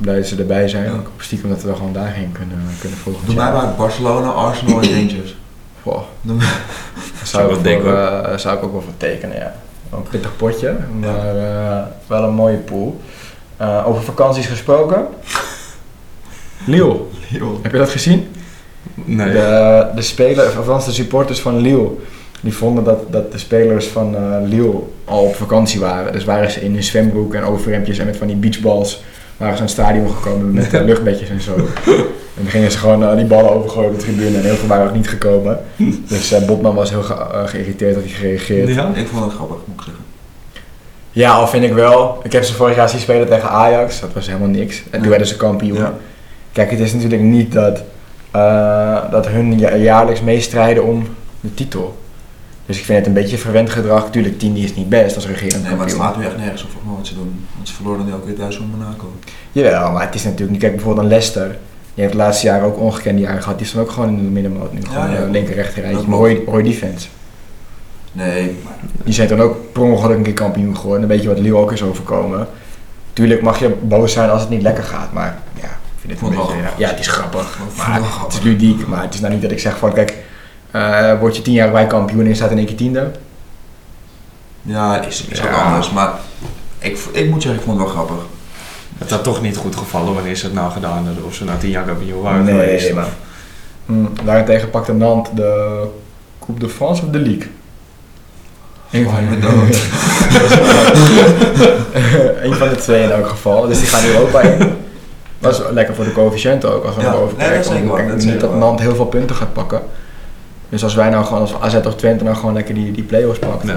Blij 0.00 0.16
dat 0.16 0.26
ze 0.26 0.36
erbij 0.36 0.68
zijn. 0.68 0.84
Ja. 0.84 0.90
Ik 0.90 0.96
hoop 0.96 1.22
stiekem 1.22 1.48
dat 1.48 1.60
we 1.60 1.66
wel 1.66 1.76
gewoon 1.76 1.92
daarheen 1.92 2.32
kunnen, 2.32 2.58
kunnen 2.80 2.98
volgen. 2.98 3.26
Doe 3.26 3.34
mij 3.34 3.52
maar 3.52 3.74
Barcelona, 3.74 4.28
Arsenal 4.28 4.80
en 4.82 4.88
Rangers. 4.98 5.36
Goh, 5.82 6.02
Dan- 6.22 6.38
daar 7.18 7.26
zou, 7.26 7.46
wel 7.46 7.56
ik 7.56 7.62
dik, 7.62 7.80
voor, 7.80 7.92
eh, 7.96 8.36
zou 8.36 8.56
ik 8.56 8.62
ook 8.64 8.72
wel 8.72 8.80
voor 8.80 8.96
tekenen, 8.96 9.36
ja. 9.36 9.54
Een 9.92 10.02
pittig 10.02 10.36
potje, 10.36 10.76
maar 11.00 11.36
eh, 11.36 11.82
wel 12.06 12.22
een 12.24 12.34
mooie 12.34 12.56
pool. 12.56 13.00
Eh, 13.56 13.86
over 13.86 14.02
vakanties 14.02 14.46
gesproken. 14.46 15.06
Lille, 16.66 16.96
heb 17.62 17.72
je 17.72 17.78
dat 17.78 17.88
gezien? 17.90 18.28
Nee. 18.94 19.32
De, 19.32 19.86
de 19.94 20.02
spelers, 20.02 20.48
of 20.48 20.56
althans 20.56 20.84
de 20.84 20.92
supporters 20.92 21.40
van 21.40 21.56
Lille, 21.60 21.88
die 22.40 22.54
vonden 22.54 22.84
dat, 22.84 22.98
dat 23.12 23.32
de 23.32 23.38
spelers 23.38 23.86
van 23.86 24.16
eh 24.16 24.22
Lille 24.48 24.72
al 25.04 25.22
op 25.24 25.34
vakantie 25.34 25.80
waren. 25.80 26.12
Dus 26.12 26.24
waren 26.24 26.50
ze 26.50 26.60
in 26.60 26.72
hun 26.72 26.82
zwembroek 26.82 27.34
en 27.34 27.42
overhemdjes 27.44 27.98
en 27.98 28.06
met 28.06 28.16
van 28.16 28.26
die 28.26 28.36
beachballs 28.36 29.02
waren 29.36 29.54
ze 29.56 29.60
aan 29.60 29.66
het 29.68 29.76
stadion 29.76 30.10
gekomen 30.10 30.52
met 30.52 30.72
luchtbedjes 30.86 31.28
en 31.28 31.40
zo. 31.40 31.54
En 32.36 32.42
dan 32.42 32.50
gingen 32.50 32.70
ze 32.70 32.78
gewoon 32.78 33.04
eh, 33.04 33.16
die 33.16 33.24
ballen 33.24 33.50
overgooien 33.50 33.90
op 33.90 33.96
de 33.98 34.02
tribune 34.02 34.36
en 34.36 34.44
heel 34.44 34.54
veel 34.54 34.68
waren 34.68 34.86
ook 34.88 34.94
niet 34.94 35.08
gekomen. 35.08 35.58
Dus 36.08 36.32
eh, 36.32 36.46
Botman 36.46 36.74
was 36.74 36.90
heel 36.90 37.02
ge- 37.02 37.42
geïrriteerd 37.46 37.94
dat 37.94 38.02
hij 38.02 38.12
gereageerd. 38.12 38.68
Ja? 38.68 38.90
Ik 38.94 39.06
vond 39.06 39.24
het 39.24 39.32
grappig, 39.34 39.56
moet 39.64 39.76
ik 39.78 39.84
zeggen. 39.84 40.02
Ja, 41.10 41.32
al 41.32 41.48
vind 41.48 41.64
ik 41.64 41.72
wel. 41.72 42.18
Ik 42.22 42.32
heb 42.32 42.44
ze 42.44 42.54
vorig 42.54 42.76
jaar 42.76 42.88
zien 42.88 43.00
spelen 43.00 43.28
tegen 43.28 43.48
Ajax. 43.50 44.00
Dat 44.00 44.12
was 44.12 44.26
helemaal 44.26 44.48
niks. 44.48 44.76
En 44.84 44.90
toen 44.90 45.02
Ja. 45.02 45.08
werden 45.08 45.26
ze 45.26 45.36
kampioen. 45.36 45.76
Ja. 45.78 45.94
Kijk, 46.52 46.70
het 46.70 46.80
is 46.80 46.92
natuurlijk 46.92 47.22
niet 47.22 47.52
dat, 47.52 47.82
eh, 48.34 49.10
dat 49.10 49.26
hun 49.26 49.58
ja- 49.58 49.76
jaarlijks 49.76 50.20
meestrijden 50.20 50.84
om 50.84 51.06
de 51.40 51.54
titel. 51.54 51.98
Dus 52.66 52.78
ik 52.78 52.84
vind 52.84 52.98
het 52.98 53.06
een 53.06 53.12
beetje 53.12 53.38
verwend 53.38 53.70
gedrag. 53.70 54.10
Tuurlijk, 54.10 54.38
Tini 54.38 54.64
is 54.64 54.74
niet 54.74 54.88
best 54.88 55.14
als 55.14 55.26
regerend 55.26 55.62
Nee, 55.62 55.74
maar 55.74 55.86
het 55.86 55.94
slaat 55.94 56.16
nu 56.16 56.24
echt 56.24 56.36
nergens 56.36 56.62
op 56.62 56.70
wat 56.96 57.06
ze 57.06 57.14
doen. 57.14 57.46
Want 57.54 57.68
ze 57.68 57.74
verloren 57.74 58.06
nu 58.06 58.12
ook 58.12 58.24
weer 58.24 58.34
thuis 58.34 58.56
van 58.56 58.70
Monaco. 58.76 59.12
Jawel, 59.52 59.92
maar 59.92 60.04
het 60.06 60.14
is 60.14 60.24
natuurlijk 60.24 60.50
niet... 60.50 60.60
Kijk, 60.60 60.72
bijvoorbeeld 60.72 61.04
een 61.04 61.10
Leicester. 61.10 61.48
Die 61.94 62.02
heeft 62.04 62.12
de 62.12 62.16
laatste 62.18 62.46
jaren 62.46 62.66
ook 62.66 62.78
ongekende 62.78 63.20
jaren 63.20 63.42
gehad. 63.42 63.58
Die 63.58 63.66
staan 63.66 63.80
ook 63.82 63.90
gewoon 63.90 64.08
in 64.08 64.16
de 64.16 64.22
middenmoot 64.22 64.72
nu. 64.72 64.80
Gewoon 64.82 65.10
ja. 65.10 65.16
eh, 65.16 65.30
linker, 65.30 65.54
rechter 65.54 65.82
rijtje. 65.82 66.62
Die 66.62 66.74
fans? 66.74 67.08
Nee, 68.12 68.56
maar 68.64 68.74
Die 69.04 69.14
zijn 69.14 69.28
dan 69.28 69.40
ook 69.40 69.56
per 69.72 69.82
ongeluk 69.82 70.16
een 70.16 70.22
keer 70.22 70.32
kampioen 70.32 70.76
geworden. 70.76 71.02
Een 71.02 71.08
beetje 71.08 71.28
wat 71.28 71.38
Lille 71.38 71.56
ook 71.56 71.72
is 71.72 71.82
overkomen. 71.82 72.46
Tuurlijk 73.12 73.42
mag 73.42 73.58
je 73.58 73.68
boos 73.82 74.12
zijn 74.12 74.30
als 74.30 74.40
het 74.40 74.50
niet 74.50 74.62
lekker 74.62 74.84
gaat. 74.84 75.12
Maar 75.12 75.38
ja, 75.53 75.53
vind 76.04 76.12
het 76.12 76.18
Vond 76.18 76.32
een 76.32 76.38
het 76.38 76.46
beetje... 76.48 76.62
wel 76.62 76.70
Ja, 76.70 76.76
ja, 76.86 76.88
het 76.88 76.98
is 76.98 77.06
grappig. 77.06 77.58
Maar 77.76 77.86
het 77.86 77.94
wel 77.94 78.02
het 78.04 78.12
grappig. 78.12 78.38
is 78.38 78.44
ludiek. 78.44 78.86
Maar 78.86 79.02
het 79.02 79.14
is 79.14 79.20
nou 79.20 79.32
niet 79.32 79.42
dat 79.42 79.50
ik 79.50 79.58
zeg 79.58 79.78
van... 79.78 79.92
Kijk, 79.92 80.14
eh, 80.70 81.18
word 81.18 81.36
je 81.36 81.42
tien 81.42 81.52
jaar 81.52 81.70
bij 81.70 81.86
kampioen 81.86 82.20
en 82.20 82.28
je 82.28 82.34
staat 82.34 82.50
in 82.50 82.56
één 82.56 82.66
keer 82.66 82.76
tiende. 82.76 83.10
Ja, 84.62 85.00
is, 85.02 85.24
is 85.28 85.42
ook 85.42 85.50
anders. 85.50 85.90
Maar 85.90 86.12
ik, 86.78 86.98
ik 87.12 87.30
moet 87.30 87.42
zeggen, 87.42 87.60
ik 87.60 87.66
vond 87.66 87.78
het 87.78 87.86
wel 87.86 87.96
grappig. 87.96 88.26
Het 88.98 89.10
had 89.10 89.24
toch 89.24 89.42
niet 89.42 89.56
goed 89.56 89.76
gevallen 89.76 90.14
wanneer 90.14 90.36
ze 90.36 90.44
het 90.44 90.54
nou 90.54 90.72
gedaan 90.72 91.06
hadden. 91.06 91.24
Of 91.24 91.34
ze 91.34 91.44
nou 91.44 91.58
tien 91.58 91.70
jaar 91.70 91.84
kampioen 91.84 92.22
waren 92.22 92.44
nee, 92.44 92.54
geweest. 92.54 92.92
maar... 92.92 93.08
Hm, 93.86 94.04
daarentegen 94.24 94.70
pakte 94.70 94.92
Nantes 94.92 95.34
de 95.34 95.82
Coupe 96.38 96.60
de 96.60 96.68
France 96.68 97.02
of 97.02 97.08
de 97.10 97.18
League. 97.18 97.50
Eén 98.90 99.04
van, 99.04 99.28
Met 99.28 99.42
dood. 99.42 99.52
Eén 102.44 102.54
van 102.54 102.68
de 102.68 102.74
twee 102.76 103.02
in 103.02 103.10
elk 103.10 103.28
geval. 103.28 103.66
Dus 103.66 103.78
die 103.78 103.88
gaan 103.88 104.04
Europa 104.04 104.40
in. 104.40 104.76
Dat 105.38 105.52
is 105.52 105.60
lekker 105.70 105.94
voor 105.94 106.04
de 106.04 106.12
coëfficiënt 106.12 106.64
ook, 106.64 106.84
als 106.84 106.94
we 106.94 107.00
Ja, 107.02 107.08
naar 107.10 107.16
boven 107.18 107.36
nee, 107.38 107.46
kijken. 107.48 107.70
dat 108.08 108.16
is 108.18 108.24
dat 108.24 108.32
niet 108.32 108.40
dat. 108.40 108.54
Nantes 108.56 108.86
heel 108.86 108.94
veel 108.94 109.04
punten 109.06 109.36
gaat 109.36 109.52
pakken. 109.52 109.80
Dus 110.68 110.82
als 110.82 110.94
wij 110.94 111.08
nou 111.10 111.24
gewoon 111.24 111.40
als 111.40 111.54
AZ 111.60 111.74
of 111.86 111.94
Twente 111.96 112.24
nou 112.24 112.36
gewoon 112.36 112.54
lekker 112.54 112.74
die, 112.74 112.92
die 112.92 113.02
play-offs 113.02 113.38
pakken, 113.38 113.68
Ja. 113.68 113.74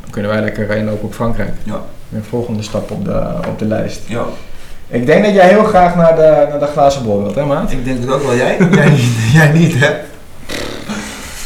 dan 0.00 0.10
kunnen 0.10 0.30
wij 0.30 0.40
lekker 0.40 0.70
inlopen 0.70 1.04
op 1.04 1.14
Frankrijk. 1.14 1.52
Ja. 1.62 1.80
De 2.08 2.22
volgende 2.28 2.62
stap 2.62 2.90
op 2.90 3.04
de, 3.04 3.22
op 3.48 3.58
de 3.58 3.64
lijst. 3.64 4.00
Ja, 4.06 4.24
Ik 4.88 5.06
denk 5.06 5.24
dat 5.24 5.34
jij 5.34 5.48
heel 5.48 5.64
graag 5.64 5.96
naar 5.96 6.16
de, 6.16 6.46
naar 6.50 6.58
de 6.58 6.66
glazen 6.66 7.02
bol 7.02 7.22
wilt, 7.22 7.34
hè 7.34 7.44
maat? 7.44 7.70
ik 7.72 7.84
denk 7.84 8.00
het 8.00 8.10
ook 8.10 8.22
wel. 8.22 8.34
Jij? 8.36 8.56
jij, 8.70 8.88
niet, 8.90 9.12
jij 9.32 9.48
niet, 9.52 9.74
hè? 9.78 9.90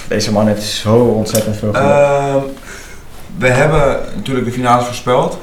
Deze 0.09 0.33
man 0.33 0.47
heeft 0.47 0.63
zo 0.63 0.95
ontzettend 0.97 1.57
veel 1.57 1.73
geluk. 1.73 1.89
Ehm, 1.91 2.37
we 3.39 3.49
hebben 3.49 3.97
natuurlijk 4.15 4.47
de 4.47 4.53
finales 4.53 4.85
voorspeld. 4.85 5.33
Een 5.33 5.39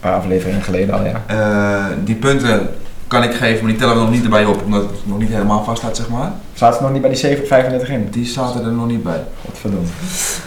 paar 0.00 0.14
afleveringen 0.14 0.62
geleden 0.62 0.94
al, 0.94 1.04
ja. 1.04 1.22
Eh, 1.26 1.84
die 2.04 2.14
punten 2.14 2.68
kan 3.12 3.22
ik 3.22 3.34
geven, 3.34 3.62
maar 3.62 3.70
die 3.72 3.80
tellen 3.80 3.94
we 3.94 4.00
nog 4.00 4.10
niet 4.10 4.24
erbij 4.24 4.44
op, 4.44 4.62
omdat 4.64 4.82
het 4.82 4.90
nog 5.04 5.18
niet 5.18 5.28
helemaal 5.28 5.64
vast 5.64 5.78
staat, 5.78 5.96
zeg 5.96 6.08
maar. 6.08 6.32
Staat 6.54 6.76
ze 6.76 6.82
nog 6.82 6.92
niet 6.92 7.00
bij 7.00 7.10
die 7.10 7.18
7, 7.18 7.46
35 7.46 7.88
in? 7.88 8.08
Die 8.10 8.26
zaten 8.26 8.64
er 8.64 8.72
nog 8.72 8.86
niet 8.86 9.02
bij. 9.02 9.24
Godverdomme. 9.44 9.86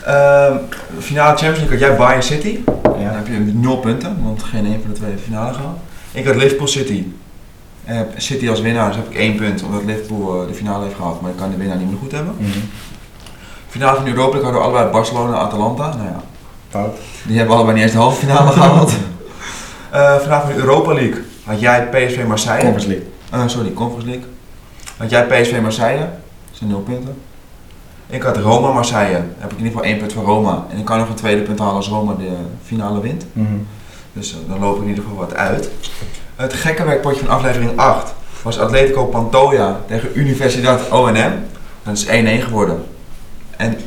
Ehm 0.05 0.53
finale 0.99 1.37
Champions 1.37 1.57
League 1.59 1.77
had 1.77 1.87
jij 1.87 1.95
Bayern 1.97 2.23
City. 2.23 2.59
Dan 2.81 2.99
Ja. 2.99 3.11
heb 3.11 3.27
je 3.27 3.33
nul 3.53 3.77
punten, 3.77 4.17
want 4.23 4.43
geen 4.43 4.65
een 4.65 4.79
van 4.81 4.91
de 4.93 4.99
twee 4.99 5.13
finale 5.23 5.53
gehaald. 5.53 5.77
Ik 6.11 6.25
had 6.25 6.35
Liverpool 6.35 6.67
City. 6.67 7.03
Heb 7.83 8.13
City 8.17 8.49
als 8.49 8.61
winnaar, 8.61 8.87
dus 8.87 8.95
heb 8.95 9.09
ik 9.09 9.17
één 9.17 9.35
punt, 9.35 9.63
omdat 9.63 9.83
Liverpool 9.85 10.41
eh, 10.41 10.47
de 10.47 10.53
finale 10.53 10.83
heeft 10.83 10.95
gehaald, 10.95 11.21
maar 11.21 11.31
ik 11.31 11.37
kan 11.37 11.49
de 11.49 11.57
winnaar 11.57 11.77
niet 11.77 11.89
meer 11.89 11.99
goed 12.01 12.11
hebben. 12.11 12.33
Mhm. 12.37 12.49
Finale 13.69 13.95
van 13.95 14.03
de 14.05 14.09
Europa 14.11 14.31
League 14.31 14.51
hadden 14.51 14.61
we 14.61 14.67
allebei 14.77 14.91
Barcelona 14.97 15.33
en 15.37 15.41
Atalanta. 15.45 15.87
Nou 15.95 16.07
ja, 16.07 16.21
Fout. 16.69 16.97
die 17.27 17.37
hebben 17.37 17.55
allebei 17.55 17.75
niet 17.75 17.83
eens 17.83 17.93
de 17.93 17.99
halve 17.99 18.19
finale 18.25 18.51
gehaald. 18.57 18.91
Eh 19.89 20.15
finale 20.15 20.41
van 20.45 20.49
de 20.53 20.59
Europa 20.59 20.93
League 20.93 21.23
had 21.45 21.59
jij 21.59 21.89
PSV 21.89 22.25
Marseille. 22.27 22.61
Conference 22.61 22.87
League. 22.87 23.07
Eh, 23.29 23.47
sorry, 23.47 23.73
Conference 23.73 24.07
League. 24.07 24.25
Had 24.97 25.09
jij 25.09 25.25
PSV 25.25 25.61
Marseille, 25.61 25.99
dat 25.99 26.09
zijn 26.51 26.69
nul 26.69 26.79
punten. 26.79 27.15
Ik 28.07 28.21
had 28.21 28.37
Roma 28.37 28.71
Marseille, 28.71 29.23
heb 29.37 29.51
ik 29.51 29.57
in 29.57 29.65
ieder 29.65 29.71
geval 29.71 29.83
één 29.83 29.97
punt 29.97 30.13
voor 30.13 30.23
Roma. 30.23 30.65
En 30.69 30.77
ik 30.77 30.85
kan 30.85 30.97
nog 30.97 31.09
een 31.09 31.15
tweede 31.15 31.41
punt 31.41 31.59
halen 31.59 31.75
als 31.75 31.87
Roma 31.87 32.13
de 32.13 32.31
finale 32.63 33.01
wint. 33.01 33.25
Mhm. 33.33 33.47
Dus 34.13 34.31
eh, 34.31 34.37
dan 34.49 34.59
loop 34.59 34.75
ik 34.75 34.81
in 34.81 34.87
ieder 34.87 35.03
geval 35.03 35.19
wat 35.19 35.33
uit. 35.33 35.69
Het 36.35 36.53
gekke 36.53 36.83
werkpotje 36.83 37.25
van 37.25 37.35
aflevering 37.35 37.77
8 37.77 38.13
was 38.41 38.59
Atletico 38.59 39.05
Pantoja 39.05 39.79
tegen 39.87 40.09
Universidad 40.19 40.89
ONM. 40.91 41.33
Dat 41.83 41.97
is 41.97 42.05
1-1 42.05 42.09
geworden. 42.43 42.85
En 43.57 43.77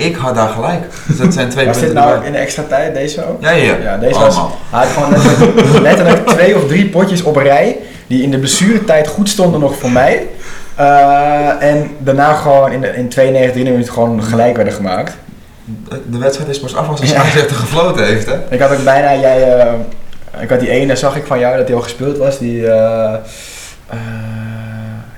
ik 0.00 0.16
had 0.16 0.34
daar 0.34 0.48
gelijk. 0.48 0.82
Dus 1.06 1.16
dat 1.18 1.32
zijn 1.32 1.48
twee 1.48 1.66
Was 1.66 1.74
dit 1.76 1.84
punten 1.84 2.02
nou 2.02 2.12
erbij. 2.14 2.26
in 2.28 2.32
de 2.34 2.38
extra 2.38 2.62
tijd, 2.68 2.94
deze 2.94 3.26
ook? 3.28 3.42
Ja, 3.42 3.50
ja, 3.50 3.74
ja. 3.82 3.96
Deze 3.96 4.18
was, 4.18 4.36
hij 4.70 4.86
had 4.86 4.88
gewoon 4.88 5.10
letterlijk, 5.10 5.80
letterlijk 5.88 6.26
twee 6.26 6.56
of 6.56 6.66
drie 6.66 6.88
potjes 6.88 7.22
op 7.22 7.36
rij, 7.36 7.76
die 8.06 8.22
in 8.22 8.30
de 8.30 8.38
blessuretijd 8.38 9.08
goed 9.08 9.28
stonden 9.28 9.60
nog 9.60 9.76
voor 9.76 9.90
mij. 9.90 10.26
Eh, 10.74 11.62
en 11.62 11.90
daarna 11.98 12.34
gewoon 12.34 12.72
in, 12.72 12.80
de, 12.80 12.88
in 12.96 13.08
92, 13.08 13.52
3 13.62 13.70
minuten 13.70 13.92
gewoon 13.92 14.22
gelijk 14.22 14.56
werden 14.56 14.74
gemaakt. 14.74 15.16
De 16.10 16.18
wedstrijd 16.18 16.50
is 16.50 16.60
pas 16.60 16.76
af 16.76 16.88
als 16.88 17.00
de 17.00 17.06
Ja. 17.06 17.12
scheidsrechter 17.12 17.56
gefloten 17.56 18.04
heeft, 18.06 18.26
hè? 18.26 18.34
Ik 18.48 18.60
had 18.60 18.70
ook 18.72 18.84
bijna, 18.84 19.14
jij, 19.20 19.58
eh, 19.58 19.72
ik 20.40 20.50
had 20.50 20.60
die 20.60 20.70
ene, 20.70 20.96
zag 20.96 21.16
ik 21.16 21.26
van 21.26 21.38
jou 21.38 21.56
dat 21.56 21.66
die 21.66 21.76
al 21.76 21.82
gespeeld 21.82 22.16
was, 22.18 22.38
die, 22.38 22.66
eh, 22.66 23.14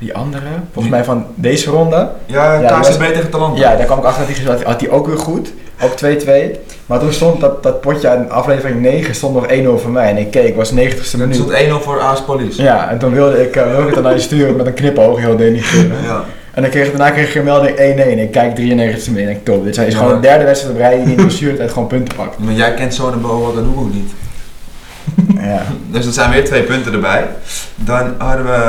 die 0.02 0.14
andere, 0.14 0.44
volgens 0.72 0.94
mij 0.94 1.04
van 1.04 1.26
deze 1.34 1.70
ronde. 1.70 2.08
Ja, 2.26 2.52
Ja, 2.52 2.58
die 2.58 2.66
KCB 2.68 2.98
was- 2.98 3.08
tegen 3.08 3.30
Talanta. 3.30 3.58
Ja, 3.60 3.76
daar 3.76 3.86
kwam 3.86 3.98
ik 3.98 4.04
achter 4.04 4.18
dat 4.26 4.34
hij 4.36 4.44
gespeeld 4.44 4.62
had, 4.64 4.78
die 4.80 4.90
ook 4.90 5.06
weer 5.06 5.18
goed, 5.18 5.52
ook 5.82 5.92
2-2. 5.96 6.58
Maar 6.86 6.98
toen 6.98 7.12
stond 7.12 7.40
dat, 7.40 7.62
dat 7.62 7.80
potje 7.80 8.08
in 8.08 8.30
aflevering 8.30 8.80
9 8.80 9.14
stond 9.14 9.34
nog 9.34 9.46
1-0 9.46 9.78
voor 9.78 9.90
mij 9.90 10.10
en 10.10 10.16
ik 10.16 10.30
keek, 10.30 10.46
het 10.46 10.54
was 10.56 10.70
90ste 10.72 11.12
Er 11.12 11.18
minuut. 11.18 11.34
stond 11.34 11.52
1-0 11.52 11.80
voor 11.80 12.00
AS 12.00 12.22
Police. 12.22 12.62
Ja, 12.62 12.90
en 12.90 12.98
toen 12.98 13.12
wilde 13.12 13.42
ik, 13.42 13.54
wilde 13.54 13.78
ik 13.78 13.84
het 13.86 13.94
dan 13.94 14.02
naar 14.02 14.12
je 14.14 14.18
sturen 14.20 14.56
met 14.56 14.66
een 14.66 14.74
knipoog, 14.74 15.18
heel 15.18 15.36
denigrerend. 15.36 15.92
Ja. 16.04 16.24
En 16.54 16.62
dan 16.62 16.70
kreeg, 16.70 16.88
daarna 16.88 17.10
kreeg 17.10 17.32
je 17.32 17.38
een 17.38 17.44
melding 17.44 17.76
1-1. 17.76 18.18
Ik 18.18 18.30
kijk 18.30 18.54
93 18.54 19.06
e 19.06 19.10
mee 19.10 19.24
en 19.24 19.30
ik 19.30 19.44
top. 19.44 19.64
Dit 19.64 19.78
is 19.78 19.92
Ja, 19.92 19.98
gewoon 19.98 20.14
de 20.14 20.20
derde 20.20 20.44
wedstrijd 20.44 20.74
op 20.74 20.80
rij 20.80 20.90
die 20.94 21.02
in 21.02 21.08
de 21.08 21.14
blessuretijd 21.14 21.70
gewoon 21.72 21.88
punten 21.88 22.16
pakt. 22.16 22.38
Maar 22.38 22.52
jij 22.54 22.74
kent 22.74 22.94
zo'n 22.94 23.20
Boa 23.20 23.50
Ganugo 23.54 23.88
niet. 23.92 24.12
Ja. 25.42 25.62
Dus 25.92 26.04
dat 26.04 26.14
zijn 26.14 26.30
weer 26.30 26.44
twee 26.44 26.62
punten 26.62 26.92
erbij. 26.92 27.24
Dan 27.74 28.14
hadden 28.18 28.44
we... 28.44 28.60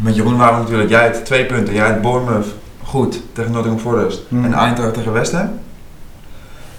Met 0.00 0.16
Jeroen 0.16 0.36
waren 0.36 0.54
we 0.54 0.60
natuurlijk... 0.60 0.90
Jij 0.90 1.06
had 1.06 1.24
twee 1.24 1.46
punten. 1.46 1.74
Jij 1.74 1.86
had 1.86 2.00
Bournemouth 2.00 2.46
goed 2.82 3.20
tegen 3.32 3.52
Nottingham 3.52 3.82
Forest. 3.82 4.22
Hmm. 4.28 4.44
En 4.44 4.54
Eintracht 4.54 4.94
tegen 4.94 5.12
West 5.12 5.32
Ham. 5.32 5.50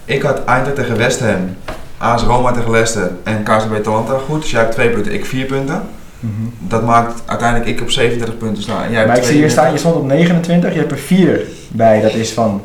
Ik 0.04 0.22
had 0.22 0.44
Eintracht 0.44 0.76
tegen 0.76 0.96
West 0.96 1.20
Ham. 1.20 1.56
AS 1.98 2.22
Roma 2.22 2.52
tegen 2.52 2.70
Leicester. 2.70 3.10
En 3.24 3.42
KCB 3.42 3.82
Talanta 3.82 4.18
goed. 4.26 4.40
Dus 4.40 4.50
jij 4.50 4.60
hebt 4.60 4.72
twee 4.72 4.90
punten. 4.90 5.12
Ik 5.12 5.26
vier 5.26 5.44
punten. 5.44 5.82
Mhm. 6.20 6.32
Dat 6.58 6.84
maakt 6.84 7.22
uiteindelijk 7.26 7.70
ik 7.70 7.80
op 7.80 7.90
37 7.90 8.38
punten 8.38 8.62
staan. 8.62 8.82
En 8.82 8.90
jij 8.90 8.96
hebt 8.96 9.08
Maar 9.08 9.16
ik 9.16 9.24
zie 9.24 9.36
hier 9.36 9.48
32. 9.48 9.52
staan, 9.52 9.72
je 9.72 9.78
stond 9.78 9.94
op 9.94 10.04
29, 10.04 10.72
je 10.72 10.78
hebt 10.78 10.92
er 10.92 10.98
4 10.98 11.40
bij. 11.68 12.00
Dat 12.00 12.14
is 12.14 12.32
van 12.32 12.62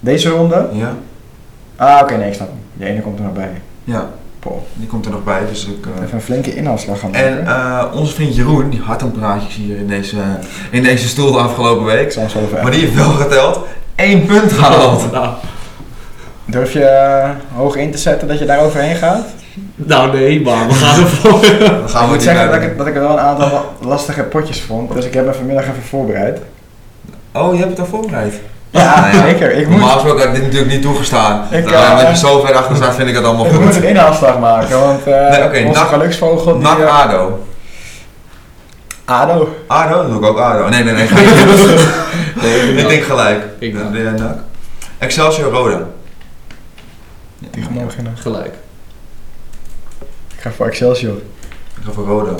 deze 0.00 0.28
ronde. 0.28 0.68
Ja. 0.72 0.94
Ah, 1.76 2.02
oké, 2.02 2.16
nee, 2.16 2.28
ik 2.28 2.34
snap 2.34 2.48
hem. 2.48 2.58
Die 2.72 2.86
ene 2.86 3.00
komt 3.00 3.18
er 3.18 3.24
nog 3.24 3.32
bij. 3.32 3.50
Ja. 3.84 4.10
Die 4.74 4.86
komt 4.86 5.04
er 5.04 5.10
nog 5.10 5.24
bij. 5.24 5.40
Dus 5.48 5.66
ik... 5.66 5.86
eh, 5.86 6.02
Even 6.04 6.14
een 6.14 6.22
flinke 6.22 6.54
inhaalslag 6.54 7.00
gaan 7.00 7.14
En 7.14 7.44
maken. 7.44 7.46
eh, 7.92 7.98
onze 8.00 8.14
vriend 8.14 8.34
Jeroen, 8.36 8.70
die 8.70 8.80
had 8.80 9.02
een 9.02 9.10
praatjes 9.12 9.54
hier 9.54 9.76
in 9.76 9.86
deze, 9.86 10.16
in 10.70 10.82
deze 10.82 11.08
stoel 11.08 11.32
de 11.32 11.38
afgelopen 11.38 11.84
ik 11.84 11.92
week. 12.50 12.62
Maar 12.62 12.70
die 12.70 12.80
heeft 12.80 12.94
wel 12.94 13.10
geteld. 13.10 13.60
één 13.94 14.26
punt 14.26 14.52
gehaald. 14.52 15.12
Nou, 15.12 15.28
Durf 16.44 16.72
je 16.72 16.84
eh, 16.84 17.30
hoog 17.54 17.76
in 17.76 17.90
te 17.90 17.98
zetten 17.98 18.28
dat 18.28 18.38
je 18.38 18.44
daar 18.46 18.60
overheen 18.60 18.96
gaat? 18.96 19.24
nou 19.74 20.12
nee, 20.12 20.40
maar 20.40 20.66
we 20.68 20.74
gaan 20.74 21.00
ervoor. 21.00 21.44
Ik 21.44 21.72
gaan 21.90 22.06
we 22.08 22.12
moet 22.14 22.22
zeggen 22.22 22.50
dat 22.50 22.62
ik, 22.62 22.78
dat 22.78 22.86
ik 22.86 22.94
er 22.94 23.00
wel 23.00 23.10
een 23.12 23.18
aantal 23.18 23.50
la- 23.50 23.88
lastige 23.88 24.22
potjes 24.22 24.60
vond. 24.60 24.92
Dus 24.92 25.04
ik 25.04 25.14
heb 25.14 25.26
me 25.26 25.34
vanmiddag 25.34 25.64
even 25.64 25.82
voorbereid. 25.82 26.38
Oh, 27.32 27.52
je 27.54 27.58
hebt 27.58 27.70
het 27.70 27.80
al 27.80 27.86
voorbereid? 27.86 28.34
Ja, 28.70 29.00
Nou 29.00 29.16
ja. 29.16 29.22
zeker. 29.22 29.50
Ik 29.52 29.68
moet, 29.68 29.76
Normaal 29.78 29.94
gesproken 29.94 30.18
had 30.18 30.28
ik 30.28 30.34
dit 30.34 30.42
natuurlijk 30.44 30.70
niet 30.72 30.82
toegestaan. 30.82 31.46
Ik, 31.50 31.70
eh, 31.70 31.98
dat 31.98 32.08
je 32.08 32.16
zo 32.16 32.40
ver 32.40 32.54
achter 32.54 32.76
staat, 32.76 32.94
vind 32.94 33.08
ik 33.08 33.14
het 33.14 33.24
allemaal 33.24 33.46
ik 33.46 33.52
moet 33.52 33.62
goed. 33.64 33.76
een 33.76 33.82
inhaalslag 33.88 34.38
maken. 34.38 34.80
Want 34.80 35.06
eh 35.06 35.28
Nee, 35.30 35.44
oké, 35.44 35.58
onze 35.66 35.80
nak- 35.80 35.88
geluksvogel... 35.88 36.52
die, 36.52 36.62
NAC 36.62 36.78
eh, 36.78 36.98
ADO. 37.00 37.46
ADO. 39.04 39.48
ADO? 39.66 39.96
Dan 39.96 40.10
doe 40.10 40.18
ik 40.20 40.24
ook 40.26 40.38
ADO. 40.38 40.68
Nee, 40.68 40.84
nee, 40.84 40.94
nee. 40.94 41.06
ik 42.78 42.88
denk 42.88 43.02
gelijk. 43.02 43.42
Ik 43.58 43.74
Dan 43.74 43.82
NAC. 43.82 43.92
doe 43.92 44.02
jij 44.02 44.10
NAC. 44.12 44.36
Excelsior 44.98 45.52
Roda. 45.52 45.80
Tegen 47.50 47.72
morgen. 47.72 48.16
Gelijk. 48.20 48.54
Ik 50.34 50.40
ga 50.40 50.50
voor 50.50 50.66
Excelsior. 50.66 51.16
Ik 51.76 51.82
ga 51.84 51.90
voor 51.92 52.06
Roda. 52.06 52.32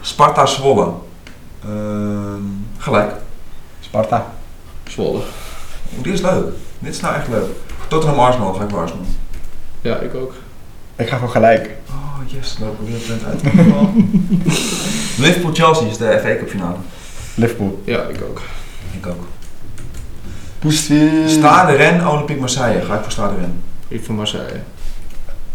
Sparta 0.00 0.46
Zwolle. 0.46 0.88
Ehm, 1.64 2.42
gelijk. 2.78 3.10
Sparta. 3.80 4.26
Zwolle. 4.92 5.20
Oeh, 5.94 6.02
dit 6.02 6.12
is 6.12 6.20
leuk. 6.20 6.44
Dit 6.78 6.94
is 6.94 7.00
nou 7.00 7.14
echt 7.14 7.28
leuk. 7.28 7.50
Tottenham 7.88 8.18
Arsenal, 8.18 8.52
ga 8.52 8.62
ik 8.62 8.70
voor 8.70 8.80
Arsenal. 8.80 9.04
Ja, 9.80 9.96
ik 9.96 10.14
ook. 10.14 10.34
Ik 10.96 11.08
ga 11.08 11.18
voor 11.18 11.28
gelijk. 11.28 11.70
Oh 11.88 12.18
yes, 12.26 12.56
lopen 12.60 12.84
we 12.84 12.90
weer 12.90 13.00
een 13.00 13.06
punt 13.06 13.24
uit. 13.24 13.42
Liverpool 15.24 15.52
Chelsea 15.54 15.86
is 15.86 15.96
de 15.96 16.18
FA 16.22 16.36
Cup 16.36 16.48
finale. 16.48 16.76
Liverpool. 17.34 17.82
Ja, 17.84 18.02
ik 18.02 18.22
ook. 18.22 18.40
Ik 18.92 19.06
ook. 19.06 19.26
Poestie. 20.58 21.28
Stade 21.28 21.72
Ren, 21.76 22.08
Olympique 22.08 22.40
Marseille. 22.40 22.82
Ga 22.82 22.94
ik 22.94 23.02
voor 23.02 23.12
Stade 23.12 23.34
Ren. 23.34 23.62
Ik 23.88 24.04
van 24.04 24.14
Marseille. 24.14 24.54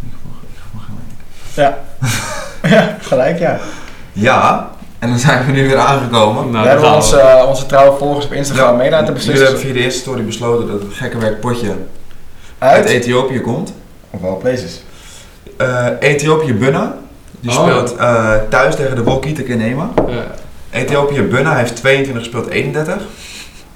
Ik 0.02 0.12
ga 0.12 0.18
voor, 0.24 0.50
ik 0.50 0.58
ga 0.58 0.66
voor 0.72 0.82
gelijk. 0.82 1.78
Ja, 2.64 2.98
gelijk 3.02 3.40
ja. 3.40 3.60
Ja, 4.14 4.72
en 5.00 5.10
dan 5.10 5.20
zijn 5.20 5.46
we 5.46 5.52
nu 5.52 5.68
weer 5.68 5.78
aangekomen. 5.78 6.50
Nou, 6.52 6.64
we 6.64 6.70
hebben 6.70 6.94
onze, 6.94 7.20
eh, 7.20 7.48
onze 7.48 7.66
trouwe 7.66 7.98
volgers 7.98 8.26
op 8.26 8.32
Instagram 8.34 8.78
mee 8.78 8.90
laten 8.90 9.06
Jullie 9.06 9.14
beslissen. 9.20 9.46
hebben 9.46 9.64
via 9.64 9.74
de 9.74 9.80
eerste 9.80 10.00
story 10.00 10.24
besloten 10.26 10.68
dat 10.68 10.82
het 10.82 10.94
gekke 10.94 11.18
werk 11.18 11.40
potje 11.40 11.68
uit 12.58 12.76
Uit. 12.76 12.86
Ethiopië 12.86 13.42
komt. 13.42 13.74
Of 14.10 14.24
all 14.24 14.36
places. 14.36 14.82
Eh, 15.58 15.86
Ethiopië 16.00 16.54
Bunna. 16.54 16.96
Die 17.40 17.52
Oh, 17.52 17.62
speelt 17.64 17.96
eh, 17.96 18.34
thuis 18.50 18.76
tegen 18.76 18.96
de 18.96 19.04
Wolkite 19.04 19.44
Kenema. 19.44 19.90
Ja. 20.08 20.24
Ethiopië 20.70 21.22
Bunna 21.22 21.56
heeft 21.56 21.76
22 21.76 22.24
gespeeld 22.24 22.48
31. 22.50 22.96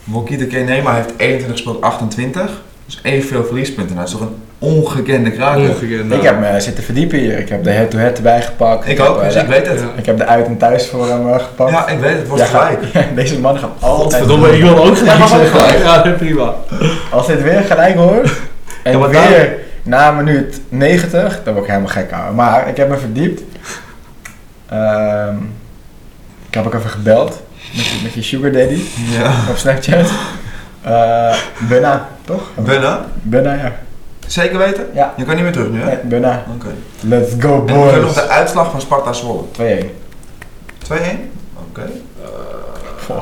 Wolkite 0.04 0.48
Kenema 0.48 0.94
heeft 0.94 1.10
21 1.18 1.52
gespeeld 1.52 1.82
28. 1.82 2.62
Dus 2.92 3.00
evenveel 3.12 3.46
verliespunten. 3.46 3.96
Nou, 3.96 4.08
dat 4.08 4.14
is 4.16 4.20
toch 4.20 4.30
een 4.30 4.36
ongekende 4.60 5.32
kraker. 5.32 5.70
Ongekend. 5.70 6.14
Ik 6.14 6.22
heb 6.22 6.40
me 6.40 6.60
zitten 6.62 6.84
verdiepen 6.84 7.18
hier. 7.20 7.40
Ik 7.40 7.50
heb 7.50 7.64
de 7.64 7.70
head-to-head 7.72 8.18
erbij 8.18 8.42
gepakt. 8.42 8.88
Ik 8.88 9.00
ook, 9.00 9.18
eh, 9.18 9.24
dus 9.24 9.34
de- 9.34 9.40
ik 9.40 9.48
weet 9.48 9.68
het. 9.68 9.84
Ik 9.96 10.06
heb 10.06 10.18
de 10.18 10.26
uit- 10.26 10.46
en 10.46 10.58
thuis 10.58 10.88
voor 10.88 11.08
hem 11.08 11.30
eh, 11.30 11.40
gepakt. 11.40 11.72
Ja, 11.72 11.88
ik 11.88 12.00
weet 12.00 12.10
het. 12.10 12.20
Het 12.20 12.28
wordt 12.28 12.44
Ja, 12.44 12.50
gelijk. 12.50 12.80
Deze 13.16 13.40
man 13.40 13.58
gaat 13.60 13.70
altijd... 13.80 14.02
Godverdomme, 14.02 14.56
ik 14.56 14.62
wil 14.62 14.78
ook 14.86 14.98
gelijk 14.98 15.18
zeggen. 15.28 15.48
gelijk. 15.60 15.78
Ja, 15.84 16.12
prima. 16.18 16.54
Als 17.12 17.28
dit 17.28 17.42
weer 17.44 17.62
gelijk 17.62 17.96
hoor. 17.96 18.32
En 18.84 19.00
Ja, 19.00 19.08
weer 19.10 19.56
na 19.84 20.12
minuut 20.12 20.62
90, 20.70 21.42
dan 21.44 21.54
word 21.54 21.66
ik 21.66 21.72
helemaal 21.72 21.92
gek 21.94 22.12
houden. 22.12 22.36
Maar 22.36 22.68
ik 22.70 22.78
heb 22.78 22.90
me 22.90 22.98
verdiept. 22.98 23.42
Ehm, 24.70 25.36
ik 26.48 26.54
heb 26.54 26.66
ook 26.66 26.74
even 26.74 26.90
gebeld 26.90 27.42
met, 27.76 27.86
je- 27.86 28.00
met 28.04 28.14
je 28.14 28.22
sugar 28.22 28.52
daddy 28.52 28.82
Ja. 29.20 29.32
op 29.50 29.58
Snapchat. 29.58 30.10
Eh 30.82 31.36
Bunna, 31.70 32.08
toch? 32.26 32.42
Bunna? 32.56 33.06
Bunna, 33.22 33.54
ja. 33.54 33.76
Zeker 34.28 34.58
weten? 34.58 34.88
Ja. 34.94 35.14
Je 35.18 35.26
kan 35.26 35.36
niet 35.36 35.44
meer 35.44 35.54
terug 35.54 35.70
nu, 35.70 35.80
hè? 35.80 35.86
Nee, 35.86 35.98
Bunna. 36.04 36.44
Oké. 36.56 36.74
Let's 37.00 37.32
go 37.40 37.60
En 37.60 37.66
dan 37.66 37.76
nog 37.86 38.02
boys. 38.02 38.14
de 38.14 38.28
uitslag 38.28 38.72
van 38.72 38.82
Sparta 38.82 39.14
Zwolle. 39.14 39.44
2-1. 39.52 39.86
2-1? 40.88 40.94
Oké. 41.70 41.90
Goh. 43.06 43.22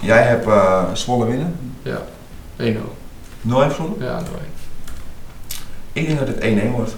Jij 0.00 0.22
hebt 0.22 0.46
eh 0.46 0.82
Zwolle 0.92 1.26
winnen. 1.26 1.56
Ja, 1.82 1.98
1-0. 2.56 2.62
0 3.40 3.62
heeft 3.62 3.74
Zwolle. 3.74 3.94
Ja, 3.98 4.20
0-1. 4.20 4.22
Ik 5.92 6.06
denk 6.06 6.18
dat 6.18 6.28
het 6.28 6.40
1-1 6.40 6.70
wordt. 6.74 6.96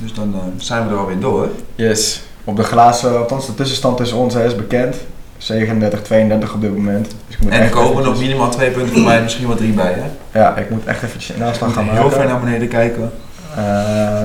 Dus 0.00 0.14
dan 0.14 0.34
eh, 0.34 0.40
zijn 0.56 0.86
we 0.86 0.92
er 0.92 0.98
alweer 1.00 1.20
door. 1.20 1.48
Yes. 1.74 2.22
Op 2.44 2.56
de 2.56 2.62
glazen, 2.62 3.18
althans 3.18 3.46
de 3.46 3.54
tussenstand 3.54 3.96
tussen 3.96 4.16
ons 4.16 4.34
is 4.34 4.56
bekend. 4.56 4.96
37, 5.42 6.02
32 6.02 6.54
op 6.54 6.60
dit 6.60 6.76
moment. 6.76 7.04
Dus 7.26 7.36
ik 7.36 7.42
moet 7.42 7.52
En 7.52 7.60
er 7.60 7.68
komen 7.70 8.02
nog 8.04 8.18
minimaal 8.18 8.50
twee 8.50 8.70
punten 8.70 8.92
voor 8.94 9.02
mij, 9.04 9.22
misschien 9.22 9.46
wel 9.46 9.56
drie 9.56 9.72
bij. 9.72 9.94
Hè? 10.30 10.38
Ja, 10.40 10.56
ik 10.56 10.70
moet 10.70 10.84
echt 10.86 11.02
eventjes 11.02 11.36
een 11.36 11.44
aanslag 11.44 11.68
Ik 11.68 11.74
gaan 11.74 11.84
moet 11.84 11.92
heel 11.94 12.08
ver 12.10 12.18
maken. 12.18 12.30
naar 12.32 12.40
beneden 12.40 12.68
kijken. 12.68 13.12
Eh, 13.56 13.62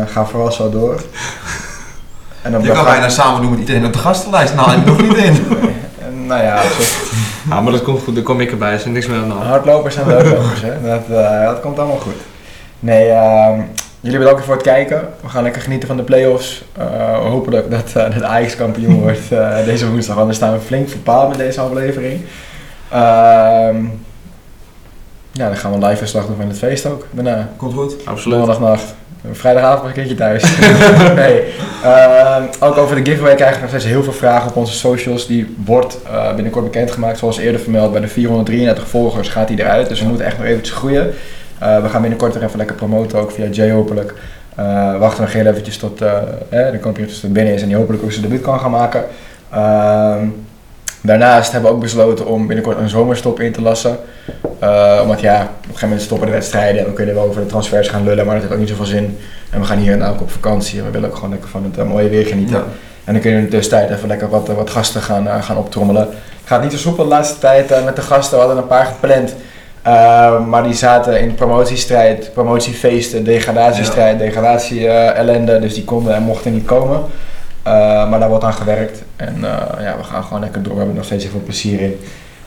ga 0.08 0.26
vooral 0.26 0.52
zo 0.52 0.70
door. 0.70 1.02
En 2.42 2.56
op 2.56 2.62
Je 2.64 2.68
kan 2.68 2.78
ga- 2.78 2.84
bijna 2.92 3.10
samen 3.10 3.42
doen 3.42 3.50
met 3.50 3.60
iedereen 3.60 3.86
op 3.86 3.94
de 3.94 4.00
gastenlijst. 4.00 4.56
Nou, 4.56 4.72
ik 4.78 4.86
nog 4.86 5.02
niet 5.02 5.16
in. 5.18 5.36
En, 6.06 6.26
Nou 6.28 6.44
ja, 6.44 6.62
maar 7.62 7.72
dat 7.72 7.82
komt 7.84 8.04
goed. 8.04 8.16
Dan 8.16 8.24
kom 8.24 8.40
ik 8.42 8.52
erbij. 8.52 8.70
Er 8.70 8.76
is 8.76 8.86
niks 8.86 9.08
meer 9.08 9.18
aan 9.22 9.28
de 9.28 9.34
hand. 9.34 9.46
hardlopers 9.46 9.96
en 9.96 10.08
leukopers, 10.08 10.62
hè. 10.62 10.82
Dat, 10.82 11.04
eh, 11.20 11.44
dat 11.46 11.60
komt 11.60 11.80
allemaal 11.80 11.98
goed. 11.98 12.16
Nee, 12.80 13.10
ehm, 13.10 13.60
jullie 14.08 14.22
bedankt 14.22 14.46
voor 14.46 14.54
het 14.54 14.64
kijken. 14.64 15.08
We 15.22 15.30
gaan 15.30 15.44
lekker 15.44 15.62
genieten 15.62 15.88
van 15.88 15.98
de 15.98 16.04
play-offs. 16.04 16.64
Eh, 16.78 17.22
we 17.22 17.28
hopen 17.28 17.52
dat, 17.52 17.72
dat, 17.72 17.96
eh, 17.96 18.14
dat 18.14 18.24
Ajax 18.24 18.56
kampioen 18.56 19.02
wordt 19.02 19.32
eh, 19.32 19.66
deze 19.66 19.90
woensdag. 19.90 20.26
We 20.26 20.34
staan 20.34 20.62
flink 20.62 20.90
verpaald 20.90 21.30
met 21.30 21.38
deze 21.38 21.62
aflevering. 21.62 22.22
Ehm, 22.92 23.86
ja, 25.32 25.48
dan 25.48 25.58
gaan 25.58 25.72
we 25.80 25.86
live 25.86 25.98
verslag 25.98 26.26
doen 26.26 26.36
van 26.36 26.48
het 26.48 26.58
feest 26.58 26.86
ook. 26.86 27.06
Daarna. 27.12 27.50
Komt 27.58 27.74
goed. 27.74 28.06
Absoluut. 28.06 28.38
Donderdagnacht. 28.38 28.96
Vrijdagavond 29.32 29.80
nog 29.80 29.88
een 29.88 29.94
keertje 29.94 30.16
thuis. 30.16 30.58
nee. 31.16 31.44
Ehm, 31.84 32.44
ook 32.60 32.78
over 32.78 32.96
de 32.96 33.12
giveaway 33.12 33.36
krijgen 33.36 33.56
we 33.56 33.62
nog 33.62 33.70
steeds 33.70 33.86
heel 33.86 34.04
veel 34.04 34.14
vragen 34.14 34.50
op 34.50 34.56
onze 34.56 34.74
socials. 34.74 35.28
Die 35.28 35.56
wordt 35.66 35.98
eh, 36.04 36.34
binnenkort 36.34 36.66
bekendgemaakt. 36.66 37.18
Zoals 37.18 37.38
eerder 37.38 37.62
vermeld, 37.62 37.92
bij 37.92 38.02
de 38.02 38.08
433 38.08 38.88
volgers 38.88 39.30
gaat 39.30 39.48
die 39.48 39.60
eruit. 39.60 39.90
Dus 39.90 40.00
we 40.02 40.08
moeten 40.08 40.26
echt 40.26 40.38
nog 40.38 40.48
eventjes 40.48 40.76
groeien. 40.76 41.14
Eh, 41.60 41.82
we 41.82 41.90
gaan 41.90 42.02
binnenkort 42.02 42.36
er 42.36 42.44
even 42.44 42.58
lekker 42.58 42.76
promoten, 42.76 43.20
ook 43.20 43.32
via 43.32 43.48
Jay 43.48 43.72
hopelijk. 43.72 44.14
Eh, 44.58 44.98
wachten 44.98 45.24
nog 45.24 45.34
heel 45.34 45.46
eventjes 45.46 45.78
tot 45.78 46.02
eh, 46.02 46.18
eh, 46.50 46.72
de 46.72 46.78
kampioen 46.78 47.08
tot 47.08 47.34
binnen 47.34 47.54
is 47.54 47.62
en 47.62 47.68
die 47.68 47.78
hopelijk 47.78 48.04
ook 48.04 48.12
zijn 48.12 48.24
debuut 48.24 48.42
kan 48.42 48.60
gaan 48.60 48.72
maken. 48.72 49.04
Ehm, 49.52 50.26
daarnaast 51.02 51.52
hebben 51.52 51.70
we 51.70 51.76
ook 51.76 51.82
besloten 51.82 52.28
om 52.28 52.48
binnenkort 52.48 52.78
een 52.78 52.90
zomerstop 52.90 53.40
in 53.40 53.52
te 53.52 53.62
lassen. 53.62 53.98
Omdat 55.02 55.20
ja, 55.20 55.42
op 55.42 55.50
een 55.50 55.64
gegeven 55.64 55.88
moment 55.88 56.02
stoppen 56.02 56.28
de 56.28 56.34
wedstrijden 56.34 56.82
en 56.82 56.88
we 56.88 56.94
kunnen 56.94 57.16
wel 57.16 57.24
over 57.24 57.42
de 57.42 57.48
transfers 57.48 57.88
gaan 57.88 58.04
lullen, 58.04 58.26
maar 58.26 58.34
dat 58.34 58.44
heeft 58.44 58.54
ook 58.54 58.60
niet 58.60 58.70
zoveel 58.70 58.86
zin. 58.86 59.18
En 59.50 59.60
we 59.60 59.66
gaan 59.66 59.78
hier 59.78 60.10
ook 60.10 60.22
op 60.22 60.32
vakantie 60.32 60.80
en 60.80 60.86
we 60.86 60.92
willen 60.92 61.10
ook 61.10 61.16
gewoon 61.16 61.30
lekker 61.30 61.50
van 61.50 61.64
het 61.64 61.88
mooie 61.88 62.10
weer 62.10 62.26
genieten. 62.26 62.56
Ja. 62.56 62.64
En 63.04 63.14
dan 63.14 63.22
kunnen 63.22 63.40
we 63.40 63.46
in 63.46 63.52
de 63.52 63.58
tussentijd 63.58 63.90
even 63.90 64.08
lekker 64.08 64.30
wat, 64.30 64.48
wat 64.48 64.70
gasten 64.70 65.02
gaan, 65.02 65.44
gaan 65.44 65.58
optrommelen. 65.58 66.02
Het 66.02 66.46
gaat 66.46 66.62
niet 66.62 66.72
zo 66.72 66.78
soepel 66.78 67.04
de 67.04 67.10
laatste 67.10 67.40
tijd 67.40 67.86
met 67.86 67.96
de 67.96 68.02
gasten. 68.02 68.38
We 68.38 68.44
hadden 68.44 68.64
een 68.64 68.70
paar 68.70 68.86
gepland. 68.86 69.36
Eh, 69.88 70.46
maar 70.46 70.64
die 70.64 70.74
zaten 70.74 71.20
in 71.20 71.36
promotiestrijd, 71.36 72.30
promotiefeesten, 72.34 73.24
degradatiestrijd, 73.24 74.20
degradatie-ellende. 74.20 75.60
dus 75.60 75.74
die 75.74 75.84
konden 75.84 76.16
en 76.16 76.24
mochten 76.24 76.54
niet 76.54 76.66
komen. 76.66 77.02
Eh, 77.64 78.10
maar 78.10 78.20
daar 78.20 78.30
wordt 78.30 78.44
aan 78.44 78.54
gewerkt. 78.54 79.02
En 79.16 79.36
eh, 79.36 79.84
ja, 79.84 79.96
we 79.98 80.04
gaan 80.04 80.24
gewoon 80.24 80.40
lekker 80.42 80.64
door. 80.64 80.72
We 80.72 80.78
hebben 80.78 80.96
er 80.96 81.02
nog 81.02 81.06
steeds 81.06 81.24
heel 81.24 81.32
veel 81.32 81.42
plezier 81.44 81.82
in. 81.82 82.00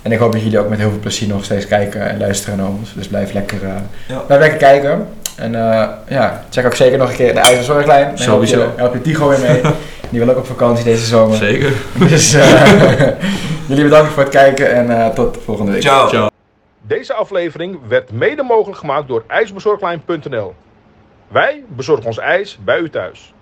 En 0.02 0.12
ik 0.12 0.18
hoop 0.18 0.32
dat 0.32 0.42
jullie 0.42 0.58
ook 0.58 0.68
met 0.68 0.78
heel 0.78 0.90
veel 0.90 0.98
plezier 0.98 1.28
nog 1.28 1.44
steeds 1.44 1.66
kijken 1.66 2.08
en 2.08 2.18
luisteren 2.18 2.58
naar 2.58 2.66
ons. 2.68 2.92
Dus 2.94 3.08
blijf 3.08 3.32
lekker, 3.32 3.58
eh, 3.64 3.70
Ja. 4.06 4.16
blijf 4.26 4.40
lekker 4.40 4.58
kijken. 4.58 5.06
En 5.36 5.54
eh, 5.54 5.86
ja, 6.08 6.42
check 6.50 6.66
ook 6.66 6.74
zeker 6.74 6.98
nog 6.98 7.08
een 7.10 7.16
keer 7.16 7.34
de 7.34 7.40
IJzerzorglijn. 7.40 8.00
Dan 8.16 8.24
help 8.24 8.40
je- 8.40 8.46
Sowieso. 8.48 8.72
Help 8.76 8.92
je 8.94 9.00
Tigo 9.02 9.28
weer 9.28 9.38
mee. 9.40 9.60
Die 10.10 10.20
wil 10.20 10.28
ook 10.30 10.36
op 10.38 10.46
vakantie 10.46 10.84
deze 10.84 11.04
zomer. 11.06 11.36
Zeker. 11.36 11.72
Dus 12.08 12.34
eh, 12.34 12.60
jullie 13.68 13.84
bedankt 13.84 14.12
voor 14.12 14.22
het 14.22 14.32
kijken 14.32 14.72
en 14.74 14.90
eh, 15.00 15.06
tot 15.08 15.38
volgende 15.44 15.72
week. 15.72 15.82
Ciao. 15.82 16.08
Ciao. 16.08 16.28
Deze 16.90 17.14
aflevering 17.14 17.86
werd 17.88 18.12
mede 18.12 18.42
mogelijk 18.42 18.78
gemaakt 18.78 19.08
door 19.08 19.24
ijsbezorglijn.nl. 19.26 20.54
Wij 21.28 21.64
bezorgen 21.68 22.06
ons 22.06 22.18
ijs 22.18 22.58
bij 22.64 22.78
u 22.78 22.90
thuis. 22.90 23.34